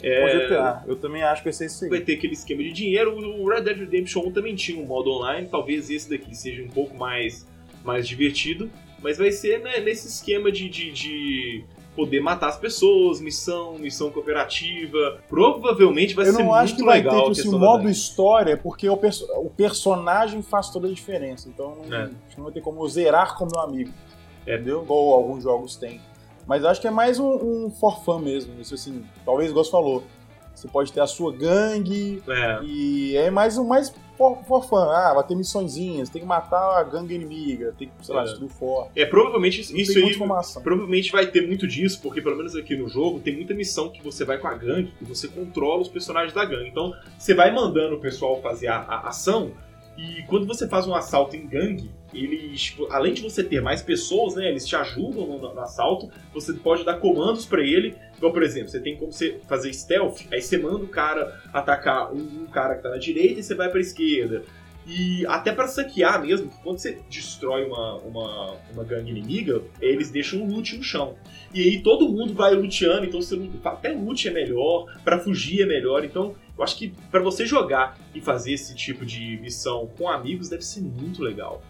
Com 0.00 0.06
É, 0.06 0.38
GTA. 0.46 0.84
Eu 0.86 0.96
também 0.96 1.22
acho 1.22 1.42
que 1.42 1.46
vai 1.46 1.52
ser 1.52 1.66
isso 1.66 1.84
aí. 1.84 1.90
vai 1.90 2.00
ter 2.00 2.14
aquele 2.14 2.34
esquema 2.34 2.62
de 2.62 2.72
dinheiro. 2.72 3.16
O 3.18 3.48
Red 3.48 3.62
Dead 3.62 3.78
Redemption 3.78 4.22
1 4.26 4.32
também 4.32 4.54
tinha 4.54 4.80
um 4.80 4.86
modo 4.86 5.10
online, 5.10 5.48
talvez 5.50 5.88
esse 5.90 6.08
daqui 6.10 6.34
seja 6.36 6.62
um 6.62 6.68
pouco 6.68 6.96
mais, 6.96 7.46
mais 7.84 8.06
divertido, 8.06 8.70
mas 9.02 9.16
vai 9.18 9.32
ser 9.32 9.60
né, 9.60 9.80
nesse 9.80 10.06
esquema 10.08 10.52
de, 10.52 10.68
de, 10.68 10.92
de 10.92 11.64
poder 11.96 12.20
matar 12.20 12.48
as 12.48 12.58
pessoas, 12.58 13.20
missão, 13.22 13.78
missão 13.78 14.10
cooperativa. 14.10 15.18
Provavelmente 15.28 16.14
vai 16.14 16.28
Eu 16.28 16.32
ser 16.34 16.42
não 16.42 16.52
acho 16.52 16.74
muito 16.74 16.80
que 16.80 16.84
vai 16.84 16.98
legal 16.98 17.14
ter 17.14 17.20
tipo, 17.36 17.40
assim, 17.40 17.48
o 17.48 17.52
da 17.52 17.58
modo 17.58 17.88
história, 17.88 18.56
porque 18.56 18.88
o, 18.88 18.96
perso- 18.98 19.26
o 19.38 19.48
personagem 19.48 20.42
faz 20.42 20.68
toda 20.70 20.88
a 20.88 20.92
diferença. 20.92 21.48
Então 21.48 21.74
não, 21.88 21.96
É. 21.96 22.10
não 22.36 22.44
vai 22.44 22.52
ter 22.52 22.60
como 22.60 22.82
eu 22.82 22.88
zerar 22.88 23.36
com 23.38 23.46
meu 23.46 23.60
amigo. 23.60 23.90
É. 24.46 24.54
Entendeu? 24.56 24.82
Igual 24.82 25.14
alguns 25.14 25.42
jogos 25.42 25.76
têm. 25.76 26.00
Mas 26.46 26.64
acho 26.64 26.80
que 26.80 26.86
é 26.86 26.90
mais 26.90 27.18
um, 27.18 27.64
um 27.66 27.70
for 27.70 28.02
fun 28.04 28.18
mesmo. 28.20 28.54
Isso 28.60 28.74
assim, 28.74 29.04
talvez 29.24 29.50
igual 29.50 29.64
você 29.64 29.70
falou. 29.70 30.04
Você 30.54 30.68
pode 30.68 30.90
ter 30.90 31.00
a 31.00 31.06
sua 31.06 31.32
gangue 31.32 32.22
É. 32.26 32.60
e 32.64 33.14
é 33.14 33.30
mais 33.30 33.58
um 33.58 33.64
mais 33.66 33.92
for, 34.16 34.38
for 34.48 34.64
fun. 34.66 34.78
Ah, 34.78 35.12
vai 35.12 35.22
ter 35.22 35.34
missõezinhas, 35.34 36.08
tem 36.08 36.22
que 36.22 36.26
matar 36.26 36.78
a 36.78 36.82
gangue 36.82 37.14
inimiga, 37.14 37.74
tem 37.78 37.88
que, 37.88 38.06
sei 38.06 38.14
lá, 38.14 38.22
É. 38.22 38.24
destruir 38.24 38.46
o 38.46 38.48
forte. 38.54 38.90
É, 38.96 39.04
provavelmente 39.04 39.60
isso, 39.60 39.74
Não 39.74 39.80
isso 39.80 39.92
tem 39.92 40.04
aí 40.04 40.16
provavelmente 40.62 41.12
vai 41.12 41.26
ter 41.26 41.46
muito 41.46 41.66
disso, 41.66 42.00
porque 42.02 42.22
pelo 42.22 42.36
menos 42.36 42.56
aqui 42.56 42.74
no 42.74 42.88
jogo 42.88 43.20
tem 43.20 43.36
muita 43.36 43.52
missão 43.52 43.90
que 43.90 44.02
você 44.02 44.24
vai 44.24 44.38
com 44.38 44.48
a 44.48 44.54
gangue 44.54 44.94
e 44.98 45.04
você 45.04 45.28
controla 45.28 45.82
os 45.82 45.88
personagens 45.88 46.32
da 46.32 46.44
gangue. 46.46 46.70
Então 46.70 46.90
você 47.18 47.34
vai 47.34 47.52
mandando 47.54 47.96
o 47.96 48.00
pessoal 48.00 48.40
fazer 48.40 48.68
a, 48.68 48.78
a 48.78 49.08
ação 49.08 49.50
e 49.96 50.22
quando 50.24 50.46
você 50.46 50.68
faz 50.68 50.86
um 50.86 50.94
assalto 50.94 51.36
em 51.36 51.46
gangue, 51.46 51.90
eles, 52.12 52.62
tipo, 52.62 52.86
além 52.90 53.12
de 53.12 53.22
você 53.22 53.42
ter 53.42 53.60
mais 53.60 53.82
pessoas, 53.82 54.34
né, 54.34 54.48
eles 54.48 54.66
te 54.66 54.76
ajudam 54.76 55.26
no, 55.26 55.38
no 55.38 55.60
assalto, 55.60 56.10
você 56.32 56.52
pode 56.52 56.84
dar 56.84 56.98
comandos 56.98 57.46
pra 57.46 57.62
ele. 57.62 57.94
Igual, 58.16 58.32
por 58.32 58.42
exemplo, 58.42 58.68
você 58.68 58.80
tem 58.80 58.96
como 58.96 59.12
você 59.12 59.40
fazer 59.46 59.72
stealth, 59.72 60.22
aí 60.32 60.40
você 60.40 60.56
manda 60.56 60.84
o 60.84 60.88
cara 60.88 61.40
atacar 61.52 62.12
um, 62.12 62.42
um 62.42 62.46
cara 62.46 62.76
que 62.76 62.82
tá 62.82 62.90
na 62.90 62.98
direita 62.98 63.40
e 63.40 63.42
você 63.42 63.54
vai 63.54 63.70
pra 63.70 63.80
esquerda. 63.80 64.44
E 64.86 65.26
até 65.26 65.52
pra 65.52 65.66
saquear 65.66 66.22
mesmo, 66.22 66.48
quando 66.62 66.78
você 66.78 67.00
destrói 67.10 67.64
uma, 67.64 67.96
uma, 67.96 68.56
uma 68.72 68.84
gangue 68.84 69.10
inimiga, 69.10 69.60
eles 69.80 70.10
deixam 70.10 70.40
um 70.40 70.46
loot 70.46 70.76
no 70.76 70.82
chão. 70.82 71.16
E 71.52 71.60
aí 71.60 71.82
todo 71.82 72.08
mundo 72.08 72.32
vai 72.34 72.54
luteando, 72.54 73.04
então 73.04 73.20
você, 73.20 73.36
até 73.64 73.90
loot 73.92 74.28
é 74.28 74.30
melhor, 74.30 74.86
pra 75.02 75.18
fugir 75.18 75.62
é 75.62 75.66
melhor. 75.66 76.04
Então 76.04 76.36
eu 76.56 76.62
acho 76.62 76.76
que 76.76 76.94
pra 77.10 77.20
você 77.20 77.44
jogar 77.44 77.98
e 78.14 78.20
fazer 78.20 78.52
esse 78.52 78.76
tipo 78.76 79.04
de 79.04 79.38
missão 79.38 79.90
com 79.98 80.08
amigos 80.08 80.48
deve 80.48 80.62
ser 80.62 80.82
muito 80.82 81.20
legal. 81.20 81.62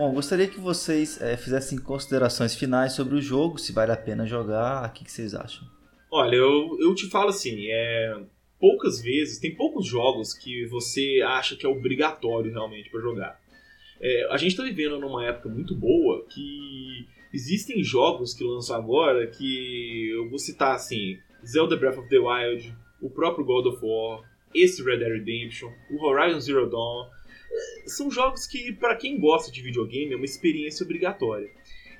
Bom, 0.00 0.14
gostaria 0.14 0.48
que 0.48 0.58
vocês 0.58 1.20
eh, 1.20 1.36
fizessem 1.36 1.78
considerações 1.78 2.54
finais 2.54 2.94
sobre 2.94 3.16
o 3.16 3.20
jogo, 3.20 3.58
se 3.58 3.70
vale 3.70 3.92
a 3.92 3.96
pena 3.98 4.24
jogar, 4.24 4.88
o 4.88 4.92
que, 4.94 5.04
que 5.04 5.12
vocês 5.12 5.34
acham? 5.34 5.62
Olha, 6.10 6.36
eu, 6.36 6.74
eu 6.80 6.94
te 6.94 7.06
falo 7.10 7.28
assim, 7.28 7.66
é, 7.68 8.18
poucas 8.58 9.02
vezes, 9.02 9.38
tem 9.38 9.54
poucos 9.54 9.86
jogos 9.86 10.32
que 10.32 10.64
você 10.68 11.20
acha 11.22 11.54
que 11.54 11.66
é 11.66 11.68
obrigatório 11.68 12.50
realmente 12.50 12.88
pra 12.88 12.98
jogar. 12.98 13.38
É, 14.00 14.26
a 14.32 14.38
gente 14.38 14.56
tá 14.56 14.62
vivendo 14.62 14.98
numa 14.98 15.22
época 15.26 15.50
muito 15.50 15.76
boa 15.76 16.24
que 16.32 17.06
existem 17.30 17.84
jogos 17.84 18.32
que 18.32 18.42
lançam 18.42 18.76
agora 18.76 19.26
que 19.26 20.12
eu 20.12 20.30
vou 20.30 20.38
citar 20.38 20.76
assim, 20.76 21.18
Zelda 21.44 21.76
Breath 21.76 21.98
of 21.98 22.08
the 22.08 22.18
Wild, 22.18 22.74
o 23.02 23.10
próprio 23.10 23.44
God 23.44 23.66
of 23.66 23.84
War, 23.84 24.22
esse 24.54 24.82
Red 24.82 24.96
Dead 24.96 25.12
Redemption, 25.12 25.70
o 25.90 26.02
Horizon 26.06 26.40
Zero 26.40 26.70
Dawn, 26.70 27.04
é, 27.04 27.19
são 27.86 28.10
jogos 28.10 28.46
que 28.46 28.72
pra 28.72 28.94
quem 28.96 29.18
gosta 29.18 29.50
de 29.50 29.60
videogame 29.62 30.12
é 30.12 30.16
uma 30.16 30.24
experiência 30.24 30.84
obrigatória. 30.84 31.50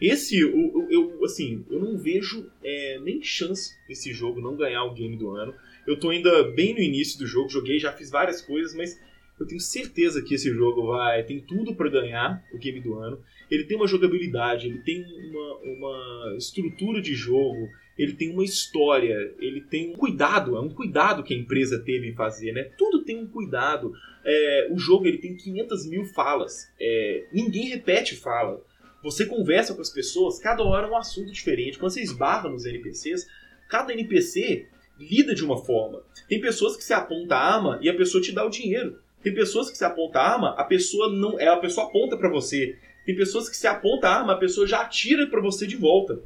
Esse, 0.01 0.43
o- 0.45 0.87
eu, 0.91 1.25
assim, 1.25 1.65
eu 1.71 1.79
não 1.79 1.99
vejo 1.99 2.51
é, 2.65 2.99
nem 3.01 3.23
chance 3.23 3.75
desse 3.87 4.13
jogo 4.13 4.41
não 4.41 4.57
ganhar 4.57 4.85
o 4.85 4.95
game 4.95 5.17
do 5.17 5.31
ano. 5.31 5.55
Eu 5.87 5.99
tô 5.99 6.11
ainda 6.11 6.45
bem 6.53 6.73
no 6.73 6.81
início 6.81 7.19
do 7.19 7.27
jogo, 7.27 7.49
joguei, 7.51 7.79
já 7.79 7.93
fiz 7.93 8.11
várias 8.11 8.41
coisas, 8.41 8.75
mas 8.75 8.99
eu 9.39 9.47
tenho 9.47 9.61
certeza 9.61 10.23
que 10.23 10.35
esse 10.35 10.51
jogo 10.51 10.87
vai 10.89 11.23
tem 11.25 11.41
tudo 11.41 11.75
pra 11.75 11.89
ganhar 11.91 12.43
o 12.53 12.59
game 12.59 12.81
do 12.81 12.95
ano. 12.95 13.19
Ele 13.51 13.65
tem 13.65 13.77
uma 13.77 13.87
jogabilidade, 13.87 14.69
ele 14.69 14.79
tem 14.79 15.05
uma, 15.31 15.57
uma 15.59 16.35
estrutura 16.39 17.01
de 17.03 17.15
jogo, 17.15 17.69
ele 17.99 18.15
tem 18.15 18.31
uma 18.31 18.45
história, 18.45 19.35
ele 19.39 19.61
tem 19.63 19.91
um 19.91 19.95
cuidado, 19.95 20.57
é 20.57 20.61
um 20.61 20.71
cuidado 20.71 21.23
que 21.23 21.35
a 21.35 21.37
empresa 21.37 21.79
teve 21.79 22.09
em 22.09 22.15
fazer, 22.15 22.53
né? 22.53 22.71
Tem 23.13 23.23
um 23.23 23.27
cuidado. 23.27 23.93
É, 24.25 24.69
o 24.71 24.79
jogo 24.79 25.07
ele 25.07 25.19
tem 25.19 25.35
500 25.37 25.87
mil 25.87 26.05
falas, 26.05 26.71
é, 26.81 27.27
ninguém 27.33 27.69
repete 27.69 28.15
fala. 28.17 28.63
Você 29.03 29.25
conversa 29.27 29.75
com 29.75 29.81
as 29.81 29.91
pessoas, 29.91 30.39
cada 30.39 30.63
hora 30.63 30.87
é 30.87 30.91
um 30.91 30.97
assunto 30.97 31.33
diferente. 31.33 31.79
Quando 31.79 31.93
você 31.93 32.03
esbarra 32.03 32.49
nos 32.51 32.67
NPCs, 32.67 33.27
cada 33.69 33.93
NPC 33.93 34.67
lida 34.99 35.35
de 35.35 35.43
uma 35.43 35.57
forma. 35.65 36.03
Tem 36.29 36.39
pessoas 36.41 36.77
que 36.77 36.85
se 36.85 36.93
aponta 36.93 37.35
a 37.35 37.55
arma 37.55 37.79
e 37.83 37.89
a 37.89 37.95
pessoa 37.97 38.23
te 38.23 38.33
dá 38.33 38.45
o 38.45 38.51
dinheiro. 38.51 38.99
Tem 39.23 39.33
pessoas 39.35 39.71
que 39.71 39.77
se 39.79 39.85
aponta 39.85 40.19
a 40.19 40.33
arma, 40.33 40.51
a 40.51 40.65
pessoa 40.65 41.11
não, 41.11 41.39
é 41.41 41.49
a 41.49 41.57
pessoa 41.57 41.87
aponta 41.87 42.17
pra 42.17 42.29
você. 42.29 42.77
Tem 43.07 43.17
pessoas 43.17 43.49
que 43.49 43.57
se 43.57 43.67
aponta 43.67 44.07
a 44.09 44.19
arma, 44.19 44.35
a 44.35 44.39
pessoa 44.39 44.67
já 44.67 44.83
atira 44.83 45.27
pra 45.27 45.41
você 45.41 45.67
de 45.67 45.77
volta. 45.77 46.21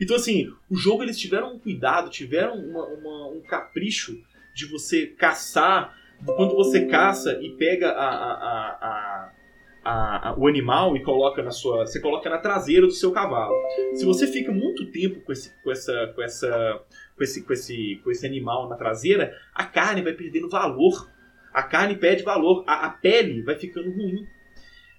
Então 0.00 0.14
assim, 0.14 0.52
o 0.70 0.76
jogo 0.76 1.02
eles 1.02 1.18
tiveram 1.18 1.54
um 1.54 1.58
cuidado, 1.58 2.08
tiveram 2.10 2.54
uma- 2.54 2.86
uma- 2.86 3.28
um 3.28 3.40
capricho 3.40 4.16
de 4.54 4.66
você 4.66 5.06
caçar. 5.08 5.98
Quando 6.24 6.54
você 6.54 6.86
caça 6.86 7.38
e 7.42 7.50
pega 7.50 7.90
a- 7.90 7.94
a- 8.04 9.32
a- 9.82 10.34
o 10.36 10.46
animal 10.46 10.96
e 10.96 11.02
coloca 11.02 11.42
na 11.42 11.50
sua. 11.50 11.86
Você 11.86 12.00
coloca 12.00 12.28
na 12.28 12.38
traseira 12.38 12.86
do 12.86 12.92
seu 12.92 13.10
cavalo. 13.12 13.54
Se 13.94 14.04
você 14.04 14.26
fica 14.26 14.52
muito 14.52 14.86
tempo 14.90 15.20
com 15.20 15.32
esse, 15.32 15.50
com 15.62 15.70
essa, 15.72 16.12
com 16.14 16.22
essa, 16.22 16.82
com 17.16 17.24
esse, 17.24 17.42
com 17.42 17.52
esse, 17.52 18.00
com 18.04 18.10
esse 18.10 18.26
animal 18.26 18.68
na 18.68 18.76
traseira, 18.76 19.34
a 19.54 19.64
carne 19.64 20.02
vai 20.02 20.12
perdendo 20.12 20.48
valor. 20.48 21.10
A 21.52 21.62
carne 21.62 21.96
perde 21.96 22.22
valor. 22.22 22.62
A, 22.66 22.86
a 22.86 22.90
pele 22.90 23.42
vai 23.42 23.56
ficando 23.58 23.90
ruim. 23.90 24.26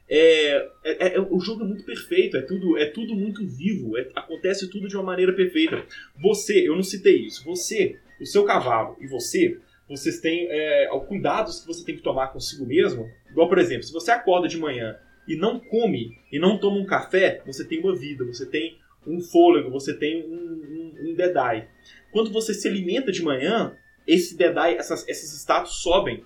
É, 0.10 0.68
é- 0.84 1.16
é- 1.16 1.22
o 1.22 1.40
jogo 1.40 1.64
é 1.64 1.66
muito 1.68 1.86
perfeito, 1.86 2.36
é 2.36 2.42
tudo, 2.42 2.78
é 2.78 2.86
tudo 2.88 3.16
muito 3.16 3.48
vivo, 3.48 3.98
é- 3.98 4.10
acontece 4.14 4.70
tudo 4.70 4.88
de 4.90 4.98
uma 4.98 5.06
maneira 5.06 5.32
perfeita. 5.32 5.86
Você, 6.22 6.68
eu 6.68 6.76
não 6.76 6.84
citei 6.84 7.18
isso, 7.28 7.46
você, 7.46 7.98
o 8.20 8.26
seu 8.26 8.44
cavalo 8.44 8.98
e 9.00 9.08
você, 9.08 9.58
vocês 9.92 10.22
têm 10.22 10.48
é, 10.50 10.88
cuidados 11.08 11.60
que 11.60 11.68
você 11.68 11.84
tem 11.84 11.96
que 11.98 12.02
tomar 12.02 12.28
consigo 12.28 12.66
mesmo. 12.66 13.10
Igual, 13.30 13.50
por 13.50 13.58
exemplo, 13.58 13.84
se 13.84 13.92
você 13.92 14.10
acorda 14.10 14.48
de 14.48 14.58
manhã 14.58 14.98
e 15.28 15.36
não 15.36 15.60
come 15.60 16.18
e 16.32 16.40
não 16.40 16.58
toma 16.58 16.78
um 16.78 16.86
café, 16.86 17.42
você 17.46 17.66
tem 17.66 17.82
uma 17.82 17.94
vida, 17.94 18.26
você 18.26 18.46
tem 18.46 18.78
um 19.06 19.20
fôlego, 19.20 19.70
você 19.70 19.94
tem 19.94 20.24
um, 20.26 20.34
um, 20.34 21.10
um 21.10 21.14
Dedai. 21.14 21.68
Quando 22.12 22.32
você 22.32 22.54
se 22.54 22.68
alimenta 22.70 23.12
de 23.12 23.22
manhã, 23.22 23.76
esse 24.08 24.38
Dedai, 24.38 24.78
essas, 24.78 25.06
esses 25.10 25.34
status 25.42 25.82
sobem. 25.82 26.24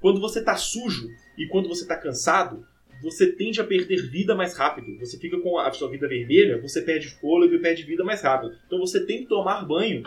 Quando 0.00 0.18
você 0.18 0.38
está 0.38 0.56
sujo 0.56 1.08
e 1.36 1.46
quando 1.46 1.68
você 1.68 1.82
está 1.82 1.96
cansado, 1.96 2.66
você 3.02 3.30
tende 3.32 3.60
a 3.60 3.64
perder 3.64 4.08
vida 4.08 4.34
mais 4.34 4.56
rápido. 4.56 4.98
Você 4.98 5.18
fica 5.18 5.38
com 5.40 5.58
a 5.58 5.70
sua 5.72 5.90
vida 5.90 6.08
vermelha, 6.08 6.58
você 6.58 6.80
perde 6.80 7.08
fôlego 7.08 7.54
e 7.54 7.60
perde 7.60 7.82
vida 7.82 8.02
mais 8.02 8.22
rápido. 8.22 8.56
Então 8.66 8.78
você 8.78 9.04
tem 9.04 9.18
que 9.18 9.28
tomar 9.28 9.62
banho 9.66 10.02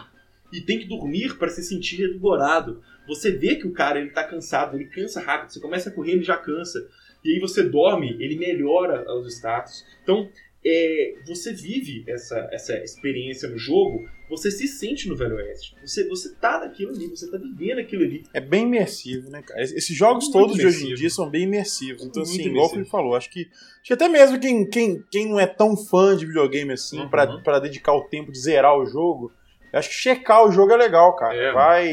e 0.52 0.62
tem 0.62 0.80
que 0.80 0.86
dormir 0.86 1.38
para 1.38 1.50
se 1.50 1.64
sentir 1.64 1.98
revigorado. 1.98 2.82
Você 3.08 3.32
vê 3.32 3.56
que 3.56 3.68
o 3.68 3.72
cara 3.74 4.00
ele 4.00 4.10
tá 4.12 4.24
cansado, 4.24 4.76
ele 4.78 4.86
cansa 4.86 5.22
rápido. 5.22 5.52
Você 5.54 5.60
começa 5.60 5.90
a 5.90 5.94
correr, 5.94 6.12
ele 6.14 6.24
já 6.24 6.38
cansa. 6.38 6.88
E 7.24 7.34
aí 7.34 7.40
você 7.40 7.64
dorme, 7.64 8.16
ele 8.20 8.38
melhora 8.38 9.06
os 9.18 9.34
status. 9.34 9.86
Então 10.04 10.30
é, 10.66 11.16
você 11.26 11.54
vive 11.54 12.04
essa, 12.08 12.50
essa 12.52 12.74
experiência 12.84 13.48
no 13.50 13.58
jogo, 13.58 14.06
você 14.30 14.52
se 14.52 14.68
sente 14.68 15.08
no 15.08 15.16
Velho 15.16 15.36
Oeste. 15.38 15.74
Você, 15.86 16.06
você 16.08 16.34
tá 16.36 16.60
naquilo 16.60 16.92
ali, 16.92 17.08
você 17.08 17.30
tá 17.32 17.38
vivendo 17.38 17.80
aquilo 17.80 18.04
ali. 18.04 18.24
É 18.34 18.42
bem 18.42 18.64
imersivo, 18.64 19.30
né, 19.30 19.42
cara? 19.42 19.62
Esses 19.62 19.96
jogos 19.96 20.26
Muito 20.26 20.34
todos 20.38 20.58
de 20.58 20.66
hoje 20.66 20.78
em 20.78 20.80
imersivo. 20.80 21.00
dia 21.00 21.10
são 21.10 21.30
bem 21.30 21.44
imersivos. 21.44 22.04
Então, 22.04 22.22
Muito 22.24 22.32
assim, 22.32 22.42
igual 22.42 22.50
o 22.50 22.52
imersivo. 22.56 22.72
Felipe 22.74 22.90
falou, 22.92 23.16
acho 23.16 23.30
que, 23.30 23.42
acho 23.50 23.84
que 23.84 23.94
até 23.94 24.10
mesmo 24.10 24.38
quem, 24.40 24.70
quem, 24.70 25.02
quem 25.10 25.30
não 25.30 25.40
é 25.40 25.48
tão 25.48 25.78
fã 25.78 26.16
de 26.18 26.26
videogame 26.26 26.74
assim, 26.74 27.00
Uhum. 27.00 27.10
pra 27.10 27.60
dedicar 27.60 27.94
o 27.94 28.04
tempo 28.10 28.30
de 28.32 28.40
zerar 28.40 28.78
o 28.78 28.86
jogo, 28.86 29.32
acho 29.80 29.90
que 29.90 29.96
checar 29.96 30.44
o 30.46 30.52
jogo 30.52 30.72
é 30.74 30.78
legal, 30.78 31.16
cara. 31.16 31.36
É. 31.36 31.52
Vai. 31.52 31.88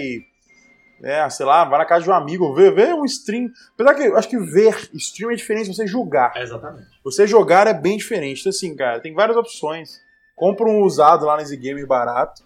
É, 1.03 1.28
sei 1.28 1.45
lá, 1.45 1.64
vai 1.64 1.78
na 1.78 1.85
casa 1.85 2.05
de 2.05 2.11
um 2.11 2.14
amigo, 2.14 2.55
vê, 2.55 2.70
vê 2.70 2.95
um 2.95 3.05
stream. 3.05 3.49
Apesar 3.74 3.95
que 3.95 4.03
eu 4.05 4.16
acho 4.16 4.28
que 4.28 4.39
ver 4.39 4.74
stream 4.95 5.30
é 5.32 5.35
diferente 5.35 5.68
de 5.68 5.76
você 5.76 5.87
jogar. 5.87 6.32
Exatamente. 6.37 6.87
Você 7.05 7.26
jogar 7.26 7.66
é 7.66 7.74
bem 7.74 7.97
diferente. 7.99 8.41
Então, 8.41 8.51
assim, 8.51 8.74
cara, 8.74 9.01
tem 9.01 9.12
várias 9.12 9.37
opções. 9.37 10.01
Compra 10.35 10.66
um 10.66 10.82
usado 10.82 11.26
lá 11.26 11.37
nesse 11.37 11.57
game 11.57 11.85
barato 11.85 12.43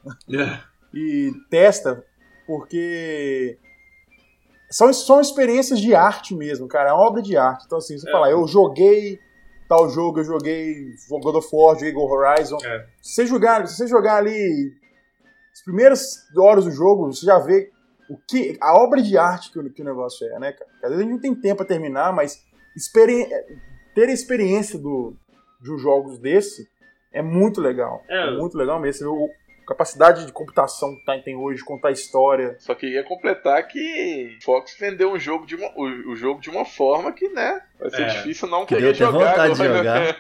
e 0.93 1.31
testa, 1.49 2.05
porque 2.47 3.57
são, 4.71 4.93
são 4.93 5.21
experiências 5.21 5.81
de 5.81 5.95
arte 5.95 6.35
mesmo, 6.35 6.67
cara. 6.67 6.91
É 6.91 6.93
uma 6.93 7.07
obra 7.07 7.23
de 7.23 7.37
arte. 7.37 7.65
Então, 7.67 7.79
assim, 7.79 7.97
você 7.97 8.09
É. 8.09 8.13
fala, 8.13 8.29
eu 8.31 8.47
joguei 8.47 9.21
tal 9.69 9.89
jogo, 9.91 10.21
eu 10.21 10.25
joguei 10.25 10.95
God 11.11 11.37
of 11.37 11.49
War, 11.53 11.75
joguei 11.79 11.95
Horizon. 11.95 12.59
É. 12.65 12.87
Se 13.03 13.15
você 13.15 13.27
jogar, 13.27 13.67
se 13.69 13.77
você 13.77 13.87
jogar 13.87 14.17
ali 14.17 14.73
as 15.59 15.65
primeiras 15.65 16.27
horas 16.37 16.65
do 16.65 16.71
jogo, 16.71 17.07
você 17.13 17.27
já 17.27 17.39
vê 17.39 17.71
o 18.09 18.17
que 18.17 18.57
a 18.61 18.75
obra 18.81 19.03
de 19.03 19.19
arte 19.19 19.51
que 19.53 19.59
o, 19.59 19.71
que 19.71 19.83
o 19.83 19.85
negócio 19.85 20.27
é, 20.27 20.39
né, 20.39 20.53
cara? 20.53 20.71
Às 20.83 20.91
vezes 20.91 20.99
a 20.99 21.03
gente 21.03 21.13
não 21.13 21.21
tem 21.21 21.35
tempo 21.35 21.57
pra 21.59 21.67
terminar, 21.67 22.13
mas 22.13 22.43
experi- 22.77 23.29
ter 23.95 24.09
a 24.09 24.13
experiência 24.13 24.79
do, 24.79 25.15
de 25.61 25.77
jogos 25.79 26.19
desse 26.19 26.69
é 27.13 27.21
muito 27.23 27.61
legal. 27.61 28.03
É. 28.09 28.29
É, 28.29 28.31
muito 28.39 28.57
legal 28.57 28.81
mesmo. 28.81 28.99
Você 28.99 29.05
vê 29.05 29.11
o- 29.11 29.27
a 29.27 29.48
capacidade 29.69 30.25
de 30.25 30.33
computação 30.33 30.97
que 30.97 31.05
tá- 31.05 31.19
tem 31.19 31.37
hoje, 31.37 31.63
contar 31.63 31.91
história. 31.93 32.57
Só 32.59 32.75
que 32.75 32.87
ia 32.87 33.05
completar 33.05 33.69
que 33.69 34.39
Fox 34.43 34.77
vendeu 34.81 35.13
um 35.13 35.19
jogo 35.19 35.45
de 35.47 35.55
uma, 35.55 35.69
o, 35.77 36.13
o 36.13 36.17
jogo 36.17 36.41
de 36.41 36.49
uma 36.49 36.65
forma 36.65 37.13
que, 37.13 37.29
né? 37.29 37.61
Vai 37.79 37.91
ser 37.91 38.03
É. 38.03 38.07
difícil 38.07 38.49
não 38.49 38.65
Que 38.65 38.75
querer 38.75 38.95
jogar. 38.95 39.13
vontade 39.29 39.53
de 39.55 39.65
jogar. 39.65 40.17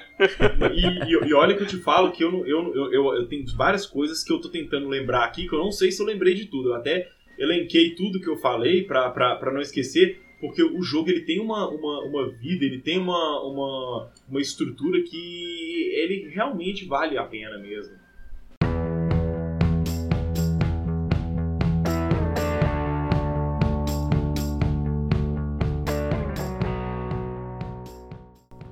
E, 0.72 0.86
e- 1.14 1.28
e 1.30 1.34
olha 1.34 1.56
que 1.56 1.62
eu 1.62 1.66
te 1.66 1.78
falo 1.78 2.12
que 2.12 2.22
eu, 2.22 2.30
não- 2.30 2.46
eu, 2.46 2.74
eu, 2.74 2.92
eu, 2.92 3.14
eu 3.14 3.26
tenho 3.28 3.44
várias 3.56 3.86
coisas 3.86 4.22
que 4.22 4.32
eu 4.32 4.40
tô 4.40 4.50
tentando 4.50 4.86
lembrar 4.88 5.24
aqui, 5.24 5.48
que 5.48 5.54
eu 5.54 5.58
não 5.58 5.72
sei 5.72 5.90
se 5.90 6.02
eu 6.02 6.06
lembrei 6.06 6.34
de 6.34 6.44
tudo. 6.46 6.68
Eu 6.70 6.74
até 6.74 7.08
elenquei 7.38 7.94
tudo 7.94 8.20
que 8.20 8.28
eu 8.28 8.36
falei 8.36 8.84
pra 8.84 9.50
não 9.52 9.60
esquecer, 9.60 10.20
porque 10.40 10.62
o 10.62 10.82
jogo 10.82 11.08
ele 11.08 11.22
tem 11.22 11.40
uma, 11.40 11.68
uma, 11.68 12.04
uma 12.04 12.28
vida, 12.30 12.64
ele 12.64 12.80
tem 12.80 12.98
uma, 12.98 13.42
uma, 13.42 14.12
uma 14.28 14.40
estrutura 14.40 15.00
que 15.02 15.90
ele 15.94 16.28
realmente 16.34 16.84
vale 16.84 17.16
a 17.16 17.24
pena 17.24 17.58
mesmo. 17.58 17.96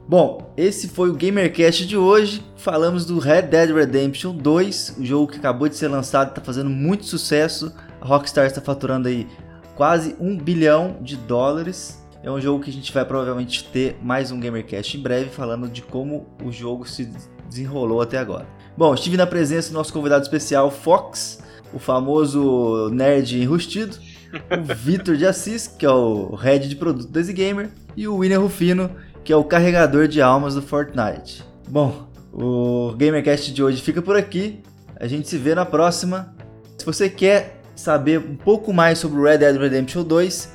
Bom, 0.09 0.53
esse 0.57 0.87
foi 0.87 1.11
o 1.11 1.15
GamerCast 1.15 1.85
de 1.85 1.97
hoje. 1.97 2.41
Falamos 2.55 3.05
do 3.05 3.19
Red 3.19 3.43
Dead 3.43 3.75
Redemption 3.75 4.37
2, 4.37 4.99
o 5.01 5.05
jogo 5.05 5.33
que 5.33 5.39
acabou 5.39 5.69
de 5.69 5.75
ser 5.75 5.89
lançado, 5.89 6.29
está 6.29 6.41
fazendo 6.41 6.71
muito 6.71 7.05
sucesso. 7.05 7.75
A 8.01 8.07
Rockstar 8.07 8.47
está 8.47 8.61
faturando 8.61 9.09
aí 9.09 9.27
quase 9.75 10.15
um 10.21 10.39
bilhão 10.39 10.99
de 11.01 11.17
dólares. 11.17 12.01
É 12.23 12.31
um 12.31 12.41
jogo 12.41 12.63
que 12.63 12.71
a 12.71 12.73
gente 12.73 12.93
vai 12.93 13.05
provavelmente 13.05 13.65
ter 13.65 13.99
mais 14.01 14.31
um 14.31 14.39
GamerCast 14.39 14.97
em 14.97 15.03
breve, 15.03 15.29
falando 15.29 15.69
de 15.69 15.83
como 15.83 16.29
o 16.45 16.53
jogo 16.53 16.89
se 16.89 17.11
desenrolou 17.49 18.01
até 18.01 18.17
agora. 18.17 18.47
Bom, 18.77 18.95
estive 18.95 19.17
na 19.17 19.27
presença 19.27 19.71
do 19.71 19.75
nosso 19.75 19.93
convidado 19.93 20.23
especial, 20.23 20.71
Fox, 20.71 21.43
o 21.75 21.81
famoso 21.81 22.91
nerd 22.91 23.43
enrustido, 23.43 23.97
o 24.53 24.63
Vitor 24.73 25.17
de 25.17 25.27
Assis, 25.27 25.67
que 25.67 25.85
é 25.85 25.91
o 25.91 26.37
head 26.37 26.69
de 26.69 26.77
produto 26.77 27.09
da 27.09 27.23
Gamer, 27.23 27.71
e 27.97 28.07
o 28.07 28.17
William 28.17 28.39
Rufino, 28.39 28.91
que 29.27 29.33
é 29.33 29.37
o 29.37 29.43
carregador 29.43 30.07
de 30.07 30.23
almas 30.23 30.55
do 30.55 30.63
Fortnite. 30.63 31.45
Bom, 31.69 32.07
o 32.33 32.95
GamerCast 32.97 33.53
de 33.53 33.61
hoje 33.61 33.83
fica 33.83 34.01
por 34.01 34.17
aqui. 34.17 34.63
A 35.01 35.09
gente 35.09 35.29
se 35.29 35.37
vê 35.37 35.53
na 35.53 35.67
próxima. 35.67 36.33
Se 36.79 36.87
você 36.87 37.11
quer 37.11 37.61
saber 37.75 38.21
um 38.21 38.37
pouco 38.37 38.73
mais 38.73 39.01
sobre 39.01 39.19
o 39.19 39.25
Red 39.25 39.39
Dead 39.39 39.57
Redemption 39.57 40.05
2, 40.05 40.53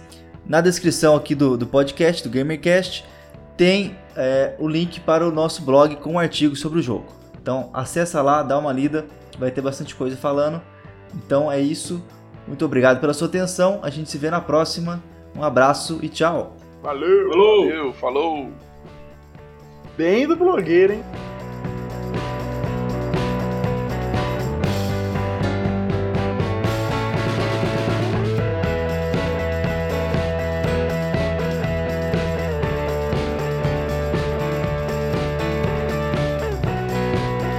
na 0.48 0.62
descrição 0.62 1.18
aqui 1.18 1.36
do, 1.36 1.58
do 1.58 1.68
podcast, 1.68 2.24
do 2.24 2.30
GamerCast, 2.30 3.06
tem 3.58 3.98
é, 4.16 4.56
o 4.58 4.70
link 4.70 5.02
para 5.02 5.28
o 5.28 5.32
nosso 5.34 5.64
blog 5.64 5.98
com 5.98 6.14
um 6.14 6.20
artigo 6.20 6.56
sobre 6.56 6.80
o 6.80 6.82
jogo. 6.82 7.08
Então 7.42 7.70
acessa 7.74 8.22
lá, 8.22 8.42
dá 8.42 8.58
uma 8.58 8.72
lida, 8.72 9.06
vai 9.38 9.52
ter 9.52 9.60
bastante 9.60 9.94
coisa 9.96 10.16
falando. 10.16 10.62
Então 11.14 11.52
é 11.52 11.60
isso. 11.60 12.02
Muito 12.48 12.64
obrigado 12.64 13.02
pela 13.02 13.14
sua 13.14 13.28
atenção. 13.28 13.82
A 13.84 13.90
gente 13.90 14.10
se 14.10 14.18
vê 14.18 14.30
na 14.30 14.40
próxima. 14.40 15.04
Um 15.36 15.44
abraço 15.44 16.00
e 16.02 16.08
tchau. 16.08 16.56
Valeu! 16.82 17.30
Falou! 17.30 17.66
Valeu, 17.68 17.94
falou! 17.94 18.52
Bem 19.96 20.28
do 20.28 20.36
blogueiro, 20.36 20.94
hein? 20.94 21.04